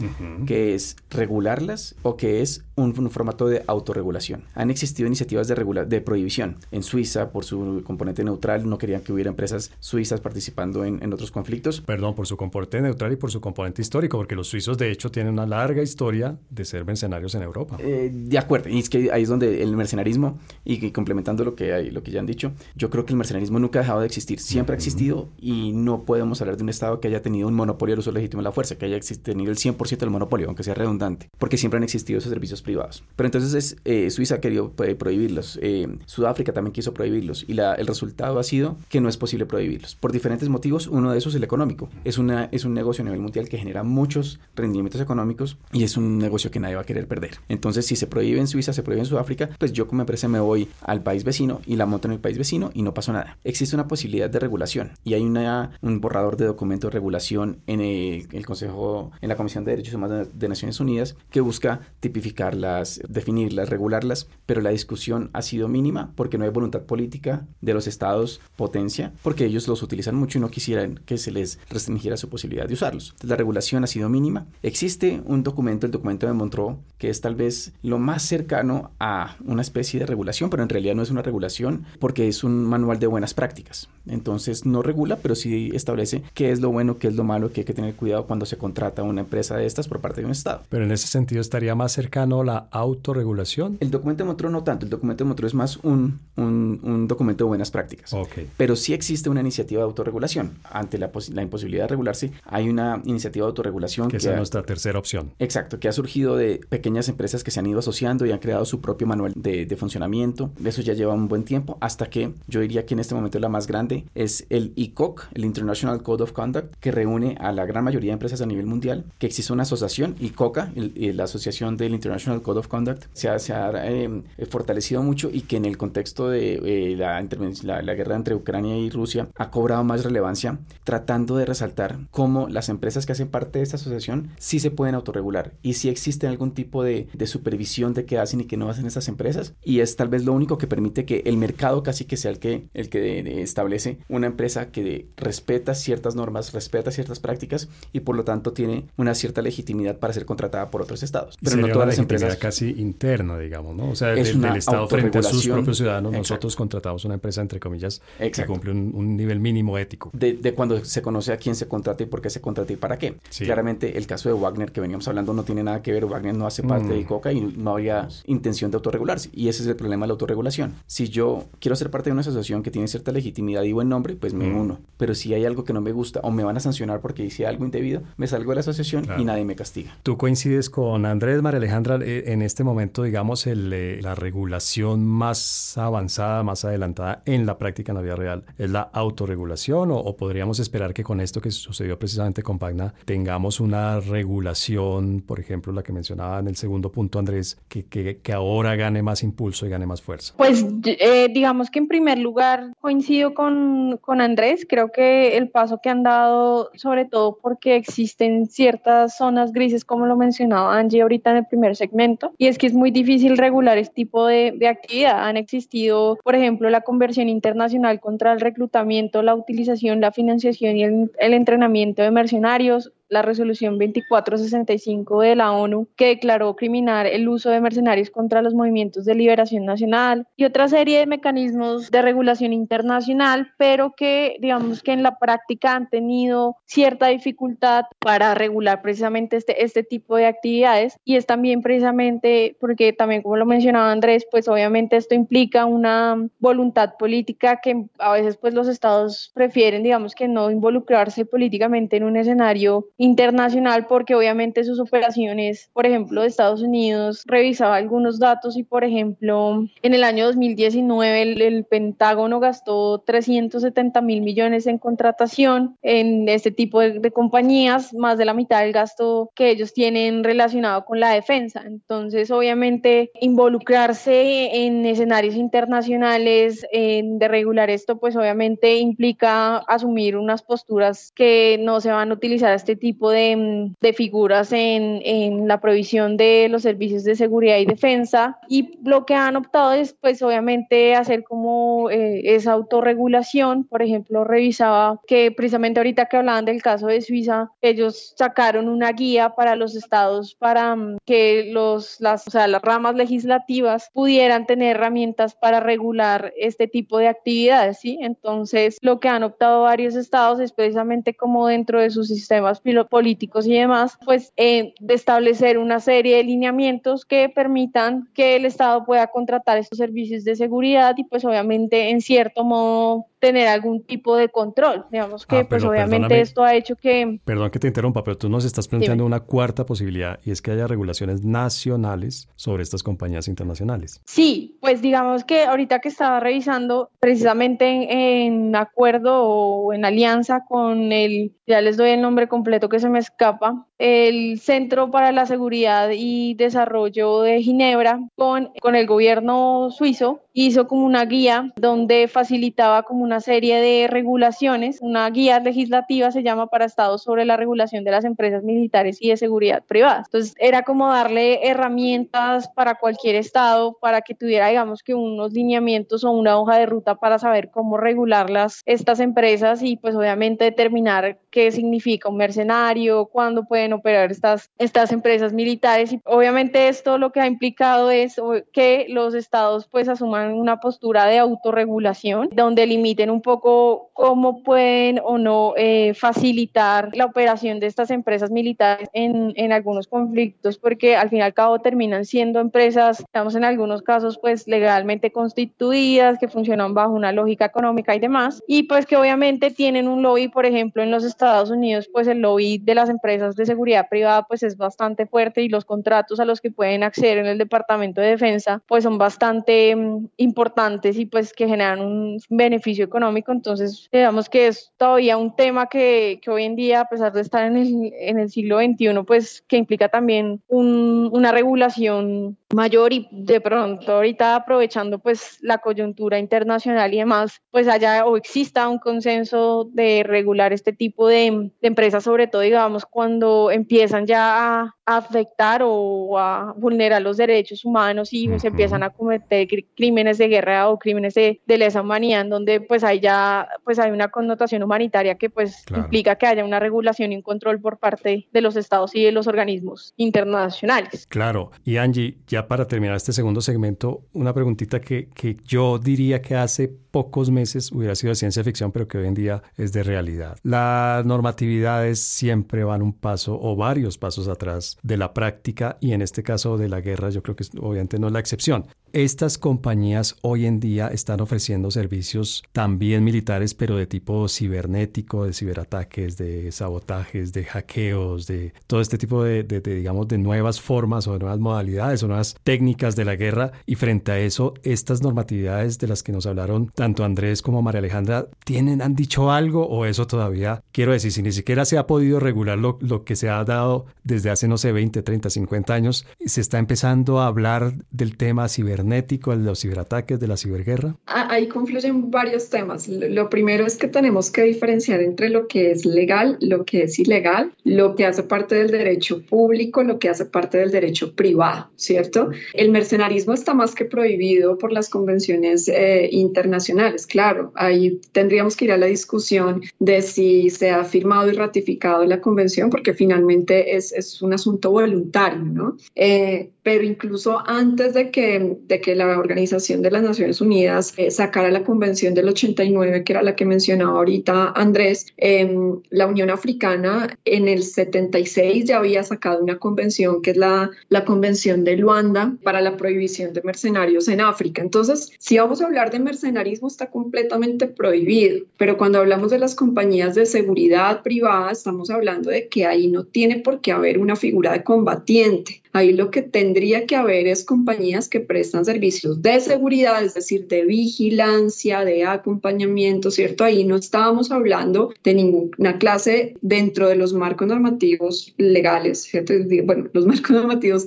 que 0.48 0.74
es 0.74 0.96
regularlas 1.10 1.96
o 2.02 2.18
que 2.18 2.42
es 2.42 2.64
un, 2.76 2.94
formato 3.12 3.48
de 3.48 3.64
autorregulación. 3.68 4.46
Han 4.56 4.72
existido 4.72 5.08
iniciativas 5.08 5.48
de, 5.48 5.86
de 5.86 6.02
prohibición. 6.02 6.58
En 6.72 6.84
Suiza, 6.84 7.32
por 7.32 7.46
su 7.46 7.84
componente 7.86 8.24
neutral, 8.24 8.68
no 8.68 8.78
querían 8.78 9.02
que 9.02 9.14
hubiera 9.14 9.30
empresas 9.30 9.72
suizas 9.80 10.03
participando 10.22 10.86
en, 10.86 11.02
en 11.02 11.14
otros 11.14 11.32
conflictos. 11.32 11.82
Perdón, 11.82 12.16
por 12.16 12.28
su 12.28 12.38
componente 12.38 12.82
neutral 12.82 13.14
y 13.14 13.16
por 13.16 13.32
su 13.32 13.42
componente 13.42 13.82
histórico, 13.82 14.18
porque 14.18 14.36
los 14.36 14.48
suizos, 14.48 14.78
de 14.78 14.92
hecho, 14.92 15.12
tienen 15.12 15.34
una 15.34 15.46
larga 15.46 15.82
historia 15.82 16.38
de 16.50 16.66
ser 16.66 16.86
mercenarios 16.86 17.36
en 17.36 17.42
Europa. 17.42 17.78
Eh, 17.80 18.12
de 18.14 18.38
acuerdo, 18.38 18.70
y 18.70 18.80
es 18.80 18.90
que 18.90 19.12
ahí 19.12 19.24
es 19.24 19.30
donde 19.30 19.62
el 19.62 19.76
mercenarismo, 19.76 20.40
y, 20.66 20.92
complementando 20.92 21.44
lo 21.44 21.56
que, 21.56 21.74
hay, 21.74 21.92
lo 21.92 22.04
que 22.04 22.12
ya 22.12 22.20
han 22.20 22.26
dicho, 22.26 22.54
yo 22.76 22.90
creo 22.90 23.06
que 23.06 23.14
el 23.14 23.18
mercenarismo 23.18 23.60
nunca 23.60 23.80
ha 23.80 23.82
dejado 23.82 24.00
de 24.02 24.06
existir, 24.06 24.40
siempre 24.40 24.74
ha 24.74 24.78
existido 24.78 25.30
y 25.40 25.72
no 25.74 26.06
podemos 26.06 26.42
hablar 26.42 26.58
de 26.58 26.64
un 26.64 26.70
Estado 26.70 27.00
que 27.00 27.08
haya 27.08 27.22
tenido 27.22 27.48
un 27.48 27.54
monopolio 27.54 27.94
del 27.94 28.00
uso 28.00 28.12
legítimo 28.12 28.42
de 28.42 28.46
la 28.46 28.52
fuerza, 28.52 28.76
que 28.76 28.86
haya 28.86 29.00
tenido 29.22 29.52
el 29.52 29.58
100% 29.58 29.98
del 29.98 30.10
monopolio, 30.10 30.48
aunque 30.48 30.64
sea 30.64 30.74
redundante, 30.74 31.30
porque 31.38 31.58
siempre 31.58 31.78
han 31.78 31.84
existido 31.84 32.20
esos 32.20 32.32
servicios 32.32 32.62
privados. 32.62 33.04
Pero 33.16 33.28
entonces 33.28 33.54
es, 33.54 33.78
eh, 33.86 34.10
Suiza 34.10 34.36
ha 34.36 34.42
querido 34.42 34.72
prohibirlos, 34.72 35.60
eh, 35.62 35.88
Sudáfrica 36.06 36.54
también 36.54 36.74
quiso 36.74 36.94
prohibirlos, 36.94 37.46
y 37.48 37.54
la, 37.54 37.76
el 37.76 37.88
resultado 37.88 38.40
ha 38.40 38.44
sido 38.44 38.78
que 38.90 39.02
no 39.02 39.10
es 39.10 39.18
posible 39.18 39.46
prohibirlos, 39.46 39.93
por 40.00 40.12
diferentes 40.12 40.50
motivos, 40.50 40.88
uno 40.88 41.12
de 41.12 41.18
esos 41.18 41.34
es 41.34 41.38
el 41.38 41.44
económico, 41.44 41.90
es, 42.04 42.18
una, 42.18 42.46
es 42.52 42.66
un 42.66 42.74
negocio 42.74 43.02
a 43.02 43.06
nivel 43.06 43.22
mundial 43.22 43.50
que 43.50 43.58
genera 43.58 43.84
muchos 43.84 44.40
rendimientos 44.56 45.02
económicos 45.02 45.58
y 45.72 45.84
es 45.84 45.98
un 45.98 46.18
negocio 46.18 46.52
que 46.52 46.60
nadie 46.60 46.76
va 46.76 46.82
a 46.82 46.86
querer 46.86 47.08
perder. 47.08 47.38
Entonces, 47.50 47.86
si 47.86 47.96
se 47.96 48.08
prohíbe 48.08 48.40
en 48.40 48.48
Suiza, 48.48 48.74
se 48.74 48.84
prohíbe 48.84 49.02
en 49.02 49.08
Sudáfrica, 49.08 49.50
pues 49.58 49.74
yo 49.74 49.88
como 49.88 50.02
empresa 50.02 50.28
me 50.28 50.40
voy 50.40 50.68
al 50.82 51.04
país 51.04 51.24
vecino 51.24 51.62
y 51.66 51.76
la 51.76 51.86
monto 51.86 52.08
en 52.08 52.14
el 52.14 52.20
país 52.20 52.38
vecino 52.38 52.72
y 52.74 52.82
no 52.82 52.94
pasó 52.94 53.14
nada. 53.14 53.38
Existe 53.44 53.76
una 53.76 53.88
posibilidad 53.88 54.30
de 54.30 54.40
regulación 54.40 54.92
y 55.04 55.14
hay 55.14 55.24
una, 55.24 55.72
un 55.82 56.02
borrador 56.02 56.38
de 56.38 56.46
documento 56.46 56.88
de 56.88 56.92
regulación 56.92 57.62
en 57.68 57.82
el, 57.82 58.46
Consejo, 58.46 59.12
en 59.22 59.30
la 59.30 59.36
Comisión 59.36 59.64
de 59.64 59.72
Derechos 59.72 59.94
Humanos 59.94 60.28
de 60.34 60.50
Naciones 60.50 60.80
Unidas 60.80 61.16
que 61.30 61.42
busca 61.42 61.82
tipificarlas, 62.00 63.02
definirlas, 63.08 63.70
regularlas, 63.70 64.28
pero 64.46 64.62
la 64.62 64.72
discusión 64.72 65.30
ha 65.34 65.42
sido 65.42 65.68
mínima 65.68 66.12
porque 66.16 66.38
no 66.38 66.46
hay 66.46 66.52
voluntad 66.52 66.84
política 66.84 67.46
de 67.62 67.74
los 67.74 67.88
estados 67.88 68.42
potencia, 68.56 69.14
porque 69.22 69.46
ellos 69.46 69.68
los 69.68 69.83
utilizan 69.86 70.16
mucho 70.16 70.38
y 70.38 70.42
no 70.42 70.50
quisieran 70.50 71.00
que 71.06 71.18
se 71.18 71.32
les 71.32 71.60
restringiera 71.70 72.18
su 72.18 72.30
posibilidad 72.30 72.68
de 72.68 72.74
usarlos. 72.74 73.16
la 73.24 73.36
regulación 73.36 73.84
ha 73.84 73.88
sido 73.88 74.10
mínima. 74.10 74.46
Existe 74.62 75.22
un 75.26 75.44
documento, 75.44 75.86
el 75.86 75.92
documento 75.92 76.28
de 76.28 76.34
Montreux, 76.34 76.78
que 76.98 77.10
es 77.10 77.22
tal 77.22 77.36
vez 77.36 77.74
lo 77.82 78.00
más 78.00 78.24
cercano 78.24 78.92
a 79.00 79.36
una 79.46 79.62
especie 79.62 80.00
de 80.00 80.06
regulación, 80.06 80.50
pero 80.50 80.64
en 80.64 80.70
realidad 80.70 80.96
no 80.96 81.04
es 81.04 81.12
una 81.12 81.22
regulación 81.22 81.86
porque 82.00 82.28
es 82.28 82.44
un 82.44 82.66
manual 82.66 83.00
de 83.00 83.08
buenas 83.08 83.34
prácticas. 83.34 83.90
Entonces 84.08 84.66
no 84.66 84.82
regula, 84.82 85.18
pero 85.22 85.36
sí 85.36 85.72
establece 85.74 86.24
qué 86.34 86.52
es 86.52 86.60
lo 86.60 86.72
bueno, 86.72 86.98
qué 86.98 87.08
es 87.08 87.16
lo 87.16 87.24
malo, 87.24 87.52
que 87.52 87.62
hay 87.62 87.66
que 87.66 87.74
tener 87.74 87.96
cuidado 87.96 88.26
cuando 88.26 88.46
se 88.46 88.58
contrata 88.58 89.04
una 89.04 89.22
empresa 89.22 89.56
de 89.56 89.66
estas 89.66 89.88
por 89.88 90.00
parte 90.00 90.22
de 90.22 90.26
un 90.26 90.32
Estado. 90.32 90.64
Pero 90.70 90.84
en 90.84 90.92
ese 90.92 91.08
sentido 91.08 91.42
estaría 91.42 91.76
más 91.76 91.92
cercano 91.92 92.42
a 92.42 92.46
la 92.46 92.68
autorregulación. 92.72 93.78
El 93.80 93.92
documento 93.92 94.24
de 94.24 94.28
Montreux 94.28 94.52
no 94.52 94.64
tanto, 94.64 94.86
el 94.86 94.90
documento 94.90 95.24
de 95.24 95.28
Montreux 95.28 95.52
es 95.52 95.56
más 95.56 95.78
un, 95.78 96.20
un, 96.36 97.08
documento 97.08 97.44
de 97.44 97.48
buenas 97.50 97.72
prácticas. 97.72 98.14
Okay. 98.14 98.50
Pero 98.58 98.76
sí 98.76 98.94
existe 98.94 99.30
una 99.30 99.42
iniciativa 99.42 99.73
de 99.80 99.86
autorregulación. 99.86 100.60
Ante 100.64 100.98
la, 100.98 101.12
la 101.34 101.42
imposibilidad 101.42 101.86
de 101.86 101.90
regularse, 101.90 102.32
hay 102.46 102.70
una 102.70 103.02
iniciativa 103.06 103.46
de 103.46 103.50
autorregulación. 103.50 104.08
Que, 104.10 104.18
que 104.18 104.30
es 104.30 104.36
nuestra 104.36 104.64
tercera 104.64 105.00
opción. 105.00 105.32
Exacto, 105.40 105.80
que 105.80 105.88
ha 105.88 105.92
surgido 105.92 106.36
de 106.36 106.62
pequeñas 106.70 107.10
empresas 107.10 107.44
que 107.44 107.52
se 107.52 107.60
han 107.60 107.66
ido 107.66 107.80
asociando 107.80 108.26
y 108.26 108.32
han 108.32 108.40
creado 108.40 108.66
su 108.66 108.82
propio 108.82 109.08
manual 109.08 109.34
de, 109.36 109.66
de 109.66 109.76
funcionamiento. 109.76 110.52
Eso 110.64 110.82
ya 110.82 110.94
lleva 110.94 111.14
un 111.14 111.28
buen 111.28 111.44
tiempo, 111.44 111.78
hasta 111.82 112.10
que 112.10 112.34
yo 112.48 112.62
diría 112.62 112.86
que 112.86 112.94
en 112.94 113.00
este 113.00 113.16
momento 113.16 113.40
la 113.40 113.50
más 113.50 113.68
grande 113.68 114.06
es 114.16 114.46
el 114.50 114.74
ICOC, 114.76 115.28
el 115.34 115.46
International 115.46 116.02
Code 116.04 116.24
of 116.24 116.32
Conduct, 116.32 116.76
que 116.80 116.92
reúne 116.92 117.36
a 117.40 117.52
la 117.52 117.66
gran 117.66 117.84
mayoría 117.84 118.10
de 118.10 118.14
empresas 118.14 118.42
a 118.42 118.46
nivel 118.46 118.66
mundial, 118.66 119.06
que 119.18 119.28
existe 119.28 119.54
una 119.54 119.64
asociación, 119.64 120.16
ICOCA, 120.20 120.72
la 120.76 121.24
asociación 121.24 121.78
del 121.78 121.94
International 121.94 122.42
Code 122.42 122.60
of 122.60 122.68
Conduct, 122.68 123.06
se 123.14 123.30
ha, 123.30 123.40
se 123.40 123.54
ha 123.54 123.72
eh, 123.86 124.10
fortalecido 124.50 125.02
mucho 125.02 125.30
y 125.32 125.42
que 125.42 125.58
en 125.58 125.66
el 125.66 125.78
contexto 125.78 126.30
de 126.30 126.60
eh, 126.64 126.96
la, 126.96 127.26
la, 127.64 127.82
la 127.82 127.94
guerra 127.94 128.16
entre 128.16 128.36
Ucrania 128.36 128.78
y 128.78 128.90
Rusia 128.90 129.28
ha 129.36 129.50
cobrado 129.50 129.63
más 129.84 130.04
relevancia, 130.04 130.60
tratando 130.84 131.38
de 131.38 131.46
resaltar 131.46 132.00
cómo 132.12 132.48
las 132.50 132.70
empresas 132.70 133.06
que 133.06 133.14
hacen 133.14 133.30
parte 133.30 133.60
de 133.60 133.64
esta 133.64 133.78
asociación 133.78 134.30
sí 134.38 134.60
se 134.60 134.72
pueden 134.72 134.96
autorregular 134.96 135.54
y 135.62 135.74
si 135.74 135.90
existe 135.90 136.28
algún 136.28 136.54
tipo 136.54 136.84
de, 136.84 137.08
de 137.14 137.28
supervisión 137.28 137.94
de 137.94 138.06
qué 138.06 138.20
hacen 138.20 138.42
y 138.42 138.46
qué 138.46 138.58
no 138.58 138.70
hacen 138.70 138.86
estas 138.86 139.08
empresas 139.08 139.54
y 139.64 139.80
es 139.80 139.96
tal 139.96 140.10
vez 140.10 140.26
lo 140.26 140.34
único 140.34 140.58
que 140.58 140.68
permite 140.68 141.06
que 141.06 141.24
el 141.26 141.38
mercado 141.38 141.82
casi 141.84 142.06
que 142.06 142.18
sea 142.18 142.32
el 142.32 142.40
que, 142.40 142.68
el 142.74 142.90
que 142.90 143.42
establece 143.42 144.00
una 144.10 144.28
empresa 144.28 144.72
que 144.72 145.08
respeta 145.18 145.74
ciertas 145.74 146.16
normas, 146.16 146.54
respeta 146.54 146.92
ciertas 146.92 147.20
prácticas 147.20 147.70
y 147.92 148.02
por 148.02 148.16
lo 148.16 148.24
tanto 148.24 148.54
tiene 148.54 148.86
una 148.98 149.16
cierta 149.16 149.42
legitimidad 149.42 149.98
para 149.98 150.14
ser 150.14 150.26
contratada 150.26 150.70
por 150.70 150.82
otros 150.82 151.04
estados. 151.04 151.38
Pero 151.42 151.58
no 151.58 151.70
todas 151.70 151.88
las 151.88 152.00
empresas. 152.00 152.36
casi 152.38 152.72
interna, 152.72 153.38
digamos, 153.38 153.76
¿no? 153.76 153.92
O 153.92 153.96
sea, 153.96 154.14
es 154.14 154.40
del, 154.40 154.54
Estado 154.56 154.88
frente 154.88 155.20
a 155.20 155.24
sus 155.24 155.48
propios 155.48 155.78
ciudadanos, 155.78 156.12
nosotros 156.12 156.56
contratamos 156.56 157.06
una 157.06 157.16
empresa, 157.16 157.42
entre 157.42 157.60
comillas, 157.60 158.02
que 158.20 158.46
cumple 158.46 158.72
un, 158.72 159.14
nivel 159.14 159.40
mínimo 159.40 159.53
ético. 159.78 160.12
De, 160.14 160.34
de, 160.34 160.54
cuando 160.54 160.84
se 160.84 161.02
conoce 161.02 161.34
a 161.34 161.38
quién 161.38 161.56
se 161.56 161.68
contrata 161.68 162.04
y 162.04 162.06
por 162.06 162.22
qué 162.22 162.30
se 162.30 162.42
contrata 162.42 162.74
y 162.74 162.76
para 162.76 162.98
qué. 162.98 163.16
Claramente, 163.38 163.98
el 163.98 164.08
caso 164.08 164.30
de 164.30 164.34
Wagner 164.34 164.72
que 164.72 164.82
veníamos 164.82 165.08
hablando 165.08 165.34
no 165.34 165.44
tiene 165.44 165.64
nada 165.64 165.82
que 165.82 165.92
ver. 165.92 166.06
Wagner 166.06 166.36
no 166.36 166.46
hace 166.46 166.64
parte 166.64 166.88
de 166.88 166.96
mm. 166.96 167.02
ICOCA 167.02 167.34
y 167.34 167.42
no 167.42 167.74
había 167.74 168.08
intención 168.26 168.72
de 168.72 168.76
autorregularse. 168.76 169.30
Y 169.34 169.48
ese 169.48 169.64
es 169.64 169.70
el 169.70 169.76
problema 169.76 170.06
de 170.06 170.08
la 170.10 170.14
autorregulación. 170.14 170.76
Si 170.88 171.10
yo 171.10 171.46
quiero 171.60 171.76
ser 171.76 171.90
parte 171.90 172.10
de 172.10 172.14
una 172.14 172.22
asociación 172.22 172.64
que 172.64 172.72
tiene 172.72 172.88
cierta 172.88 173.12
legitimidad 173.12 173.64
y 173.64 173.72
buen 173.72 173.90
nombre, 173.90 174.16
pues 174.16 174.34
me 174.34 174.48
mm. 174.48 174.58
uno. 174.58 174.80
Pero 174.98 175.16
si 175.16 175.34
hay 175.34 175.46
algo 175.46 175.64
que 175.64 175.74
no 175.74 175.82
me 175.82 175.92
gusta 175.92 176.20
o 176.24 176.32
me 176.32 176.44
van 176.44 176.58
a 176.58 176.60
sancionar 176.60 177.02
porque 177.02 177.24
hice 177.24 177.46
algo 177.46 177.66
indebido, 177.66 178.02
me 178.18 178.28
salgo 178.28 178.52
de 178.52 178.56
la 178.56 178.62
asociación 178.62 179.08
y 179.18 179.26
nadie 179.26 179.46
me 179.46 179.56
castiga. 179.56 179.98
¿Tú 180.04 180.18
coincides 180.18 180.70
con 180.70 181.06
Andrés, 181.06 181.42
María 181.42 181.58
Alejandra, 181.58 182.00
eh, 182.02 182.26
en 182.28 182.42
este 182.42 182.64
momento, 182.64 183.04
digamos, 183.04 183.48
el, 183.48 183.72
eh, 183.74 184.00
la 184.02 184.16
regulación 184.16 185.06
más 185.06 185.78
avanzada, 185.78 186.44
más 186.44 186.66
adelantada 186.66 187.22
en 187.26 187.46
la 187.46 187.58
práctica 187.58 187.92
en 187.92 187.98
la 187.98 188.02
vida 188.02 188.16
real 188.16 188.44
es 188.58 188.70
la 188.70 188.82
autorregulación 188.82 189.43
o, 189.52 190.16
podríamos 190.16 190.60
esperar 190.60 190.94
que 190.94 191.04
con 191.04 191.20
esto 191.20 191.42
que 191.42 191.52
sucedió 191.52 191.98
precisamente 191.98 192.44
con 192.44 192.60
Pagna 192.60 192.94
tengamos 193.06 193.60
una 193.60 194.00
regulación, 194.00 195.22
por 195.22 195.40
ejemplo, 195.40 195.74
la 195.74 195.84
que 195.84 195.92
mencionaba 195.92 196.40
en 196.40 196.48
el 196.48 196.56
segundo 196.56 196.92
punto 196.92 197.20
Andrés, 197.20 197.58
que, 197.68 198.34
ahora 198.34 198.76
gane 198.76 199.04
más 199.04 199.22
impulso 199.22 199.66
y 199.66 199.70
gane 199.70 199.86
más 199.86 200.02
fuerza? 200.02 200.34
Pues 200.38 200.66
eh, 200.86 201.28
digamos 201.32 201.70
que 201.70 201.80
en 201.80 201.88
primer 201.88 202.18
lugar 202.18 202.74
coincido 202.82 203.34
con, 203.34 203.98
con 204.02 204.22
Andrés, 204.22 204.66
creo 204.68 204.92
que 204.92 205.38
el 205.38 205.50
paso 205.50 205.80
que 205.82 205.90
han 205.90 206.04
dado, 206.04 206.72
sobre 206.76 207.06
todo 207.06 207.38
porque 207.42 207.76
existen 207.76 208.48
ciertas 208.48 209.18
zonas 209.18 209.52
grises, 209.52 209.86
como 209.86 210.06
lo 210.06 210.18
mencionaba 210.18 210.78
Angie 210.78 211.02
ahorita 211.02 211.32
en 211.32 211.38
el 211.38 211.46
primer 211.46 211.76
segmento, 211.76 212.34
y 212.38 212.48
es 212.48 212.58
que 212.58 212.68
es 212.68 212.74
muy 212.74 212.92
difícil 212.92 213.38
regular 213.38 213.78
este 213.78 213.94
tipo 213.94 214.26
de, 214.26 214.54
de 214.58 214.68
actividad. 214.68 215.26
Han 215.26 215.38
existido, 215.38 216.18
por 216.24 216.36
ejemplo, 216.36 216.70
la 216.70 216.82
conversión 216.82 217.30
internacional 217.30 218.00
contra 218.00 218.34
el 218.34 218.40
reclutamiento, 218.40 219.22
la 219.22 219.33
utilización, 219.36 220.02
la 220.02 220.12
financiación 220.12 220.78
y 220.78 220.84
el, 220.84 221.12
el 221.20 221.34
entrenamiento 221.34 222.02
de 222.02 222.12
mercenarios, 222.12 222.92
la 223.14 223.22
resolución 223.22 223.78
2465 223.78 225.22
de 225.22 225.36
la 225.36 225.52
ONU 225.52 225.88
que 225.96 226.08
declaró 226.08 226.56
criminal 226.56 227.06
el 227.06 227.30
uso 227.30 227.50
de 227.50 227.62
mercenarios 227.62 228.10
contra 228.10 228.42
los 228.42 228.54
movimientos 228.54 229.06
de 229.06 229.16
liberación 229.16 229.66
nacional 229.66 230.28
y 230.36 230.46
otra 230.46 230.68
serie 230.68 231.00
de 231.00 231.06
mecanismos 231.06 231.92
de 231.92 232.02
regulación 232.02 232.54
internacional, 232.54 233.54
pero 233.58 233.94
que 233.96 234.38
digamos 234.40 234.84
que 234.84 234.92
en 234.92 235.04
la 235.04 235.20
práctica 235.20 235.76
han 235.76 235.90
tenido 235.90 236.58
cierta 236.66 237.08
dificultad 237.08 237.86
para 238.00 238.34
regular 238.34 238.82
precisamente 238.82 239.38
este, 239.38 239.64
este 239.64 239.84
tipo 239.84 240.16
de 240.16 240.26
actividades. 240.26 240.98
Y 241.06 241.16
es 241.16 241.26
también 241.26 241.62
precisamente 241.62 242.58
porque 242.60 242.94
también 242.94 243.22
como 243.22 243.38
lo 243.38 243.46
mencionaba 243.46 243.92
Andrés, 243.92 244.26
pues 244.30 244.48
obviamente 244.48 244.98
esto 244.98 245.16
implica 245.16 245.66
una 245.66 246.28
voluntad 246.40 246.96
política 246.98 247.62
que 247.62 247.86
a 248.00 248.14
veces 248.14 248.38
pues 248.38 248.54
los 248.54 248.68
estados 248.68 249.32
prefieren 249.34 249.84
digamos 249.84 250.16
que 250.16 250.28
no 250.28 250.50
involucrarse 250.50 251.26
políticamente 251.26 251.98
en 251.98 252.04
un 252.04 252.18
escenario 252.18 252.88
internacional 253.04 253.86
porque 253.88 254.16
obviamente 254.16 254.64
sus 254.64 254.80
operaciones, 254.80 255.70
por 255.74 255.86
ejemplo, 255.86 256.22
de 256.22 256.28
Estados 256.28 256.62
Unidos, 256.62 257.24
revisaba 257.26 257.76
algunos 257.76 258.18
datos 258.18 258.56
y 258.56 258.64
por 258.64 258.86
ejemplo 258.86 259.66
en 259.82 259.94
el 259.94 260.06
año 260.06 260.26
2019 260.26 261.22
el, 261.22 261.42
el 261.42 261.66
Pentágono 261.66 262.40
gastó 262.40 263.00
370 263.00 264.00
mil 264.02 264.22
millones 264.22 264.68
en 264.68 264.78
contratación 264.78 265.78
en 265.82 266.30
este 266.30 266.52
tipo 266.52 266.80
de, 266.80 267.00
de 267.00 267.12
compañías, 267.12 267.94
más 267.94 268.18
de 268.18 268.24
la 268.24 268.34
mitad 268.34 268.62
del 268.62 268.72
gasto 268.72 269.32
que 269.36 269.50
ellos 269.50 269.74
tienen 269.74 270.24
relacionado 270.24 270.86
con 270.86 271.02
la 271.02 271.10
defensa. 271.12 271.64
Entonces, 271.66 272.32
obviamente, 272.32 273.12
involucrarse 273.20 274.66
en 274.66 274.86
escenarios 274.86 275.36
internacionales 275.36 276.66
en, 276.72 277.20
de 277.20 277.28
regular 277.28 277.70
esto, 277.70 278.00
pues 278.00 278.16
obviamente 278.16 278.78
implica 278.78 279.58
asumir 279.58 280.16
unas 280.16 280.42
posturas 280.42 281.12
que 281.14 281.60
no 281.60 281.82
se 281.82 281.92
van 281.92 282.12
a 282.12 282.14
utilizar 282.14 282.54
este 282.54 282.78
tipo 282.78 282.83
de, 282.92 283.72
de 283.80 283.94
figuras 283.94 284.52
en, 284.52 285.02
en, 285.04 285.48
la 285.48 285.62
provisión 285.62 286.18
de 286.18 286.48
los 286.50 286.64
servicios 286.64 287.04
de 287.04 287.16
seguridad 287.16 287.58
y 287.58 287.66
defensa. 287.66 288.40
Y 288.50 288.78
lo 288.84 289.06
que 289.06 289.16
han 289.16 289.38
optado 289.38 289.72
es, 289.74 289.94
pues 289.94 290.22
obviamente, 290.22 290.96
hacer 290.96 291.24
como 291.24 291.90
eh, 291.90 292.36
esa 292.36 292.52
autorregulación. 292.52 293.64
Por 293.64 293.82
ejemplo, 293.82 294.24
revisaba 294.26 295.00
que 295.08 295.32
precisamente 295.32 295.80
ahorita 295.80 296.08
que 296.08 296.18
hablaban 296.18 296.46
del 296.46 296.62
caso 296.62 296.88
de 296.88 297.02
Suiza, 297.02 297.52
ellos 297.62 298.14
sacaron 298.18 298.68
una 298.68 298.92
guía 298.92 299.30
para 299.30 299.56
los 299.56 299.76
estados 299.76 300.36
para 300.36 300.74
um, 300.74 300.98
que 301.06 301.50
los, 301.52 302.02
las, 302.02 302.28
o 302.28 302.32
sea, 302.32 302.48
las 302.48 302.62
ramas 302.62 302.96
legislativas 302.96 303.90
pudieran 303.94 304.46
tener 304.46 304.76
herramientas 304.76 305.36
para 305.36 305.60
regular 305.60 306.34
este 306.38 306.68
tipo 306.68 306.98
de 306.98 307.08
actividades, 307.08 307.80
¿sí? 307.80 308.00
Entonces, 308.02 308.78
lo 308.82 309.00
que 309.00 309.08
han 309.08 309.24
optado 309.24 309.64
varios 309.64 309.96
estados 309.96 310.40
es 310.40 310.52
precisamente 310.52 311.14
como 311.16 311.48
dentro 311.48 311.80
de 311.80 311.90
sus 311.90 312.08
sistemas 312.08 312.60
políticos 312.88 313.48
y 313.48 313.54
demás, 313.54 313.98
pues 314.06 314.34
eh, 314.38 314.74
de 314.80 314.94
establecer 314.94 315.58
una 315.58 315.80
serie 315.80 316.18
de 316.18 316.24
lineamientos 316.24 317.06
que 317.06 317.30
permitan 317.30 318.10
que 318.14 318.36
el 318.36 318.46
estado 318.46 318.86
pueda 318.86 319.08
contratar 319.08 319.58
estos 319.58 319.78
servicios 319.78 320.24
de 320.24 320.36
seguridad 320.36 320.96
y 320.98 321.04
pues 321.04 321.26
obviamente 321.26 321.90
en 321.90 322.02
cierto 322.02 322.44
modo 322.44 323.08
tener 323.24 323.48
algún 323.48 323.86
tipo 323.86 324.18
de 324.18 324.28
control. 324.28 324.86
Digamos 324.92 325.26
que, 325.26 325.38
ah, 325.38 325.46
pues 325.48 325.64
obviamente 325.64 326.20
esto 326.20 326.44
ha 326.44 326.56
hecho 326.56 326.76
que... 326.76 327.22
Perdón 327.24 327.52
que 327.52 327.60
te 327.60 327.68
interrumpa, 327.68 328.04
pero 328.04 328.18
tú 328.18 328.28
nos 328.28 328.44
estás 328.44 328.68
planteando 328.68 329.06
una 329.06 329.22
cuarta 329.22 329.66
posibilidad 329.66 330.20
y 330.26 330.32
es 330.32 330.42
que 330.42 330.52
haya 330.52 330.68
regulaciones 330.68 331.24
nacionales 331.24 332.28
sobre 332.36 332.64
estas 332.64 332.84
compañías 332.84 333.30
internacionales. 333.30 334.02
Sí, 334.04 334.58
pues 334.60 334.82
digamos 334.82 335.24
que 335.24 335.46
ahorita 335.46 335.80
que 335.80 335.88
estaba 335.88 336.20
revisando 336.20 336.90
precisamente 337.00 337.66
en, 337.66 338.34
en 338.34 338.56
acuerdo 338.58 339.24
o 339.24 339.72
en 339.72 339.86
alianza 339.86 340.44
con 340.46 340.92
el, 340.92 341.34
ya 341.48 341.62
les 341.62 341.78
doy 341.78 341.92
el 341.92 342.02
nombre 342.02 342.28
completo 342.28 342.68
que 342.68 342.80
se 342.82 342.90
me 342.90 343.00
escapa, 343.00 343.68
el 343.84 344.40
Centro 344.40 344.92
para 344.92 345.12
la 345.12 345.26
Seguridad 345.26 345.90
y 345.94 346.36
Desarrollo 346.36 347.20
de 347.20 347.42
Ginebra 347.42 348.00
con, 348.16 348.50
con 348.62 348.78
el 348.78 348.88
gobierno 348.88 349.72
suizo 349.72 350.22
hizo 350.32 350.68
como 350.68 350.86
una 350.86 351.04
guía 351.04 351.52
donde 351.58 352.08
facilitaba 352.08 352.84
como 352.84 353.04
una 353.04 353.20
serie 353.20 353.60
de 353.60 353.88
regulaciones, 353.88 354.80
una 354.82 355.08
guía 355.10 355.40
legislativa 355.40 356.12
se 356.12 356.24
llama 356.24 356.48
para 356.48 356.64
estados 356.64 357.04
sobre 357.04 357.26
la 357.26 357.36
regulación 357.36 357.84
de 357.84 357.92
las 357.92 358.06
empresas 358.06 358.42
militares 358.44 358.98
y 359.02 359.10
de 359.10 359.18
seguridad 359.18 359.64
privada. 359.64 360.04
Entonces 360.06 360.34
era 360.40 360.64
como 360.64 360.88
darle 360.88 361.46
herramientas 361.46 362.48
para 362.48 362.76
cualquier 362.76 363.16
estado 363.16 363.78
para 363.82 364.02
que 364.02 364.16
tuviera 364.16 364.48
digamos 364.48 364.82
que 364.82 364.96
unos 364.96 365.34
lineamientos 365.34 366.06
o 366.06 366.12
una 366.12 366.40
hoja 366.40 366.58
de 366.58 366.68
ruta 366.68 366.96
para 366.96 367.20
saber 367.20 367.52
cómo 367.52 367.76
regularlas 367.76 368.62
estas 368.66 369.02
empresas 369.02 369.62
y 369.62 369.76
pues 369.76 369.94
obviamente 369.94 370.46
determinar 370.46 371.20
qué 371.30 371.52
significa 371.52 372.08
un 372.08 372.18
mercenario, 372.18 373.08
cuándo 373.08 373.44
pueden 373.44 373.73
operar 373.74 374.12
estas, 374.12 374.52
estas 374.58 374.92
empresas 374.92 375.34
militares. 375.34 375.92
Y 375.94 376.02
obviamente 376.06 376.68
esto 376.68 376.98
lo 376.98 377.12
que 377.12 377.22
ha 377.22 377.28
implicado 377.28 377.92
es 377.92 378.16
que 378.52 378.86
los 378.90 379.14
estados 379.14 379.68
pues 379.68 379.90
asuman 379.90 380.34
una 380.34 380.60
postura 380.60 381.06
de 381.06 381.20
autorregulación 381.20 382.30
donde 382.32 382.66
limiten 382.66 383.10
un 383.10 383.22
poco 383.22 383.90
cómo 383.94 384.44
pueden 384.44 385.00
o 385.04 385.18
no 385.18 385.54
eh, 385.58 385.94
facilitar 385.94 386.90
la 386.94 387.06
operación 387.06 387.60
de 387.60 387.68
estas 387.68 387.92
empresas 387.92 388.32
militares 388.32 388.90
en, 388.94 389.34
en 389.36 389.52
algunos 389.52 389.88
conflictos 389.88 390.58
porque 390.58 390.96
al 390.96 391.10
fin 391.10 391.20
y 391.20 391.22
al 391.22 391.34
cabo 391.34 391.60
terminan 391.60 392.06
siendo 392.06 392.40
empresas, 392.40 393.00
estamos 393.00 393.36
en 393.36 393.44
algunos 393.44 393.82
casos 393.82 394.18
pues 394.22 394.48
legalmente 394.48 395.12
constituidas, 395.12 396.20
que 396.20 396.28
funcionan 396.28 396.74
bajo 396.74 396.94
una 396.94 397.12
lógica 397.12 397.46
económica 397.46 397.96
y 397.96 398.00
demás. 398.00 398.42
Y 398.48 398.64
pues 398.64 398.86
que 398.86 398.98
obviamente 398.98 399.52
tienen 399.52 399.88
un 399.88 400.02
lobby, 400.02 400.28
por 400.28 400.46
ejemplo, 400.46 400.84
en 400.84 400.92
los 400.92 401.04
Estados 401.04 401.50
Unidos 401.50 401.90
pues 401.92 402.08
el 402.08 402.20
lobby 402.20 402.58
de 402.58 402.76
las 402.76 402.90
empresas 402.90 403.36
de 403.36 403.46
seguridad 403.54 403.88
privada 403.90 404.24
pues 404.24 404.44
es 404.44 404.58
bastante 404.58 405.06
fuerte 405.06 405.42
y 405.42 405.50
los 405.50 405.64
contratos 405.64 406.20
a 406.20 406.26
los 406.26 406.42
que 406.42 406.52
pueden 406.52 406.84
acceder 406.84 407.20
en 407.20 407.28
el 407.28 407.38
Departamento 407.38 408.02
de 408.02 408.08
Defensa 408.08 408.62
pues 408.68 408.84
son 408.84 408.98
bastante 408.98 409.76
um, 409.76 410.08
importantes 410.18 410.98
y 410.98 411.06
pues 411.06 411.34
que 411.34 411.48
generan 411.48 411.82
un 411.82 412.20
beneficio 412.30 412.84
económico. 412.84 413.32
Entonces 413.32 413.88
digamos 413.92 414.30
que 414.30 414.48
es 414.48 414.72
todavía 414.78 415.18
un 415.18 415.36
tema 415.36 415.68
que, 415.68 416.20
que 416.22 416.32
hoy 416.32 416.44
en 416.44 416.56
día 416.56 416.82
a 416.82 416.90
pesar 416.90 417.14
de 417.14 417.22
estar 417.22 417.46
en 417.46 417.58
el, 417.58 417.94
en 418.00 418.20
el 418.20 418.30
siglo 418.30 418.60
XXI 418.60 419.04
pues 419.06 419.44
que 419.48 419.58
implica 419.58 419.90
también 419.90 420.42
un, 420.48 421.10
una 421.12 421.32
regulación 421.32 422.38
mayor 422.54 422.94
y 422.94 423.08
de 423.12 423.42
pronto 423.42 423.94
ahorita 423.94 424.36
aprovechando 424.36 425.00
pues 425.00 425.38
la 425.42 425.58
coyuntura 425.58 426.20
internacional 426.20 426.94
y 426.94 426.98
demás, 426.98 427.42
pues 427.52 427.68
haya 427.68 428.06
o 428.06 428.18
exista 428.18 428.68
un 428.68 428.80
consenso 428.80 429.70
de 429.72 430.04
regular 430.04 430.54
este 430.54 430.74
tipo 430.74 431.08
de, 431.08 431.52
de 431.62 431.68
empresas, 431.68 432.04
sobre 432.04 432.28
todo 432.28 432.42
digamos 432.42 432.86
cuando 432.86 433.52
empiezan 433.52 434.06
ya 434.06 434.62
a, 434.62 434.76
afectar 434.86 435.62
o 435.64 436.18
a 436.18 436.54
vulnerar 436.58 437.02
los 437.02 437.18
derechos 437.18 437.64
humanos 437.64 438.12
y 438.12 438.28
se 438.40 438.48
empiezan 438.48 438.84
a 438.84 438.90
cometer 438.90 439.48
crímenes 439.76 440.18
de 440.18 440.28
guerra 440.28 440.70
o 440.70 440.78
crímenes 440.78 441.14
de, 441.14 441.42
de, 441.46 441.58
lesa 441.58 441.82
humanidad 441.82 442.22
en 442.22 442.30
donde 442.30 442.60
pues 442.60 442.84
hay 442.84 443.00
ya 443.00 443.48
pues 443.64 443.80
hay 443.80 443.92
una 443.92 444.10
connotación 444.10 444.62
humanitaria 444.64 445.16
que 445.16 445.30
pues 445.30 445.64
claro. 445.66 445.84
implica 445.84 446.16
que 446.16 446.28
haya 446.28 446.44
una 446.44 446.60
regulación 446.60 447.14
y 447.14 447.16
un 447.16 447.22
control 447.22 447.62
por 447.62 447.80
parte 447.80 448.28
de 448.32 448.42
los 448.42 448.56
estados 448.56 448.94
y 448.96 449.04
de 449.04 449.12
los 449.12 449.28
organismos 449.28 449.94
internacionales. 449.96 451.08
Claro, 451.08 451.52
y 451.64 451.78
Angie, 451.78 452.18
ya 452.28 452.48
para 452.48 452.68
terminar 452.68 452.96
este 452.98 453.14
segundo 453.14 453.42
segmento, 453.42 454.04
una 454.14 454.34
preguntita 454.34 454.82
que, 454.82 455.10
que 455.10 455.38
yo 455.46 455.80
diría 455.80 456.22
que 456.22 456.36
hace 456.36 456.68
pocos 456.68 457.32
meses 457.32 457.72
hubiera 457.72 457.96
sido 457.96 458.12
de 458.12 458.16
ciencia 458.16 458.44
ficción, 458.44 458.72
pero 458.72 458.88
que 458.88 458.98
hoy 458.98 459.08
en 459.08 459.16
día 459.16 459.42
es 459.58 459.74
de 459.74 459.82
realidad. 459.82 460.38
Las 460.44 461.04
normatividades 461.06 462.00
siempre 462.00 462.64
van 462.64 462.82
un 462.82 462.94
paso 462.94 463.40
o 463.42 463.56
varios 463.56 463.98
pasos 463.98 464.28
atrás 464.28 464.73
de 464.82 464.98
la 464.98 465.14
práctica 465.14 465.78
y 465.80 465.94
en 465.94 466.02
este 466.02 466.24
caso 466.24 466.58
de 466.58 466.70
la 466.70 466.82
guerra 466.82 467.10
yo 467.10 467.22
creo 467.22 467.36
que 467.36 467.46
obviamente 467.60 468.00
no 468.00 468.08
es 468.08 468.14
la 468.14 468.20
excepción. 468.20 468.66
Estas 468.94 469.40
compañías 469.40 470.18
hoy 470.22 470.46
en 470.46 470.60
día 470.60 470.88
están 470.88 471.20
ofreciendo 471.20 471.72
servicios 471.72 472.44
también 472.52 473.04
militares, 473.04 473.56
pero 473.56 473.76
de 473.76 473.88
tipo 473.88 474.28
cibernético, 474.30 475.26
de 475.26 475.34
ciberataques, 475.34 476.16
de 476.16 476.52
sabotajes, 476.52 477.34
de 477.34 477.44
hackeos, 477.44 478.28
de 478.28 478.54
todo 478.68 478.82
este 478.82 479.00
tipo 479.00 479.24
de, 479.24 479.44
de, 479.44 479.62
de, 479.62 479.74
digamos, 479.74 480.08
de 480.08 480.20
nuevas 480.20 480.62
formas 480.62 481.08
o 481.08 481.14
de 481.14 481.20
nuevas 481.20 481.40
modalidades 481.40 482.04
o 482.04 482.08
nuevas 482.08 482.36
técnicas 482.44 482.96
de 482.96 483.06
la 483.06 483.16
guerra. 483.16 483.52
Y 483.66 483.74
frente 483.76 484.12
a 484.12 484.20
eso, 484.20 484.54
estas 484.62 485.02
normatividades 485.02 485.80
de 485.80 485.88
las 485.88 486.04
que 486.04 486.12
nos 486.12 486.28
hablaron 486.28 486.68
tanto 486.68 487.04
Andrés 487.04 487.42
como 487.42 487.64
María 487.64 487.80
Alejandra, 487.80 488.28
¿tienen, 488.46 488.84
han 488.84 488.94
dicho 488.94 489.32
algo 489.32 489.68
o 489.68 489.86
eso 489.86 490.06
todavía? 490.06 490.62
Quiero 490.72 490.92
decir, 490.92 491.12
si 491.12 491.24
ni 491.24 491.32
siquiera 491.32 491.66
se 491.66 491.80
ha 491.80 491.88
podido 491.88 492.20
regular 492.20 492.60
lo, 492.60 492.78
lo 492.80 493.04
que 493.04 493.16
se 493.16 493.28
ha 493.28 493.44
dado 493.44 493.88
desde 494.04 494.30
hace, 494.30 494.48
no 494.48 494.58
sé, 494.64 494.72
20, 494.72 495.02
30, 495.02 495.30
50 495.30 495.74
años, 495.74 496.06
se 496.26 496.42
está 496.42 496.60
empezando 496.60 497.20
a 497.20 497.28
hablar 497.28 497.74
del 497.92 498.18
tema 498.18 498.48
cibernético 498.48 499.32
de 499.32 499.44
los 499.44 499.62
ciberataques, 499.62 500.20
de 500.20 500.28
la 500.28 500.38
ciberguerra? 500.38 500.96
Ahí 501.06 501.48
confluyen 501.48 502.10
varios 502.12 502.50
temas. 502.50 502.88
Lo 502.88 503.30
primero 503.30 503.66
es 503.66 503.78
que 503.78 503.88
tenemos 503.88 504.32
que 504.32 504.44
diferenciar 504.44 505.02
entre 505.02 505.30
lo 505.30 505.48
que 505.48 505.72
es 505.72 505.86
legal, 505.86 506.38
lo 506.42 506.66
que 506.66 506.84
es 506.84 507.00
ilegal, 507.00 507.52
lo 507.64 507.96
que 507.96 508.06
hace 508.06 508.24
parte 508.24 508.56
del 508.56 508.72
derecho 508.72 509.22
público, 509.24 509.84
lo 509.84 510.00
que 510.00 510.10
hace 510.10 510.26
parte 510.26 510.58
del 510.58 510.72
derecho 510.72 511.14
privado. 511.14 511.70
¿cierto? 511.76 512.32
El 512.54 512.72
mercenarismo 512.72 513.34
está 513.34 513.54
más 513.54 513.76
que 513.76 513.86
prohibido 513.86 514.58
por 514.58 514.72
las 514.72 514.90
convenciones 514.90 515.68
eh, 515.68 516.10
internacionales, 516.12 517.06
claro. 517.06 517.52
Ahí 517.56 518.00
tendríamos 518.12 518.56
que 518.56 518.66
ir 518.66 518.72
a 518.72 518.78
la 518.78 518.86
discusión 518.86 519.62
de 519.80 520.02
si 520.02 520.50
se 520.50 520.72
ha 520.72 520.84
firmado 520.84 521.30
y 521.30 521.34
ratificado 521.34 522.06
la 522.06 522.22
convención, 522.22 522.70
porque 522.70 522.94
finalmente 522.94 523.76
es, 523.76 523.92
es 523.92 524.22
un 524.22 524.34
asunto 524.34 524.53
voluntario, 524.60 525.44
¿no? 525.44 525.78
Eh, 525.96 526.52
pero 526.64 526.84
incluso 526.84 527.44
antes 527.46 527.94
de 527.94 528.10
que, 528.10 528.58
de 528.68 528.82
que 528.82 528.96
la 528.96 529.20
Organización 529.20 529.82
de 529.82 529.92
las 529.92 530.02
Naciones 530.02 530.40
Unidas 530.40 530.94
eh, 530.98 531.12
sacara 531.12 531.52
la 531.52 531.64
convención 531.64 532.14
del 532.14 532.30
89, 532.30 533.04
que 533.04 533.14
era 533.14 533.22
la 533.22 533.36
que 533.36 533.46
mencionaba 533.46 533.98
ahorita 533.98 534.54
Andrés, 534.56 535.08
em, 535.18 535.82
la 535.90 536.08
Unión 536.08 536.30
Africana 536.30 537.18
en 537.26 537.50
el 537.50 537.64
76 537.64 538.66
ya 538.66 538.78
había 538.78 539.04
sacado 539.04 539.44
una 539.44 539.60
convención 539.60 540.22
que 540.22 540.32
es 540.32 540.38
la, 540.38 540.72
la 540.88 541.04
Convención 541.04 541.66
de 541.66 541.76
Luanda 541.76 542.34
para 542.44 542.62
la 542.62 542.78
prohibición 542.78 543.34
de 543.34 543.42
mercenarios 543.42 544.08
en 544.08 544.22
África. 544.22 544.62
Entonces, 544.62 545.12
si 545.20 545.38
vamos 545.38 545.62
a 545.62 545.66
hablar 545.66 545.92
de 545.92 546.00
mercenarismo, 546.00 546.68
está 546.70 546.90
completamente 546.90 547.68
prohibido, 547.68 548.46
pero 548.58 548.78
cuando 548.78 549.00
hablamos 549.00 549.32
de 549.32 549.40
las 549.40 549.56
compañías 549.56 550.16
de 550.16 550.26
seguridad 550.26 551.04
privada, 551.04 551.52
estamos 551.52 551.90
hablando 551.90 552.30
de 552.30 552.48
que 552.48 552.66
ahí 552.66 552.88
no 552.88 553.04
tiene 553.04 553.40
por 553.40 553.60
qué 553.60 553.72
haber 553.72 554.00
una 554.00 554.16
figura 554.16 554.43
de 554.52 554.64
combatiente. 554.64 555.63
Ahí 555.74 555.92
lo 555.92 556.12
que 556.12 556.22
tendría 556.22 556.86
que 556.86 556.96
haber 556.96 557.26
es 557.26 557.44
compañías 557.44 558.08
que 558.08 558.20
prestan 558.20 558.64
servicios 558.64 559.24
de 559.24 559.40
seguridad, 559.40 560.04
es 560.04 560.14
decir, 560.14 560.48
de 560.48 560.66
vigilancia, 560.66 561.84
de 561.84 562.06
acompañamiento, 562.06 563.10
¿cierto? 563.10 563.44
Ahí 563.44 563.64
no 563.64 563.76
estábamos 563.76 564.32
hablando 564.32 564.94
de 565.04 565.16
ninguna 565.16 565.80
clase 565.80 566.36
dentro 566.42 566.88
de 566.88 566.96
los 566.96 567.14
marcos 567.14 567.48
normativos 567.48 568.36
legales, 568.38 569.02
¿cierto? 569.02 569.34
Bueno, 569.66 569.90
los 569.94 570.06
marcos 570.14 570.30
normativos 570.30 570.86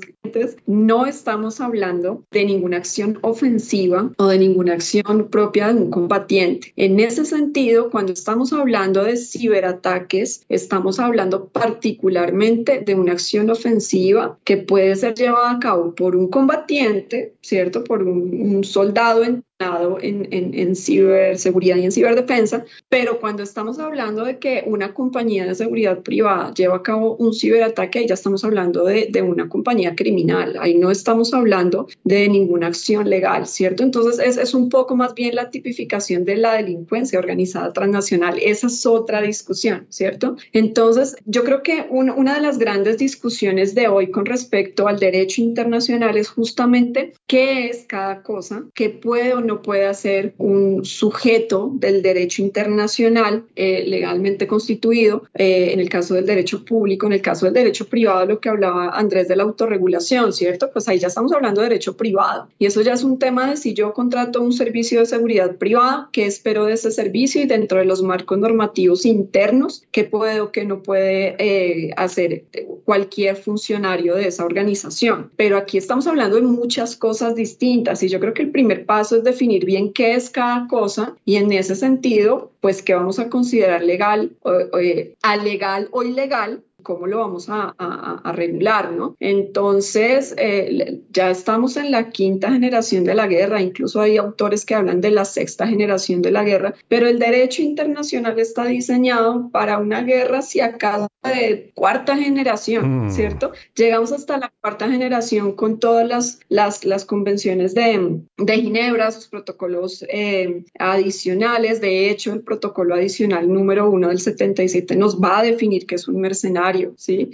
no 0.67 1.07
estamos 1.07 1.61
hablando 1.61 2.25
de 2.31 2.45
ninguna 2.45 2.77
acción 2.77 3.19
ofensiva 3.23 4.13
o 4.19 4.27
de 4.27 4.39
ninguna 4.39 4.75
acción 4.75 5.29
propia 5.31 5.73
de 5.73 5.81
un 5.81 5.91
combatiente. 5.91 6.73
En 6.77 7.01
ese 7.01 7.25
sentido, 7.25 7.91
cuando 7.91 8.13
estamos 8.13 8.53
hablando 8.53 9.03
de 9.03 9.17
ciberataques, 9.17 10.45
estamos 10.49 11.01
hablando 11.01 11.49
particularmente 11.49 12.83
de 12.85 12.95
una 12.95 13.13
acción 13.13 13.51
ofensiva 13.51 14.39
que 14.45 14.57
puede 14.57 14.76
puede 14.77 14.95
ser 14.95 15.15
llevada 15.15 15.53
a 15.53 15.59
cabo 15.59 15.95
por 15.95 16.15
un 16.15 16.29
combatiente, 16.29 17.35
¿cierto? 17.41 17.83
Por 17.83 18.03
un, 18.03 18.39
un 18.39 18.63
soldado 18.63 19.25
en 19.25 19.43
en, 19.59 20.29
en, 20.33 20.53
en, 20.53 20.77
ciberseguridad 20.77 21.77
y 21.77 21.85
en 21.85 21.93
ciberdefensa, 21.93 22.67
pero 22.91 23.19
cuando 23.19 23.43
estamos 23.43 23.79
hablando 23.79 24.25
de 24.25 24.39
que 24.39 24.65
una 24.67 24.93
compañía 24.93 25.47
de 25.47 25.55
seguridad 25.55 26.01
privada 26.01 26.53
lleva 26.53 26.77
a 26.77 26.83
cabo 26.83 27.17
un 27.17 27.33
ciberataque, 27.33 28.01
ahí 28.01 28.07
ya 28.07 28.15
estamos 28.15 28.45
hablando 28.45 28.85
de, 28.85 29.09
de 29.11 29.23
una 29.23 29.49
compañía 29.49 29.95
criminal, 29.97 30.57
ahí 30.61 30.75
no 30.75 30.91
estamos 30.91 31.33
hablando 31.33 31.89
de 32.05 32.29
ninguna 32.29 32.67
acción 32.67 33.09
legal, 33.09 33.47
¿cierto? 33.47 33.83
Entonces 33.83 34.19
es, 34.19 34.37
es 34.37 34.53
un 34.53 34.69
poco 34.69 34.95
más 34.95 35.15
bien 35.15 35.35
la 35.35 35.51
tipificación 35.51 36.27
de 36.27 36.37
la 36.37 36.55
delincuencia 36.55 37.19
organizada 37.19 37.73
transnacional, 37.73 38.39
esa 38.43 38.67
es 38.67 38.85
otra 38.85 39.23
discusión, 39.23 39.87
¿cierto? 39.89 40.37
Entonces 40.53 41.17
yo 41.25 41.45
creo 41.45 41.63
que 41.63 41.87
una 41.91 42.35
de 42.35 42.43
las 42.43 42.59
grandes 42.59 42.99
discusiones 42.99 43.75
de 43.75 43.89
hoy 43.89 44.11
con 44.11 44.27
respecto 44.27 44.87
al 44.87 44.99
derecho 44.99 45.41
internacional 45.41 46.19
es 46.19 46.29
justamente 46.29 47.15
qué 47.27 47.69
es 47.69 47.87
cada 47.89 48.23
cosa, 48.23 48.65
qué 48.75 48.91
puede 48.91 49.33
o 49.33 49.46
no 49.47 49.63
puede 49.63 49.93
ser 49.95 50.35
un 50.39 50.85
sujeto 50.85 51.71
del 51.75 52.03
derecho 52.03 52.43
internacional 52.43 53.45
eh, 53.55 53.85
legalmente 53.87 54.47
constituido, 54.47 55.25
eh, 55.35 55.71
en 55.73 55.81
el 55.81 55.89
caso 55.89 56.15
del 56.15 56.27
derecho 56.27 56.65
público, 56.65 57.07
en 57.07 57.13
el 57.13 57.23
caso 57.23 57.47
del 57.47 57.55
derecho 57.55 57.87
privado, 57.87 58.27
lo 58.27 58.41
que 58.41 58.49
hablaba 58.49 58.91
Andrés 58.91 59.29
de 59.29 59.37
la 59.37 59.45
autorregulación, 59.45 60.33
¿cierto? 60.33 60.71
Pues 60.73 60.89
ahí 60.89 60.99
ya 60.99 61.09
estamos 61.09 61.33
hablando 61.33 61.61
de 61.61 61.69
derecho 61.69 61.97
privado 61.97 62.49
y 62.59 62.67
eso 62.67 62.83
ya 62.83 62.93
es 62.93 63.05
un 63.05 63.19
tema 63.19 63.51
de 63.51 63.57
si 63.57 63.75
yo 63.75 63.93
contrato 63.93 64.43
un 64.43 64.53
servicio 64.53 65.01
de 65.01 65.07
seguridad 65.07 65.57
privada, 65.57 66.09
qué 66.13 66.27
espero 66.27 66.65
de 66.65 66.75
ese 66.75 66.91
servicio 66.91 67.41
y 67.43 67.47
dentro 67.47 67.79
de 67.79 67.85
los 67.85 68.03
marcos 68.03 68.39
normativos 68.39 69.07
internos, 69.07 69.85
qué 69.91 70.05
puede 70.05 70.41
o 70.41 70.53
qué 70.53 70.65
no 70.65 70.83
puede 70.83 71.37
eh, 71.39 71.93
hacer 71.97 72.45
cualquier 72.85 73.37
funcionario 73.37 74.15
de 74.15 74.29
esa 74.29 74.45
organización. 74.45 75.31
Pero 75.37 75.57
aquí 75.57 75.79
estamos 75.79 76.07
hablando 76.07 76.37
de 76.37 76.43
muchas 76.43 76.97
cosas 76.97 77.35
distintas 77.35 78.03
y 78.03 78.09
yo 78.09 78.21
creo 78.21 78.35
que 78.35 78.43
el 78.43 78.51
primer 78.51 78.87
paso 78.87 79.17
es 79.17 79.25
de 79.25 79.33
definir 79.37 79.67
bien 79.67 79.93
qué 79.93 80.15
es 80.15 80.31
cada 80.31 80.67
cosa 80.67 81.15
y 81.27 81.37
en 81.37 81.53
ese 81.53 81.77
sentido, 81.77 82.53
pues 82.61 82.83
qué 82.83 82.95
vamos 82.95 83.19
a 83.19 83.29
considerar 83.29 83.83
legal, 83.83 84.33
o, 84.43 84.51
o, 84.51 84.79
eh, 84.79 85.15
alegal 85.23 85.89
o 85.93 86.03
ilegal 86.03 86.63
cómo 86.87 87.09
lo 87.09 87.19
vamos 87.19 87.49
a, 87.49 87.75
a, 87.77 88.31
regular, 88.31 88.93
¿no? 88.93 89.17
Entonces, 89.19 90.33
eh, 90.39 91.01
ya 91.11 91.31
estamos 91.31 91.77
en 91.77 91.91
la 91.91 92.11
quinta 92.11 92.53
generación 92.53 93.03
de 93.03 93.17
la 93.17 93.27
guerra, 93.27 93.61
incluso 93.61 94.01
hay 94.01 94.19
autores 94.19 94.65
que 94.65 94.77
hablan 94.77 95.01
de 95.01 95.11
la 95.11 95.25
sexta 95.25 95.67
generación 95.67 96.23
de 96.23 96.31
la 96.31 96.45
guerra, 96.45 96.75
pero 96.87 97.09
el 97.09 97.19
derecho 97.19 97.63
internacional 97.63 98.39
está 98.39 98.67
diseñado 98.67 99.51
para 99.51 99.79
una 99.79 100.03
guerra, 100.03 100.43
si 100.43 100.61
acaso, 100.61 101.09
de 101.25 101.73
cuarta 101.75 102.17
generación, 102.17 103.07
mm. 103.07 103.11
¿cierto? 103.11 103.51
Llegamos 103.75 104.13
hasta 104.13 104.39
la 104.39 104.53
cuarta 104.61 104.89
generación 104.89 105.57
con 105.57 105.81
todas 105.81 106.07
las, 106.07 106.39
las, 106.49 106.85
las 106.85 107.05
convenciones 107.05 107.75
de, 107.75 108.21
de, 108.39 108.55
Ginebra, 108.55 109.11
sus 109.11 109.27
protocolos 109.27 110.05
eh, 110.09 110.63
adicionales, 110.79 111.81
de 111.81 112.11
hecho, 112.11 112.33
el 112.33 112.43
protocolo 112.43 112.95
adicional 112.95 113.53
número 113.53 113.91
uno 113.91 114.07
del 114.07 114.21
77 114.21 114.95
nos 114.95 115.21
va 115.21 115.41
a 115.41 115.43
definir 115.43 115.85
qué 115.85 115.97
es 115.97 116.07
un 116.07 116.21
mercenario 116.21 116.76
¿sí? 116.97 117.33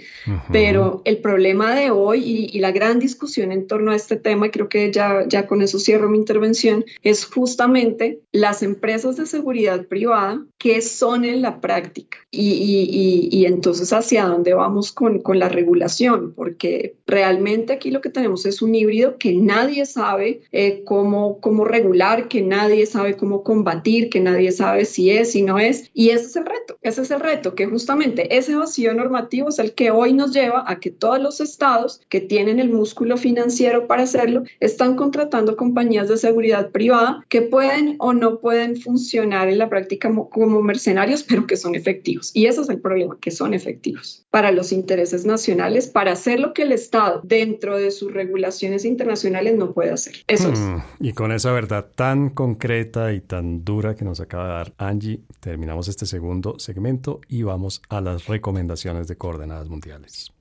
Pero 0.51 1.01
el 1.05 1.17
problema 1.17 1.75
de 1.75 1.91
hoy 1.91 2.49
y, 2.53 2.59
la 2.63 2.71
gran 2.71 2.99
discusión 2.99 3.51
en 3.51 3.67
torno 3.67 3.91
a 3.91 3.95
este 3.95 4.15
tema, 4.15 4.47
y 4.47 4.49
creo 4.51 4.69
que 4.69 4.91
ya, 4.91 5.25
ya 5.27 5.47
con 5.47 5.61
eso 5.61 5.79
cierro 5.79 6.09
mi 6.09 6.17
intervención, 6.17 6.85
es 7.01 7.25
justamente 7.25 8.21
las 8.31 8.63
empresas 8.63 9.17
de 9.17 9.25
seguridad 9.25 9.85
privada 9.87 10.45
que 10.57 10.81
son 10.81 11.25
en 11.25 11.41
la 11.41 11.59
práctica 11.59 12.19
y, 12.31 13.29
y, 13.31 13.45
entonces 13.45 13.93
hacia 13.93 14.25
dónde 14.25 14.53
vamos 14.53 14.91
con, 14.91 15.19
con 15.19 15.37
la 15.37 15.49
regulación, 15.49 16.33
porque 16.33 16.95
realmente 17.05 17.73
aquí 17.73 17.91
lo 17.91 18.01
que 18.01 18.09
tenemos 18.09 18.45
es 18.45 18.61
un 18.61 18.73
híbrido 18.73 19.17
que 19.17 19.33
nadie 19.33 19.85
sabe 19.85 20.41
eh, 20.51 20.83
cómo, 20.83 21.39
cómo 21.39 21.65
regular, 21.65 22.27
que 22.27 22.41
nadie 22.41 22.85
sabe 22.85 23.15
cómo 23.17 23.43
combatir, 23.43 24.09
que 24.09 24.19
nadie 24.19 24.51
sabe 24.51 24.85
si 24.85 25.11
es, 25.11 25.31
si 25.31 25.43
no 25.43 25.59
es, 25.59 25.91
y 25.93 26.09
ese 26.09 26.25
es 26.25 26.35
el 26.35 26.45
reto, 26.45 26.77
ese 26.81 27.01
es 27.03 27.11
el 27.11 27.19
reto, 27.19 27.53
que 27.53 27.67
justamente 27.67 28.35
ese 28.35 28.55
vacío 28.55 28.93
normativo 28.93 29.32
es 29.33 29.59
el 29.59 29.73
que 29.73 29.91
hoy 29.91 30.13
nos 30.13 30.33
lleva 30.33 30.63
a 30.67 30.79
que 30.79 30.91
todos 30.91 31.19
los 31.19 31.41
estados 31.41 32.01
que 32.09 32.21
tienen 32.21 32.59
el 32.59 32.69
músculo 32.69 33.17
financiero 33.17 33.87
para 33.87 34.03
hacerlo 34.03 34.43
están 34.59 34.95
contratando 34.95 35.57
compañías 35.57 36.07
de 36.07 36.17
seguridad 36.17 36.71
privada 36.71 37.25
que 37.29 37.41
pueden 37.41 37.95
o 37.99 38.13
no 38.13 38.39
pueden 38.39 38.77
funcionar 38.77 39.49
en 39.49 39.57
la 39.57 39.69
práctica 39.69 40.11
como 40.29 40.61
mercenarios, 40.61 41.23
pero 41.27 41.47
que 41.47 41.57
son 41.57 41.75
efectivos. 41.75 42.31
Y 42.33 42.45
ese 42.45 42.61
es 42.61 42.69
el 42.69 42.79
problema, 42.79 43.17
que 43.19 43.31
son 43.31 43.53
efectivos 43.53 44.25
para 44.29 44.51
los 44.51 44.71
intereses 44.71 45.25
nacionales, 45.25 45.87
para 45.87 46.13
hacer 46.13 46.39
lo 46.39 46.53
que 46.53 46.63
el 46.63 46.71
Estado 46.71 47.21
dentro 47.23 47.77
de 47.77 47.91
sus 47.91 48.13
regulaciones 48.13 48.85
internacionales 48.85 49.55
no 49.57 49.73
puede 49.73 49.91
hacer. 49.91 50.15
Eso 50.27 50.51
es. 50.51 50.59
Mm, 50.59 50.77
y 50.99 51.13
con 51.13 51.31
esa 51.31 51.51
verdad 51.51 51.89
tan 51.95 52.29
concreta 52.29 53.13
y 53.13 53.21
tan 53.21 53.63
dura 53.63 53.95
que 53.95 54.05
nos 54.05 54.19
acaba 54.19 54.47
de 54.47 54.53
dar 54.53 54.73
Angie, 54.77 55.21
terminamos 55.39 55.87
este 55.87 56.05
segundo 56.05 56.55
segmento 56.59 57.21
y 57.27 57.43
vamos 57.43 57.81
a 57.89 58.01
las 58.01 58.27
recomendaciones 58.27 59.07
de 59.07 59.15
coordenadas 59.23 59.69
mundiales. 59.69 60.33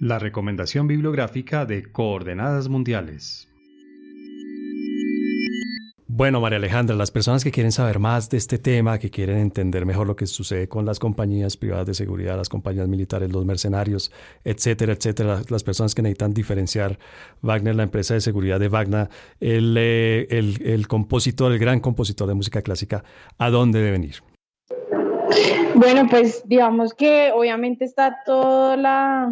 La 0.00 0.18
recomendación 0.18 0.86
bibliográfica 0.86 1.66
de 1.66 1.92
coordenadas 1.92 2.70
mundiales. 2.70 3.46
Bueno, 6.06 6.40
María 6.40 6.56
Alejandra, 6.56 6.96
las 6.96 7.10
personas 7.10 7.44
que 7.44 7.50
quieren 7.50 7.72
saber 7.72 7.98
más 7.98 8.30
de 8.30 8.38
este 8.38 8.56
tema, 8.56 8.98
que 8.98 9.10
quieren 9.10 9.36
entender 9.36 9.84
mejor 9.84 10.06
lo 10.06 10.16
que 10.16 10.26
sucede 10.26 10.66
con 10.66 10.86
las 10.86 10.98
compañías 10.98 11.58
privadas 11.58 11.86
de 11.86 11.92
seguridad, 11.92 12.38
las 12.38 12.48
compañías 12.48 12.88
militares, 12.88 13.30
los 13.30 13.44
mercenarios, 13.44 14.10
etcétera, 14.42 14.94
etcétera, 14.94 15.42
las 15.50 15.62
personas 15.62 15.94
que 15.94 16.00
necesitan 16.00 16.32
diferenciar 16.32 16.98
Wagner, 17.42 17.74
la 17.74 17.82
empresa 17.82 18.14
de 18.14 18.22
seguridad 18.22 18.58
de 18.58 18.68
Wagner, 18.68 19.10
el, 19.40 19.76
eh, 19.78 20.26
el, 20.30 20.62
el 20.64 20.88
compositor, 20.88 21.52
el 21.52 21.58
gran 21.58 21.80
compositor 21.80 22.26
de 22.28 22.34
música 22.34 22.62
clásica, 22.62 23.04
¿a 23.36 23.50
dónde 23.50 23.82
deben 23.82 24.04
ir? 24.04 24.22
Bueno, 25.74 26.06
pues 26.08 26.46
digamos 26.46 26.94
que 26.94 27.30
obviamente 27.32 27.84
está 27.84 28.22
toda 28.24 28.76
la 28.76 29.30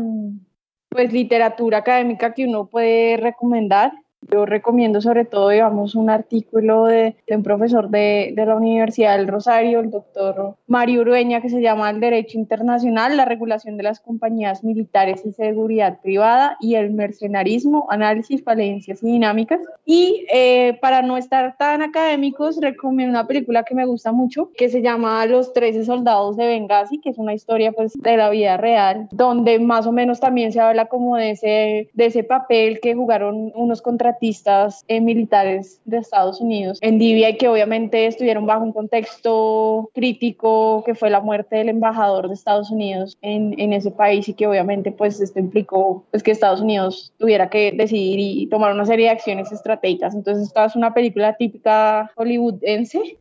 pues 0.89 1.12
literatura 1.12 1.78
académica 1.78 2.32
que 2.32 2.47
uno 2.47 2.66
puede 2.66 3.16
recomendar. 3.16 3.93
Yo 4.30 4.46
recomiendo 4.46 5.00
sobre 5.00 5.24
todo, 5.24 5.48
digamos, 5.50 5.94
un 5.94 6.10
artículo 6.10 6.86
de, 6.86 7.16
un 7.28 7.42
profesor 7.42 7.88
de, 7.88 8.32
de, 8.34 8.46
la 8.46 8.56
Universidad 8.56 9.16
del 9.16 9.28
Rosario, 9.28 9.80
el 9.80 9.90
doctor 9.90 10.56
Mario 10.66 11.02
Urueña, 11.02 11.40
que 11.40 11.48
se 11.48 11.60
llama 11.60 11.88
El 11.90 12.00
Derecho 12.00 12.36
Internacional, 12.36 13.16
la 13.16 13.24
regulación 13.24 13.76
de 13.76 13.84
las 13.84 14.00
compañías 14.00 14.64
militares 14.64 15.24
y 15.24 15.32
seguridad 15.32 16.00
privada 16.02 16.56
y 16.60 16.74
el 16.74 16.90
mercenarismo, 16.90 17.86
análisis, 17.90 18.42
falencias 18.42 19.02
y 19.02 19.06
dinámicas. 19.06 19.60
Y 19.84 20.26
eh, 20.32 20.78
para 20.82 21.00
no 21.02 21.16
estar 21.16 21.56
tan 21.56 21.82
académicos, 21.82 22.58
recomiendo 22.60 23.12
una 23.12 23.26
película 23.26 23.62
que 23.62 23.74
me 23.74 23.86
gusta 23.86 24.12
mucho, 24.12 24.50
que 24.56 24.68
se 24.68 24.82
llama 24.82 25.24
Los 25.26 25.52
13 25.52 25.84
soldados 25.84 26.36
de 26.36 26.46
Benghazi, 26.46 26.98
que 26.98 27.10
es 27.10 27.18
una 27.18 27.34
historia 27.34 27.72
pues, 27.72 27.92
de 27.94 28.16
la 28.16 28.30
vida 28.30 28.56
real, 28.56 29.08
donde 29.12 29.58
más 29.60 29.86
o 29.86 29.92
menos 29.92 30.20
también 30.20 30.52
se 30.52 30.60
habla 30.60 30.86
como 30.86 31.16
de 31.16 31.30
ese, 31.30 31.90
de 31.94 32.06
ese 32.06 32.24
papel 32.24 32.80
que 32.80 32.94
jugaron 32.94 33.52
unos 33.54 33.80
contra 33.80 34.07
contratistas 34.09 34.84
eh, 34.88 35.00
militares 35.00 35.80
de 35.84 35.98
Estados 35.98 36.40
Unidos 36.40 36.78
en 36.80 36.98
Libia 36.98 37.30
y 37.30 37.36
que 37.36 37.48
obviamente 37.48 38.06
estuvieron 38.06 38.46
bajo 38.46 38.64
un 38.64 38.72
contexto 38.72 39.90
crítico 39.94 40.82
que 40.84 40.94
fue 40.94 41.11
la 41.11 41.20
muerte 41.20 41.56
del 41.56 41.68
embajador 41.68 42.28
de 42.28 42.34
Estados 42.34 42.70
Unidos 42.70 43.18
en, 43.22 43.54
en 43.59 43.72
ese 43.72 43.90
país 43.90 44.28
y 44.28 44.34
que 44.34 44.46
obviamente 44.46 44.92
pues 44.92 45.20
esto 45.20 45.38
implicó 45.38 46.04
pues 46.11 46.22
que 46.22 46.30
Estados 46.30 46.61
Unidos 46.61 47.12
tuviera 47.18 47.50
que 47.50 47.72
decidir 47.72 48.18
y 48.18 48.46
tomar 48.46 48.72
una 48.72 48.86
serie 48.86 49.06
de 49.06 49.12
acciones 49.12 49.52
estratégicas. 49.52 50.14
Entonces 50.14 50.48
esta 50.48 50.64
es 50.64 50.76
una 50.76 50.94
película 50.94 51.36
típica 51.36 52.11
hollywoodense 52.16 53.18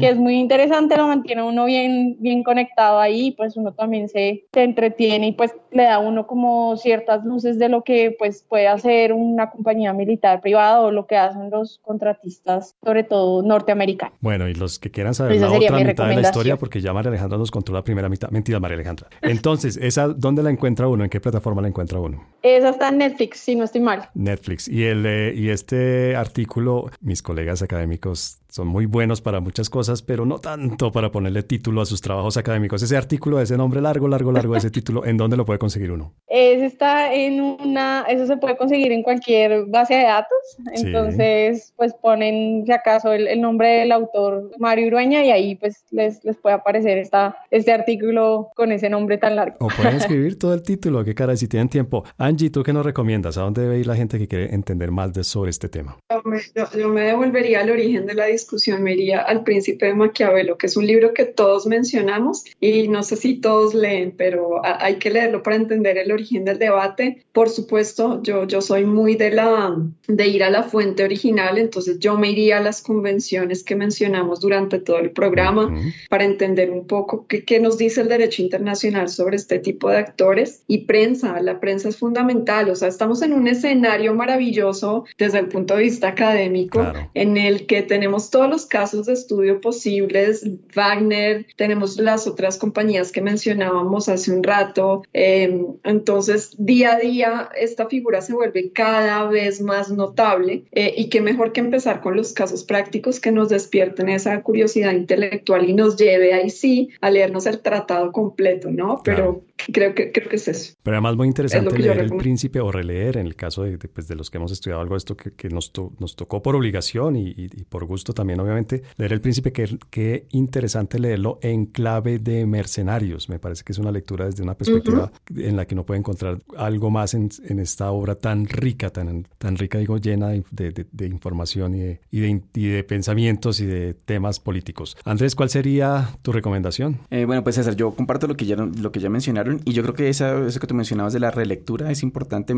que 0.00 0.08
es 0.08 0.16
muy 0.16 0.34
interesante, 0.34 0.96
lo 0.96 1.06
mantiene 1.06 1.42
uno 1.42 1.64
bien, 1.66 2.16
bien 2.18 2.42
conectado 2.42 2.98
ahí, 2.98 3.30
pues 3.32 3.56
uno 3.56 3.72
también 3.72 4.08
se, 4.08 4.44
se 4.52 4.62
entretiene 4.62 5.28
y 5.28 5.32
pues 5.32 5.54
le 5.70 5.84
da 5.84 5.94
a 5.94 5.98
uno 5.98 6.26
como 6.26 6.76
ciertas 6.76 7.24
luces 7.24 7.58
de 7.58 7.68
lo 7.68 7.82
que 7.82 8.14
pues 8.18 8.44
puede 8.48 8.68
hacer 8.68 9.12
una 9.12 9.50
compañía 9.50 9.92
militar 9.92 10.23
privado 10.40 10.86
o 10.86 10.90
lo 10.90 11.06
que 11.06 11.16
hacen 11.16 11.50
los 11.50 11.78
contratistas, 11.82 12.76
sobre 12.84 13.04
todo 13.04 13.42
norteamericanos. 13.42 14.16
Bueno, 14.20 14.48
y 14.48 14.54
los 14.54 14.78
que 14.78 14.90
quieran 14.90 15.14
saber 15.14 15.40
la 15.40 15.50
otra 15.50 15.78
mitad 15.78 16.08
de 16.08 16.14
la 16.16 16.20
historia, 16.22 16.56
porque 16.56 16.80
ya 16.80 16.92
María 16.92 17.10
Alejandra 17.10 17.38
nos 17.38 17.50
contó 17.50 17.72
la 17.72 17.82
primera 17.82 18.08
mitad. 18.08 18.30
Mentira, 18.30 18.60
María 18.60 18.76
Alejandra. 18.76 19.08
Entonces, 19.22 19.76
¿esa 19.76 20.08
dónde 20.08 20.42
la 20.42 20.50
encuentra 20.50 20.88
uno? 20.88 21.04
¿En 21.04 21.10
qué 21.10 21.20
plataforma 21.20 21.62
la 21.62 21.68
encuentra 21.68 21.98
uno? 21.98 22.24
Esa 22.42 22.70
está 22.70 22.88
en 22.88 22.98
Netflix, 22.98 23.38
si 23.38 23.54
no 23.54 23.64
estoy 23.64 23.80
mal. 23.80 24.08
Netflix. 24.14 24.68
Y, 24.68 24.84
el, 24.84 25.04
eh, 25.06 25.32
y 25.34 25.50
este 25.50 26.16
artículo, 26.16 26.90
mis 27.00 27.22
colegas 27.22 27.62
académicos 27.62 28.40
son 28.54 28.68
muy 28.68 28.86
buenos 28.86 29.20
para 29.20 29.40
muchas 29.40 29.68
cosas, 29.68 30.00
pero 30.00 30.24
no 30.24 30.38
tanto 30.38 30.92
para 30.92 31.10
ponerle 31.10 31.42
título 31.42 31.80
a 31.80 31.86
sus 31.86 32.00
trabajos 32.00 32.36
académicos. 32.36 32.80
Ese 32.84 32.96
artículo, 32.96 33.40
ese 33.40 33.56
nombre 33.56 33.80
largo, 33.80 34.06
largo, 34.06 34.30
largo, 34.30 34.54
ese 34.54 34.70
título, 34.70 35.04
¿en 35.04 35.16
dónde 35.16 35.36
lo 35.36 35.44
puede 35.44 35.58
conseguir 35.58 35.90
uno? 35.90 36.14
Ese 36.28 36.66
está 36.66 37.12
en 37.12 37.40
una, 37.40 38.04
eso 38.08 38.28
se 38.28 38.36
puede 38.36 38.56
conseguir 38.56 38.92
en 38.92 39.02
cualquier 39.02 39.64
base 39.66 39.94
de 39.94 40.04
datos. 40.04 40.38
Entonces, 40.72 41.74
pues 41.76 41.94
ponen, 41.94 42.62
si 42.64 42.70
acaso, 42.70 43.12
el, 43.12 43.40
nombre 43.40 43.80
del 43.80 43.90
autor 43.90 44.52
Mario 44.60 44.86
Urueña 44.86 45.24
y 45.24 45.32
ahí 45.32 45.56
pues 45.56 45.84
les, 45.90 46.24
les 46.24 46.36
puede 46.36 46.54
aparecer 46.54 46.98
esta, 46.98 47.36
este 47.50 47.72
artículo 47.72 48.52
con 48.54 48.70
ese 48.70 48.88
nombre 48.88 49.18
tan 49.18 49.34
largo. 49.34 49.56
O 49.58 49.66
pueden 49.66 49.96
escribir 49.96 50.38
todo 50.38 50.54
el 50.54 50.62
título, 50.62 51.04
qué 51.04 51.16
cara, 51.16 51.34
si 51.34 51.48
tienen 51.48 51.68
tiempo. 51.68 52.04
Angie, 52.18 52.50
¿tú 52.50 52.62
qué 52.62 52.72
nos 52.72 52.86
recomiendas? 52.86 53.36
¿A 53.36 53.40
dónde 53.40 53.62
debe 53.62 53.80
ir 53.80 53.88
la 53.88 53.96
gente 53.96 54.16
que 54.16 54.28
quiere 54.28 54.54
entender 54.54 54.92
más 54.92 55.12
de, 55.12 55.24
sobre 55.24 55.50
este 55.50 55.68
tema? 55.68 55.98
Yo 56.08 56.22
me, 56.24 56.38
yo 56.78 56.88
me 56.88 57.00
devolvería 57.00 57.62
al 57.62 57.70
origen 57.70 58.06
de 58.06 58.14
la 58.14 58.26
discusión 58.26 58.43
discusión 58.44 58.82
me 58.82 58.92
iría 58.92 59.22
al 59.22 59.42
Príncipe 59.42 59.86
de 59.86 59.94
Maquiavelo, 59.94 60.58
que 60.58 60.66
es 60.66 60.76
un 60.76 60.86
libro 60.86 61.14
que 61.14 61.24
todos 61.24 61.66
mencionamos 61.66 62.44
y 62.60 62.88
no 62.88 63.02
sé 63.02 63.16
si 63.16 63.40
todos 63.40 63.74
leen, 63.74 64.12
pero 64.16 64.60
hay 64.64 64.96
que 64.96 65.10
leerlo 65.10 65.42
para 65.42 65.56
entender 65.56 65.96
el 65.96 66.12
origen 66.12 66.44
del 66.44 66.58
debate. 66.58 67.24
Por 67.32 67.48
supuesto, 67.48 68.22
yo, 68.22 68.46
yo 68.46 68.60
soy 68.60 68.84
muy 68.84 69.16
de, 69.16 69.30
la, 69.30 69.76
de 70.06 70.26
ir 70.26 70.44
a 70.44 70.50
la 70.50 70.62
fuente 70.62 71.04
original, 71.04 71.56
entonces 71.56 71.98
yo 71.98 72.18
me 72.18 72.30
iría 72.30 72.58
a 72.58 72.60
las 72.60 72.82
convenciones 72.82 73.64
que 73.64 73.76
mencionamos 73.76 74.40
durante 74.40 74.78
todo 74.78 74.98
el 74.98 75.10
programa 75.10 75.74
para 76.10 76.24
entender 76.24 76.70
un 76.70 76.86
poco 76.86 77.26
qué, 77.26 77.44
qué 77.44 77.60
nos 77.60 77.78
dice 77.78 78.02
el 78.02 78.08
derecho 78.08 78.42
internacional 78.42 79.08
sobre 79.08 79.36
este 79.36 79.58
tipo 79.58 79.88
de 79.88 79.98
actores 79.98 80.64
y 80.68 80.84
prensa. 80.84 81.40
La 81.40 81.60
prensa 81.60 81.88
es 81.88 81.96
fundamental, 81.96 82.68
o 82.68 82.76
sea, 82.76 82.88
estamos 82.88 83.22
en 83.22 83.32
un 83.32 83.48
escenario 83.48 84.14
maravilloso 84.14 85.04
desde 85.16 85.38
el 85.38 85.48
punto 85.48 85.76
de 85.76 85.84
vista 85.84 86.08
académico 86.08 86.92
en 87.14 87.36
el 87.36 87.66
que 87.66 87.82
tenemos 87.82 88.30
todos 88.34 88.50
los 88.50 88.66
casos 88.66 89.06
de 89.06 89.12
estudio 89.12 89.60
posibles, 89.60 90.44
Wagner, 90.74 91.46
tenemos 91.54 91.98
las 91.98 92.26
otras 92.26 92.58
compañías 92.58 93.12
que 93.12 93.20
mencionábamos 93.20 94.08
hace 94.08 94.32
un 94.32 94.42
rato, 94.42 95.04
em, 95.12 95.76
entonces 95.84 96.56
día 96.58 96.96
a 96.96 96.98
día 96.98 97.48
esta 97.56 97.86
figura 97.86 98.22
se 98.22 98.32
vuelve 98.32 98.72
cada 98.72 99.28
vez 99.28 99.60
más 99.60 99.92
notable 99.92 100.64
eh, 100.72 100.92
y 100.96 101.10
qué 101.10 101.20
mejor 101.20 101.52
que 101.52 101.60
empezar 101.60 102.00
con 102.00 102.16
los 102.16 102.32
casos 102.32 102.64
prácticos 102.64 103.20
que 103.20 103.30
nos 103.30 103.50
despierten 103.50 104.08
esa 104.08 104.42
curiosidad 104.42 104.90
intelectual 104.94 105.70
y 105.70 105.72
nos 105.72 105.96
lleve 105.96 106.34
ahí 106.34 106.50
sí 106.50 106.88
a 107.00 107.12
leernos 107.12 107.46
el 107.46 107.60
tratado 107.60 108.10
completo, 108.10 108.68
¿no? 108.68 109.00
Pero 109.04 109.44
creo 109.72 109.94
que, 109.94 110.10
creo 110.10 110.28
que 110.28 110.36
es 110.36 110.48
eso. 110.48 110.74
Pero 110.82 110.96
además 110.96 111.14
muy 111.16 111.28
interesante 111.28 111.78
leer 111.78 111.98
El 112.00 112.16
Príncipe 112.16 112.58
o 112.58 112.72
releer 112.72 113.16
en 113.16 113.26
el 113.26 113.36
caso 113.36 113.62
de, 113.62 113.78
pues, 113.78 114.08
de 114.08 114.16
los 114.16 114.28
que 114.28 114.38
hemos 114.38 114.50
estudiado 114.50 114.82
algo 114.82 114.94
de 114.94 114.98
esto 114.98 115.16
que, 115.16 115.30
que 115.30 115.50
nos, 115.50 115.70
nos 116.00 116.16
tocó 116.16 116.42
por 116.42 116.56
obligación 116.56 117.14
y, 117.14 117.28
y, 117.28 117.48
y 117.52 117.64
por 117.64 117.84
gusto 117.84 118.12
también 118.12 118.23
también, 118.24 118.40
obviamente, 118.40 118.82
leer 118.96 119.12
El 119.12 119.20
Príncipe, 119.20 119.52
que, 119.52 119.78
qué 119.90 120.26
interesante 120.30 120.98
leerlo 120.98 121.38
en 121.42 121.66
clave 121.66 122.18
de 122.18 122.46
mercenarios. 122.46 123.28
Me 123.28 123.38
parece 123.38 123.64
que 123.64 123.72
es 123.72 123.78
una 123.78 123.92
lectura 123.92 124.24
desde 124.24 124.42
una 124.42 124.54
perspectiva 124.54 125.12
en 125.36 125.56
la 125.56 125.66
que 125.66 125.74
uno 125.74 125.84
puede 125.84 125.98
encontrar 125.98 126.38
algo 126.56 126.90
más 126.90 127.12
en, 127.12 127.28
en, 127.46 127.58
esta 127.58 127.90
obra 127.90 128.14
tan 128.14 128.46
rica, 128.46 128.88
tan, 128.88 129.28
tan 129.36 129.56
rica, 129.58 129.76
digo, 129.76 129.98
llena 129.98 130.28
de, 130.28 130.42
de, 130.50 130.86
de 130.90 131.06
información 131.06 131.74
y 131.74 131.80
de, 131.80 132.00
y, 132.10 132.24
y 132.54 132.68
de, 132.68 132.82
pensamientos 132.82 133.60
y 133.60 133.66
de 133.66 133.92
temas 133.92 134.40
políticos. 134.40 134.96
Andrés, 135.04 135.34
¿cuál 135.34 135.50
sería 135.50 136.08
tu 136.22 136.32
recomendación? 136.32 137.00
Eh, 137.10 137.26
bueno, 137.26 137.44
pues 137.44 137.56
César, 137.56 137.76
yo 137.76 137.90
comparto 137.90 138.26
lo 138.26 138.38
que 138.38 138.46
ya, 138.46 138.56
lo 138.56 138.90
que 138.90 139.00
ya 139.00 139.10
mencionaron 139.10 139.60
y 139.66 139.74
yo 139.74 139.82
creo 139.82 139.94
que 139.94 140.08
esa, 140.08 140.46
eso 140.46 140.60
que 140.60 140.66
tú 140.66 140.74
mencionabas 140.74 141.12
de 141.12 141.20
la 141.20 141.30
relectura 141.30 141.90
es 141.90 142.02
importante 142.02 142.54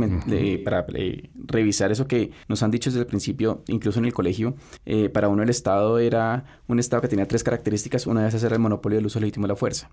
para 0.64 0.86
eh, 0.94 1.28
revisar 1.34 1.90
eso 1.90 2.06
que 2.06 2.30
nos 2.46 2.62
han 2.62 2.70
dicho 2.70 2.88
desde 2.90 3.00
el 3.00 3.06
principio, 3.06 3.64
incluso 3.66 3.98
en 3.98 4.04
el 4.04 4.12
colegio, 4.12 4.54
eh, 4.84 5.08
para 5.08 5.28
uno 5.28 5.42
el 5.46 5.50
Estado 5.50 5.98
era 5.98 6.44
un 6.68 6.78
Estado 6.78 7.02
que 7.02 7.08
tenía 7.08 7.26
tres 7.26 7.42
características. 7.42 8.06
Una 8.06 8.22
de 8.22 8.28
esas 8.28 8.42
era 8.42 8.54
el 8.54 8.60
monopolio 8.60 8.96
del 8.96 9.06
uso 9.06 9.18
legítimo 9.20 9.46
de 9.46 9.52
la 9.52 9.56
fuerza. 9.56 9.88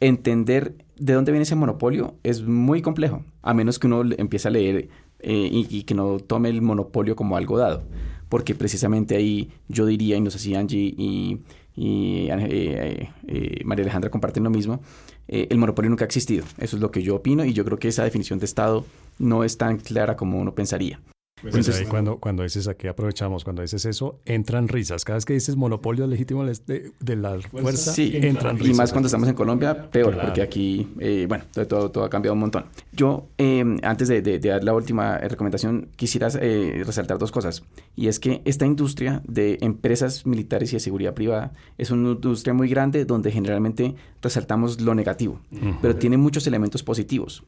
Entender 0.00 0.74
de 0.96 1.12
dónde 1.12 1.32
viene 1.32 1.42
ese 1.42 1.54
monopolio 1.54 2.14
es 2.22 2.42
muy 2.42 2.82
complejo, 2.82 3.24
a 3.42 3.54
menos 3.54 3.78
que 3.78 3.86
uno 3.86 4.02
empiece 4.16 4.48
a 4.48 4.50
leer 4.50 4.88
eh, 5.20 5.48
y, 5.52 5.82
que 5.82 5.94
no 5.94 6.18
tome 6.18 6.48
el 6.48 6.62
monopolio 6.62 7.16
como 7.16 7.36
algo 7.36 7.58
dado. 7.58 7.82
Porque 8.28 8.54
precisamente 8.54 9.16
ahí 9.16 9.50
yo 9.68 9.86
diría, 9.86 10.16
y 10.16 10.20
no 10.20 10.30
sé 10.30 10.38
si 10.38 10.54
Angie 10.54 10.94
y, 10.96 11.40
y 11.74 12.28
eh, 12.30 13.10
eh, 13.26 13.60
María 13.64 13.84
Alejandra 13.84 14.10
comparten 14.10 14.44
lo 14.44 14.50
mismo, 14.50 14.80
el 15.26 15.58
monopolio 15.58 15.90
nunca 15.90 16.04
ha 16.04 16.06
existido. 16.06 16.44
Eso 16.56 16.76
es 16.76 16.82
lo 16.82 16.90
que 16.90 17.02
yo 17.02 17.16
opino 17.16 17.44
y 17.44 17.52
yo 17.52 17.64
creo 17.64 17.78
que 17.78 17.88
esa 17.88 18.02
definición 18.02 18.38
de 18.38 18.46
Estado 18.46 18.86
no 19.18 19.44
es 19.44 19.58
tan 19.58 19.76
clara 19.76 20.16
como 20.16 20.38
uno 20.38 20.54
pensaría. 20.54 21.00
Pues 21.42 21.68
ahí 21.68 21.86
cuando, 21.86 22.18
cuando 22.18 22.42
dices 22.42 22.68
aquí 22.68 22.88
aprovechamos, 22.88 23.44
cuando 23.44 23.62
dices 23.62 23.84
eso, 23.84 24.20
entran 24.24 24.68
risas. 24.68 25.04
Cada 25.04 25.16
vez 25.16 25.24
que 25.24 25.34
dices 25.34 25.56
monopolio 25.56 26.06
legítimo 26.06 26.44
de, 26.44 26.92
de 26.98 27.16
la 27.16 27.38
fuerza, 27.40 27.92
sí, 27.92 28.12
entran 28.14 28.58
risas. 28.58 28.74
Y 28.74 28.78
más 28.78 28.92
cuando 28.92 29.06
estamos 29.06 29.28
en 29.28 29.34
Colombia, 29.34 29.90
peor, 29.90 30.18
porque 30.20 30.42
aquí, 30.42 30.88
eh, 30.98 31.26
bueno, 31.28 31.44
todo, 31.68 31.90
todo, 31.90 32.04
ha 32.04 32.10
cambiado 32.10 32.34
un 32.34 32.40
montón. 32.40 32.66
Yo, 32.92 33.28
em, 33.38 33.78
antes 33.82 34.08
de, 34.08 34.22
de, 34.22 34.38
dar 34.38 34.64
la 34.64 34.74
última 34.74 35.18
recomendación, 35.18 35.88
quisiera 35.96 36.28
eh, 36.40 36.82
resaltar 36.84 37.18
dos 37.18 37.30
cosas. 37.30 37.62
Y 37.96 38.08
es 38.08 38.18
que 38.18 38.42
esta 38.44 38.66
industria 38.66 39.22
de 39.26 39.58
empresas 39.60 40.26
militares 40.26 40.72
y 40.72 40.76
de 40.76 40.80
seguridad 40.80 41.14
privada 41.14 41.52
es 41.76 41.90
una 41.90 42.10
industria 42.10 42.54
muy 42.54 42.68
grande 42.68 43.04
donde 43.04 43.30
generalmente 43.30 43.94
resaltamos 44.22 44.80
lo 44.80 44.94
negativo, 44.94 45.40
pero 45.80 45.96
tiene 45.96 46.16
muchos 46.16 46.46
elementos 46.46 46.82
positivos. 46.82 47.44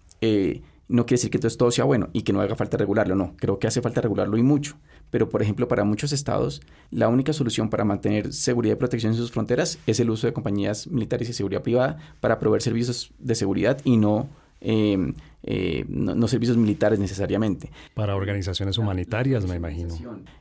No 0.91 1.07
quiere 1.07 1.18
decir 1.18 1.30
que 1.30 1.36
entonces 1.36 1.57
todo 1.57 1.70
sea 1.70 1.84
bueno 1.84 2.09
y 2.12 2.22
que 2.22 2.32
no 2.32 2.41
haga 2.41 2.57
falta 2.57 2.76
regularlo, 2.76 3.14
no, 3.14 3.34
creo 3.36 3.59
que 3.59 3.68
hace 3.68 3.80
falta 3.80 4.01
regularlo 4.01 4.36
y 4.36 4.43
mucho. 4.43 4.76
Pero, 5.11 5.28
por 5.28 5.41
ejemplo, 5.41 5.68
para 5.68 5.84
muchos 5.84 6.12
estados, 6.12 6.62
la 6.91 7.09
única 7.09 7.32
solución 7.32 7.70
para 7.70 7.84
mantener 7.84 8.32
seguridad 8.32 8.74
y 8.74 8.78
protección 8.78 9.12
en 9.12 9.18
sus 9.18 9.30
fronteras 9.30 9.78
es 9.86 10.01
el 10.01 10.11
uso 10.11 10.26
de 10.26 10.32
compañías 10.32 10.88
militares 10.88 11.28
y 11.28 11.32
seguridad 11.32 11.62
privada 11.62 11.99
para 12.20 12.38
proveer 12.38 12.62
servicios 12.62 13.12
de 13.18 13.34
seguridad 13.36 13.80
y 13.84 13.97
no 13.97 14.28
eh, 14.61 15.14
eh, 15.43 15.84
no, 15.88 16.28
servicios 16.28 16.57
militares 16.57 16.99
necesariamente. 16.99 17.70
Para 17.95 18.14
organizaciones 18.16 18.78
humanitarias, 18.78 19.47
me 19.47 19.57
imagino. 19.57 19.97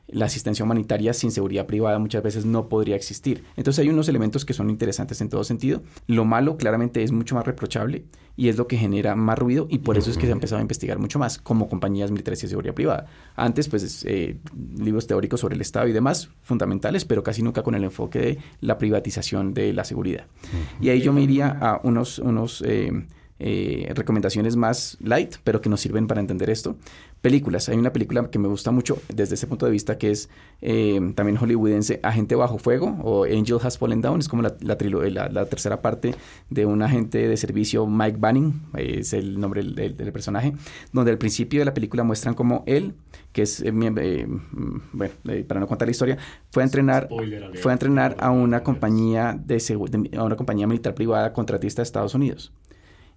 La 0.08 0.26
asistencia 0.26 0.64
humanitaria 0.64 1.12
sin 1.12 1.30
seguridad 1.30 1.66
privada 1.66 1.98
muchas 1.98 2.22
veces 2.22 2.44
no 2.44 2.68
podría 2.68 2.96
existir. 2.96 3.44
Entonces 3.56 3.82
hay 3.82 3.88
unos 3.88 4.08
elementos 4.08 4.44
que 4.44 4.52
son 4.52 4.70
interesantes 4.70 5.20
en 5.20 5.28
todo 5.28 5.44
sentido. 5.44 5.82
Lo 6.06 6.24
malo 6.24 6.56
claramente 6.56 7.02
es 7.02 7.12
mucho 7.12 7.34
más 7.34 7.46
reprochable 7.46 8.04
y 8.36 8.48
es 8.48 8.56
lo 8.56 8.66
que 8.66 8.76
genera 8.76 9.14
más 9.16 9.38
ruido 9.38 9.66
y 9.68 9.78
por 9.78 9.98
eso 9.98 10.10
es 10.10 10.16
que 10.16 10.26
se 10.26 10.32
ha 10.32 10.34
empezado 10.34 10.58
a 10.58 10.62
investigar 10.62 10.98
mucho 10.98 11.18
más 11.18 11.38
como 11.38 11.68
compañías 11.68 12.10
militares 12.10 12.42
y 12.44 12.48
seguridad 12.48 12.74
privada. 12.74 13.06
Antes, 13.36 13.68
pues, 13.68 14.04
eh, 14.06 14.38
libros 14.78 15.06
teóricos 15.06 15.40
sobre 15.40 15.54
el 15.54 15.60
Estado 15.60 15.88
y 15.88 15.92
demás, 15.92 16.30
fundamentales, 16.42 17.04
pero 17.04 17.22
casi 17.22 17.42
nunca 17.42 17.62
con 17.62 17.74
el 17.74 17.84
enfoque 17.84 18.18
de 18.18 18.38
la 18.60 18.78
privatización 18.78 19.54
de 19.54 19.72
la 19.72 19.84
seguridad. 19.84 20.26
Y 20.80 20.88
ahí 20.88 21.00
yo 21.00 21.12
me 21.12 21.22
iría 21.22 21.50
a 21.60 21.80
unos... 21.82 22.18
unos 22.18 22.62
eh, 22.66 22.92
recomendaciones 23.94 24.56
más 24.56 24.96
light, 25.00 25.36
pero 25.44 25.60
que 25.60 25.68
nos 25.68 25.80
sirven 25.80 26.06
para 26.06 26.20
entender 26.20 26.50
esto. 26.50 26.76
Películas. 27.20 27.68
Hay 27.68 27.76
una 27.76 27.92
película 27.92 28.30
que 28.30 28.38
me 28.38 28.48
gusta 28.48 28.70
mucho 28.70 28.98
desde 29.14 29.34
ese 29.34 29.46
punto 29.46 29.66
de 29.66 29.72
vista 29.72 29.98
que 29.98 30.10
es 30.10 30.30
eh, 30.62 30.98
también 31.14 31.36
hollywoodense, 31.36 32.00
Agente 32.02 32.34
Bajo 32.34 32.58
Fuego 32.58 32.96
o 33.02 33.24
Angel 33.24 33.58
Has 33.62 33.76
Fallen 33.76 34.00
Down. 34.00 34.20
Es 34.20 34.28
como 34.28 34.42
la, 34.42 34.56
la, 34.60 35.28
la, 35.28 35.46
tercera 35.46 35.82
parte 35.82 36.14
de 36.48 36.64
un 36.64 36.82
agente 36.82 37.28
de 37.28 37.36
servicio, 37.36 37.86
Mike 37.86 38.16
Banning, 38.18 38.62
es 38.74 39.12
el 39.12 39.38
nombre 39.38 39.62
del, 39.62 39.96
del 39.96 40.12
personaje, 40.12 40.54
donde 40.92 41.10
al 41.10 41.18
principio 41.18 41.60
de 41.60 41.66
la 41.66 41.74
película 41.74 42.04
muestran 42.04 42.34
como 42.34 42.64
él 42.66 42.94
que 43.32 43.42
es, 43.42 43.60
eh, 43.60 43.72
eh, 43.72 44.26
bueno, 44.92 45.14
eh, 45.28 45.44
para 45.46 45.60
no 45.60 45.66
contar 45.66 45.86
la 45.86 45.92
historia, 45.92 46.18
fue 46.50 46.62
a 46.62 46.66
entrenar, 46.66 47.08
fue 47.60 47.70
a, 47.70 47.74
entrenar 47.74 48.16
a 48.18 48.30
una 48.30 48.62
compañía 48.62 49.38
de, 49.38 49.62
a 50.16 50.24
una 50.24 50.36
compañía 50.36 50.66
militar 50.66 50.94
privada 50.94 51.32
contratista 51.32 51.82
de 51.82 51.84
Estados 51.84 52.14
Unidos. 52.14 52.52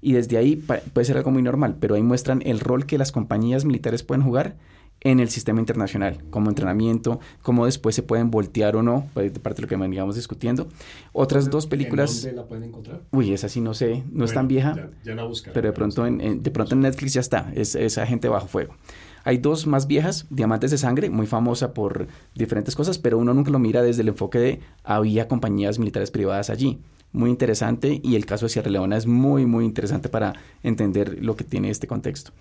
Y 0.03 0.13
desde 0.13 0.37
ahí 0.37 0.57
puede 0.57 1.05
ser 1.05 1.15
algo 1.15 1.31
muy 1.31 1.41
normal, 1.41 1.77
pero 1.79 1.95
ahí 1.95 2.03
muestran 2.03 2.41
el 2.45 2.59
rol 2.59 2.85
que 2.85 2.97
las 2.97 3.13
compañías 3.13 3.63
militares 3.63 4.03
pueden 4.03 4.21
jugar 4.21 4.57
en 4.99 5.19
el 5.19 5.29
sistema 5.29 5.59
internacional, 5.59 6.23
como 6.29 6.49
entrenamiento, 6.49 7.19
cómo 7.41 7.65
después 7.65 7.95
se 7.95 8.03
pueden 8.03 8.31
voltear 8.31 8.75
o 8.75 8.83
no, 8.83 9.09
pues, 9.13 9.33
de 9.33 9.39
parte 9.39 9.57
de 9.57 9.63
lo 9.63 9.67
que 9.67 9.75
veníamos 9.75 10.15
discutiendo. 10.15 10.67
Otras 11.11 11.49
dos 11.49 11.67
películas... 11.67 12.21
¿Dónde 12.21 12.37
la 12.37 12.47
pueden 12.47 12.63
encontrar? 12.65 13.01
Uy, 13.11 13.33
esa 13.33 13.49
sí 13.49 13.61
no 13.61 13.73
sé, 13.73 14.03
no 14.11 14.25
es 14.25 14.33
tan 14.33 14.47
vieja, 14.47 14.89
ya, 15.03 15.15
la 15.15 15.29
pero 15.53 15.67
de 15.67 15.73
pronto 15.73 16.05
en, 16.05 16.41
de 16.41 16.51
pronto 16.51 16.75
en 16.75 16.81
Netflix 16.81 17.13
ya 17.13 17.21
está, 17.21 17.51
es, 17.55 17.75
es 17.75 17.97
Agente 17.97 18.27
Bajo 18.29 18.47
Fuego. 18.47 18.75
Hay 19.23 19.37
dos 19.37 19.67
más 19.67 19.87
viejas, 19.87 20.25
Diamantes 20.29 20.71
de 20.71 20.77
Sangre, 20.77 21.09
muy 21.09 21.27
famosa 21.27 21.73
por 21.73 22.07
diferentes 22.35 22.75
cosas, 22.75 22.97
pero 22.99 23.17
uno 23.17 23.33
nunca 23.33 23.51
lo 23.51 23.59
mira 23.59 23.81
desde 23.81 24.01
el 24.01 24.09
enfoque 24.09 24.39
de 24.39 24.59
había 24.83 25.27
compañías 25.27 25.79
militares 25.79 26.11
privadas 26.11 26.49
allí. 26.49 26.79
Muy 27.13 27.29
interesante 27.29 28.01
y 28.03 28.15
el 28.15 28.25
caso 28.25 28.47
de 28.47 28.49
Sierra 28.49 28.71
Leona 28.71 28.97
es 28.97 29.05
muy, 29.05 29.45
muy 29.45 29.65
interesante 29.65 30.09
para 30.09 30.33
entender 30.63 31.23
lo 31.23 31.35
que 31.35 31.43
tiene 31.43 31.69
este 31.69 31.87
contexto. 31.87 32.31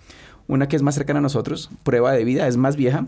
Una 0.47 0.67
que 0.67 0.75
es 0.75 0.81
más 0.81 0.95
cercana 0.95 1.19
a 1.19 1.21
nosotros, 1.21 1.69
Prueba 1.83 2.11
de 2.11 2.25
Vida, 2.25 2.47
es 2.47 2.57
más 2.57 2.75
vieja, 2.75 3.07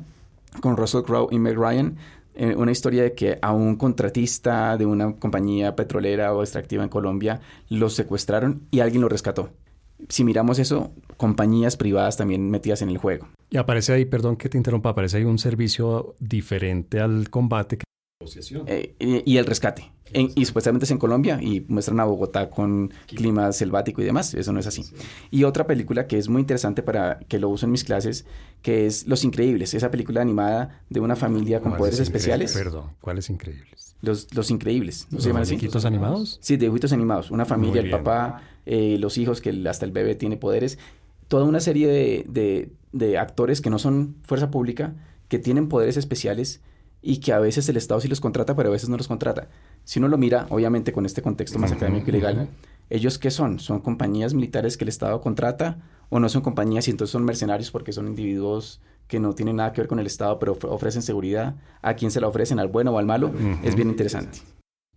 con 0.62 0.78
Russell 0.78 1.02
Crowe 1.02 1.28
y 1.32 1.40
Meg 1.40 1.58
Ryan. 1.58 1.98
Eh, 2.36 2.56
una 2.56 2.72
historia 2.72 3.04
de 3.04 3.14
que 3.14 3.40
a 3.42 3.52
un 3.52 3.76
contratista 3.78 4.78
de 4.78 4.86
una 4.86 5.16
compañía 5.16 5.76
petrolera 5.76 6.34
o 6.34 6.44
extractiva 6.44 6.84
en 6.84 6.90
Colombia 6.90 7.42
lo 7.70 7.90
secuestraron 7.90 8.62
y 8.72 8.82
alguien 8.82 9.02
lo 9.02 9.10
rescató 9.10 9.50
si 10.10 10.24
miramos 10.24 10.60
eso, 10.60 10.92
compañías 11.18 11.78
privadas 11.78 12.18
también 12.18 12.50
metidas 12.50 12.82
en 12.82 12.90
el 12.90 12.98
juego. 12.98 13.28
Y 13.50 13.58
aparece 13.58 13.94
ahí, 13.94 14.06
perdón 14.06 14.36
que 14.36 14.50
te 14.50 14.58
interrumpa, 14.58 14.90
aparece 14.90 15.18
ahí 15.18 15.24
un 15.24 15.38
servicio 15.38 16.16
diferente 16.20 17.00
al 17.00 17.30
combate. 17.30 17.80
Eh, 18.68 19.24
y, 19.26 19.38
el 19.38 19.46
rescate. 19.46 19.92
y 20.14 20.46
supuestamente 20.46 20.86
es 20.86 20.92
en 20.92 20.98
Colombia 20.98 21.40
y 21.42 21.66
muestran 21.68 22.00
a 22.00 22.06
Bogotá 22.06 22.50
con 22.50 22.94
clima 23.08 23.52
selvático 23.52 24.02
y 24.02 24.06
demás. 24.06 24.34
Eso 24.34 24.54
no 24.54 24.60
es 24.60 24.68
así. 24.68 24.84
Y 25.32 25.44
otra 25.44 25.68
película 25.68 26.08
que 26.08 26.18
es 26.18 26.30
muy 26.30 26.42
interesante 26.42 26.84
para 26.84 27.20
que 27.20 27.40
lo 27.40 27.50
uso 27.50 27.66
en 27.66 27.72
mis 27.72 27.84
clases, 27.84 28.26
que 28.62 28.86
es 28.86 29.08
Los 29.08 29.24
Increíbles. 29.24 29.74
Esa 29.74 29.92
película 29.92 30.22
animada 30.22 30.82
de 30.90 31.00
una 31.00 31.16
familia 31.16 31.62
con 31.62 31.76
poderes 31.78 32.00
especiales. 32.00 32.54
Perdón, 32.54 32.92
¿cuáles 33.02 33.30
increíbles? 33.30 33.96
Los, 34.02 34.34
los 34.36 34.52
Increíbles. 34.52 35.08
¿No 35.10 35.20
se 35.20 35.30
llaman 35.30 35.44
así? 35.44 35.58
animados? 35.86 36.38
Sí, 36.42 36.58
dibujitos 36.58 36.94
animados. 36.94 37.32
Una 37.32 37.46
familia, 37.46 37.82
el 37.82 37.90
papá 37.90 38.44
eh, 38.66 38.98
los 39.00 39.18
hijos, 39.18 39.42
que 39.42 39.52
hasta 39.70 39.86
el 39.86 39.92
bebé 39.92 40.16
tiene 40.16 40.38
poderes, 40.38 40.80
toda 41.28 41.46
una 41.46 41.60
serie 41.60 41.88
de, 41.88 42.72
de, 42.92 43.18
actores 43.18 43.62
que 43.62 43.70
no 43.70 43.78
son 43.78 44.16
fuerza 44.24 44.50
pública, 44.50 44.96
que 45.28 45.38
tienen 45.40 45.70
poderes 45.70 45.98
especiales 45.98 46.62
y 47.06 47.18
que 47.18 47.32
a 47.34 47.40
veces 47.40 47.70
el 47.70 47.78
Estado 47.78 48.02
sí 48.02 48.08
los 48.08 48.20
contrata, 48.20 48.56
pero 48.56 48.70
a 48.70 48.72
veces 48.72 48.90
no 48.90 48.98
los 48.98 49.08
contrata. 49.08 49.48
Si 49.84 50.00
uno 50.00 50.08
lo 50.08 50.18
mira, 50.18 50.48
obviamente 50.50 50.92
con 50.92 51.06
este 51.06 51.22
contexto 51.22 51.60
más 51.60 51.72
académico 51.72 52.10
y 52.10 52.14
legal, 52.14 52.50
¿ellos 52.90 53.20
qué 53.20 53.30
son? 53.30 53.60
¿Son 53.60 53.80
compañías 53.80 54.34
militares 54.34 54.76
que 54.76 54.86
el 54.86 54.90
Estado 54.90 55.22
contrata 55.22 55.78
o 56.10 56.20
no 56.20 56.30
son 56.30 56.42
compañías 56.42 56.88
y 56.88 56.92
entonces 56.92 57.12
son 57.12 57.24
mercenarios 57.24 57.70
porque 57.70 57.94
son 57.94 58.08
individuos 58.08 58.82
que 59.08 59.20
no 59.20 59.36
tienen 59.36 59.58
nada 59.58 59.72
que 59.72 59.82
ver 59.82 59.88
con 59.88 60.00
el 60.00 60.08
Estado, 60.08 60.40
pero 60.40 60.58
ofrecen 60.64 61.04
seguridad? 61.04 61.56
¿A 61.84 61.94
quién 61.94 62.10
se 62.10 62.20
la 62.20 62.28
ofrecen? 62.28 62.58
¿Al 62.58 62.70
bueno 62.70 62.92
o 62.92 62.98
al 62.98 63.06
malo? 63.06 63.32
Es 63.62 63.76
bien 63.76 63.90
interesante. 63.90 64.40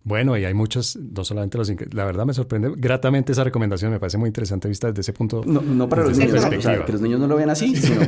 Bueno, 0.03 0.37
y 0.37 0.45
hay 0.45 0.53
muchos, 0.53 0.95
no 0.95 1.23
solamente 1.23 1.57
los... 1.57 1.71
La 1.93 2.05
verdad 2.05 2.25
me 2.25 2.33
sorprende 2.33 2.71
gratamente 2.77 3.33
esa 3.33 3.43
recomendación, 3.43 3.91
me 3.91 3.99
parece 3.99 4.17
muy 4.17 4.27
interesante 4.27 4.67
vista 4.67 4.87
desde 4.87 5.01
ese 5.01 5.13
punto. 5.13 5.43
No, 5.45 5.61
no 5.61 5.89
para 5.89 6.03
los 6.03 6.17
niños, 6.17 6.43
o 6.45 6.61
sea, 6.61 6.85
que 6.85 6.91
los 6.91 7.01
niños 7.01 7.19
no 7.19 7.27
lo 7.27 7.35
vean 7.35 7.49
así, 7.49 7.75
sino 7.75 8.01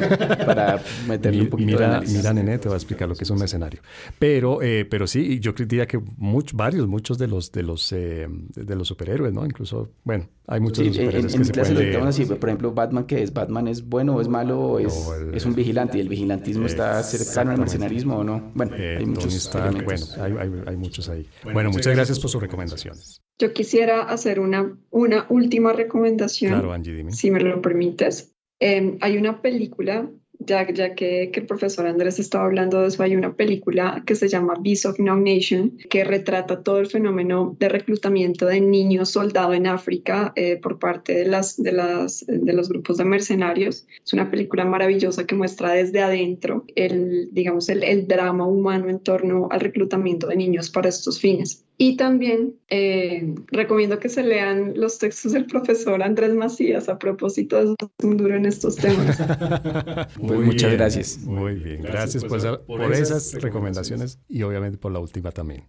para 0.46 0.82
meterle 1.08 1.42
un 1.44 1.50
poquito 1.50 1.68
mira, 1.68 1.80
de 1.80 1.86
análisis. 1.86 2.18
Mira, 2.18 2.34
Nene, 2.34 2.58
te 2.60 2.70
va 2.70 2.76
a 2.76 2.78
explicar 2.78 3.10
lo 3.10 3.16
que 3.16 3.24
es 3.24 3.30
un 3.30 3.39
mercenario. 3.39 3.82
Pero, 4.18 4.62
eh, 4.62 4.86
pero 4.89 5.06
sí, 5.06 5.39
yo 5.39 5.52
diría 5.52 5.86
que 5.86 6.00
muchos, 6.18 6.56
varios, 6.56 6.88
muchos 6.88 7.18
de 7.18 7.28
los, 7.28 7.52
de 7.52 7.64
los, 7.64 7.92
eh, 7.92 8.28
de 8.30 8.76
los 8.76 8.88
superhéroes, 8.88 9.34
¿no? 9.34 9.46
Incluso, 9.46 9.89
bueno, 10.04 10.28
hay 10.48 10.60
muchos 10.60 10.86
sí, 10.86 10.94
superhéroes 10.94 11.34
en, 11.34 11.42
que 11.44 11.60
en 11.60 11.66
se 11.66 11.74
pueden 11.74 12.08
así, 12.08 12.26
por 12.26 12.50
ejemplo, 12.50 12.74
Batman, 12.74 13.06
¿qué 13.06 13.22
es? 13.22 13.34
¿Batman 13.34 13.68
es 13.68 13.88
bueno 13.88 14.16
o 14.16 14.22
es 14.22 14.28
malo 14.28 14.60
o 14.60 14.80
es, 14.80 14.94
es 15.34 15.46
un 15.46 15.56
vigilante? 15.56 15.98
¿Y 15.98 16.02
el 16.02 16.10
vigilantismo 16.10 16.66
está 16.66 17.04
cercano 17.04 17.52
al 17.52 17.60
mercenarismo 17.60 18.18
o 18.18 18.24
no? 18.24 18.52
Bueno, 18.54 18.76
eh, 18.76 18.98
hay 19.00 19.06
muchos 19.06 19.52
bueno, 19.86 20.06
hay, 20.20 20.32
hay, 20.34 20.64
hay, 20.68 20.78
muchos 20.78 21.10
ahí. 21.10 21.28
Bueno, 21.54 21.72
muchas 21.82 21.96
gracias 21.96 22.20
por 22.20 22.30
su 22.30 22.40
recomendación 22.40 22.52
recomendaciones. 22.94 23.22
Yo 23.40 23.54
quisiera 23.54 24.02
hacer 24.04 24.40
una, 24.40 24.78
una 24.92 25.26
última 25.30 25.74
recomendación. 25.74 26.54
Claro, 26.54 26.74
Angie, 26.74 26.94
dime. 26.94 27.12
Si 27.12 27.32
me 27.32 27.40
lo 27.40 27.62
permites. 27.62 28.34
Eh, 28.60 28.98
hay 29.02 29.18
una 29.18 29.42
película 29.42 30.10
ya, 30.46 30.68
ya 30.72 30.96
que, 30.96 31.30
que, 31.32 31.40
el 31.40 31.46
profesor 31.46 31.86
Andrés 31.86 32.20
estaba 32.20 32.46
hablando 32.46 32.82
de 32.82 32.88
eso, 32.88 33.04
hay 33.04 33.16
una 33.16 33.36
película 33.36 34.04
que 34.06 34.16
se 34.16 34.28
llama 34.28 34.56
Beast 34.60 34.86
of 34.86 35.00
No 35.00 35.16
Nation, 35.16 35.78
que 35.90 36.04
retrata 36.04 36.64
todo 36.64 36.80
el 36.80 36.88
fenómeno 36.88 37.56
de 37.60 37.70
reclutamiento 37.70 38.46
de 38.48 38.62
niños 38.62 39.10
soldados 39.10 39.56
en 39.56 39.68
África 39.68 40.34
eh, 40.36 40.58
por 40.58 40.80
parte 40.80 41.14
de, 41.14 41.26
las, 41.26 41.62
de, 41.62 41.72
las, 41.72 42.26
de 42.28 42.54
los 42.54 42.70
grupos 42.70 42.98
de 42.98 43.06
mercenarios. 43.06 43.86
Es 44.04 44.14
una 44.14 44.32
película 44.32 44.66
maravillosa 44.66 45.26
que 45.26 45.36
muestra 45.36 45.72
desde 45.74 46.02
adentro 46.02 46.66
el, 46.76 47.30
digamos, 47.32 47.70
el, 47.70 47.84
el 47.84 48.08
drama 48.08 48.46
humano 48.46 48.90
en 48.90 49.00
torno 49.00 49.48
al 49.52 49.60
reclutamiento 49.60 50.28
de 50.28 50.36
niños 50.36 50.70
para 50.70 50.90
estos 50.90 51.20
fines. 51.20 51.66
Y 51.84 51.96
también 51.96 52.60
eh, 52.70 53.34
recomiendo 53.48 53.98
que 53.98 54.08
se 54.08 54.22
lean 54.22 54.74
los 54.76 55.00
textos 55.00 55.32
del 55.32 55.48
profesor 55.48 56.04
Andrés 56.04 56.36
Macías 56.36 56.88
a 56.90 57.00
propósito 57.00 57.60
de 57.60 57.76
un 58.04 58.18
duro 58.18 58.36
en 58.36 58.46
estos 58.46 58.76
temas. 58.76 59.18
Pues 60.28 60.40
muchas 60.42 60.74
gracias. 60.74 61.18
Muy 61.24 61.56
bien, 61.56 61.82
gracias, 61.82 62.24
por, 62.24 62.94
esas 62.94 63.34
recomendaciones 63.42 64.20
y 64.30 64.44
obviamente 64.44 64.78
por 64.78 64.92
la 64.92 65.00
última 65.00 65.32
también. 65.32 65.64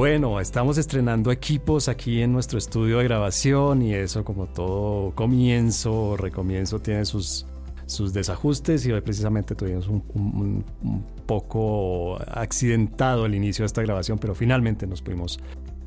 Bueno, 0.00 0.40
estamos 0.40 0.78
estrenando 0.78 1.30
equipos 1.30 1.86
aquí 1.86 2.22
en 2.22 2.32
nuestro 2.32 2.56
estudio 2.56 2.96
de 2.96 3.04
grabación 3.04 3.82
y 3.82 3.92
eso 3.92 4.24
como 4.24 4.46
todo 4.46 5.14
comienzo, 5.14 6.16
recomienzo 6.16 6.80
tiene 6.80 7.04
sus 7.04 7.44
sus 7.84 8.14
desajustes 8.14 8.86
y 8.86 8.92
hoy 8.92 9.02
precisamente 9.02 9.54
tuvimos 9.54 9.88
un, 9.88 10.64
poco 11.26 12.16
accidentado 12.28 13.26
el 13.26 13.34
inicio 13.34 13.64
de 13.64 13.66
esta 13.66 13.82
grabación, 13.82 14.18
pero 14.18 14.34
finalmente 14.34 14.86
nos 14.86 15.02
pudimos 15.02 15.38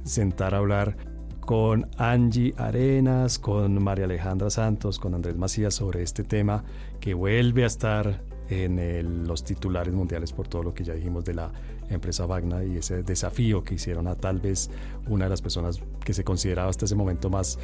sentar 0.03 0.53
a 0.53 0.59
hablar 0.59 0.95
con 1.39 1.89
Angie 1.97 2.53
Arenas, 2.57 3.39
con 3.39 3.83
María 3.83 4.05
Alejandra 4.05 4.51
Santos, 4.51 4.99
con 4.99 5.15
Andrés 5.15 5.37
Macías 5.37 5.73
sobre 5.73 6.03
este 6.03 6.23
tema 6.23 6.63
que 6.99 7.15
vuelve 7.15 7.63
a 7.63 7.67
estar 7.67 8.21
en 8.49 9.27
los 9.27 9.43
titulares 9.43 9.93
mundiales 9.93 10.33
por 10.33 10.47
todo 10.47 10.63
lo 10.63 10.73
que 10.73 10.83
ya 10.83 10.93
dijimos 10.93 11.23
de 11.23 11.33
la 11.33 11.51
empresa 11.89 12.25
Wagner 12.25 12.67
y 12.67 12.77
ese 12.77 13.03
desafío 13.03 13.63
que 13.63 13.75
hicieron 13.75 14.07
a 14.07 14.15
tal 14.15 14.39
vez 14.39 14.69
una 15.07 15.25
de 15.25 15.29
las 15.29 15.41
personas 15.41 15.81
que 16.03 16.13
se 16.13 16.23
consideraba 16.23 16.69
hasta 16.69 16.85
ese 16.85 16.95
momento 16.95 17.29
más 17.29 17.59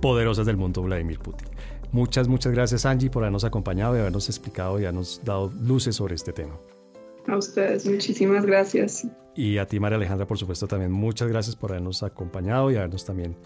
poderosas 0.00 0.46
del 0.46 0.56
mundo, 0.56 0.82
Vladimir 0.82 1.18
Putin. 1.18 1.48
Muchas, 1.92 2.28
muchas 2.28 2.52
gracias 2.52 2.86
Angie 2.86 3.10
por 3.10 3.22
habernos 3.22 3.44
acompañado 3.44 3.96
y 3.96 4.00
habernos 4.00 4.28
explicado 4.28 4.80
y 4.80 4.84
habernos 4.84 5.20
dado 5.24 5.52
luces 5.60 5.96
sobre 5.96 6.14
este 6.14 6.32
tema. 6.32 6.54
A 7.28 7.36
ustedes, 7.36 7.86
muchísimas 7.86 8.44
gracias. 8.44 9.06
Y 9.34 9.58
a 9.58 9.66
ti, 9.66 9.78
María 9.80 9.96
Alejandra, 9.96 10.26
por 10.26 10.38
supuesto, 10.38 10.66
también 10.66 10.92
muchas 10.92 11.28
gracias 11.28 11.56
por 11.56 11.70
habernos 11.70 12.02
acompañado 12.02 12.70
y 12.70 12.76
habernos 12.76 13.04
también 13.04 13.36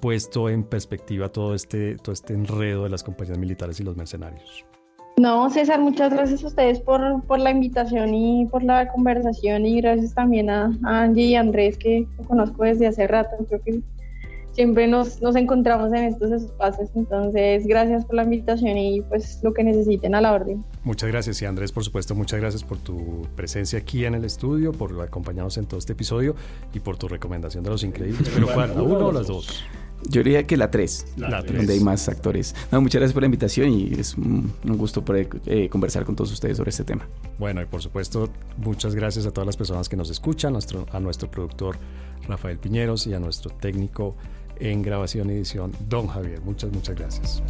puesto 0.00 0.48
en 0.48 0.62
perspectiva 0.62 1.30
todo 1.30 1.54
este, 1.54 1.96
todo 1.96 2.12
este 2.12 2.34
enredo 2.34 2.84
de 2.84 2.90
las 2.90 3.02
compañías 3.02 3.38
militares 3.38 3.80
y 3.80 3.82
los 3.82 3.96
mercenarios. 3.96 4.64
No, 5.18 5.48
César, 5.48 5.80
muchas 5.80 6.12
gracias 6.12 6.44
a 6.44 6.48
ustedes 6.48 6.78
por, 6.78 7.22
por 7.24 7.38
la 7.38 7.50
invitación 7.50 8.12
y 8.12 8.44
por 8.46 8.62
la 8.62 8.88
conversación 8.88 9.64
y 9.64 9.80
gracias 9.80 10.12
también 10.14 10.50
a, 10.50 10.76
a 10.84 11.02
Angie 11.04 11.24
y 11.24 11.34
a 11.36 11.40
Andrés 11.40 11.78
que 11.78 12.06
conozco 12.28 12.64
desde 12.64 12.86
hace 12.86 13.06
rato. 13.06 13.34
Creo 13.48 13.62
que 13.62 13.80
siempre 14.56 14.88
nos, 14.88 15.22
nos 15.22 15.34
encontramos 15.36 15.90
en 15.94 16.04
estos 16.04 16.32
espacios. 16.32 16.90
Entonces, 16.94 17.66
gracias 17.66 18.04
por 18.04 18.16
la 18.16 18.24
invitación 18.24 18.76
y 18.76 19.00
pues 19.02 19.40
lo 19.42 19.54
que 19.54 19.64
necesiten 19.64 20.14
a 20.14 20.20
la 20.20 20.32
orden. 20.32 20.62
Muchas 20.84 21.10
gracias 21.10 21.40
y 21.40 21.46
Andrés, 21.46 21.72
por 21.72 21.84
supuesto, 21.84 22.14
muchas 22.14 22.40
gracias 22.40 22.62
por 22.62 22.76
tu 22.76 23.26
presencia 23.36 23.78
aquí 23.78 24.04
en 24.04 24.14
el 24.14 24.24
estudio, 24.26 24.72
por 24.72 25.00
acompañarnos 25.00 25.56
en 25.56 25.64
todo 25.64 25.78
este 25.78 25.92
episodio 25.92 26.34
y 26.74 26.80
por 26.80 26.98
tu 26.98 27.08
recomendación 27.08 27.64
de 27.64 27.70
los 27.70 27.84
increíbles. 27.84 28.28
Pero 28.34 28.48
¿cuál? 28.52 28.74
¿La 28.74 28.82
uno 28.82 29.06
o 29.06 29.12
las 29.12 29.28
dos? 29.28 29.64
Yo 30.08 30.22
diría 30.22 30.46
que 30.46 30.56
la 30.56 30.70
3, 30.70 31.06
La 31.16 31.42
donde 31.42 31.52
tres. 31.52 31.70
hay 31.70 31.80
más 31.80 32.08
actores. 32.08 32.54
No, 32.70 32.80
muchas 32.80 33.00
gracias 33.00 33.14
por 33.14 33.22
la 33.22 33.26
invitación 33.26 33.72
y 33.72 33.92
es 33.98 34.16
un, 34.16 34.52
gusto 34.64 35.04
poder 35.04 35.28
eh, 35.46 35.68
conversar 35.68 36.04
con 36.04 36.16
todos 36.16 36.32
ustedes 36.32 36.56
sobre 36.56 36.70
este 36.70 36.84
tema. 36.84 37.06
Bueno, 37.38 37.62
y 37.62 37.66
por 37.66 37.82
supuesto, 37.82 38.28
muchas 38.56 38.94
gracias 38.94 39.26
a 39.26 39.30
todas 39.30 39.46
las 39.46 39.56
personas 39.56 39.88
que 39.88 39.96
nos 39.96 40.10
escuchan, 40.10 40.52
nuestro, 40.52 40.86
a 40.92 41.00
nuestro 41.00 41.30
productor 41.30 41.76
Rafael 42.28 42.58
Piñeros 42.58 43.06
y 43.06 43.14
a 43.14 43.20
nuestro 43.20 43.50
técnico 43.50 44.14
en 44.58 44.82
grabación 44.82 45.30
y 45.30 45.34
edición, 45.34 45.72
don 45.88 46.06
Javier. 46.06 46.40
Muchas, 46.42 46.72
muchas 46.72 46.96
gracias. 46.96 47.42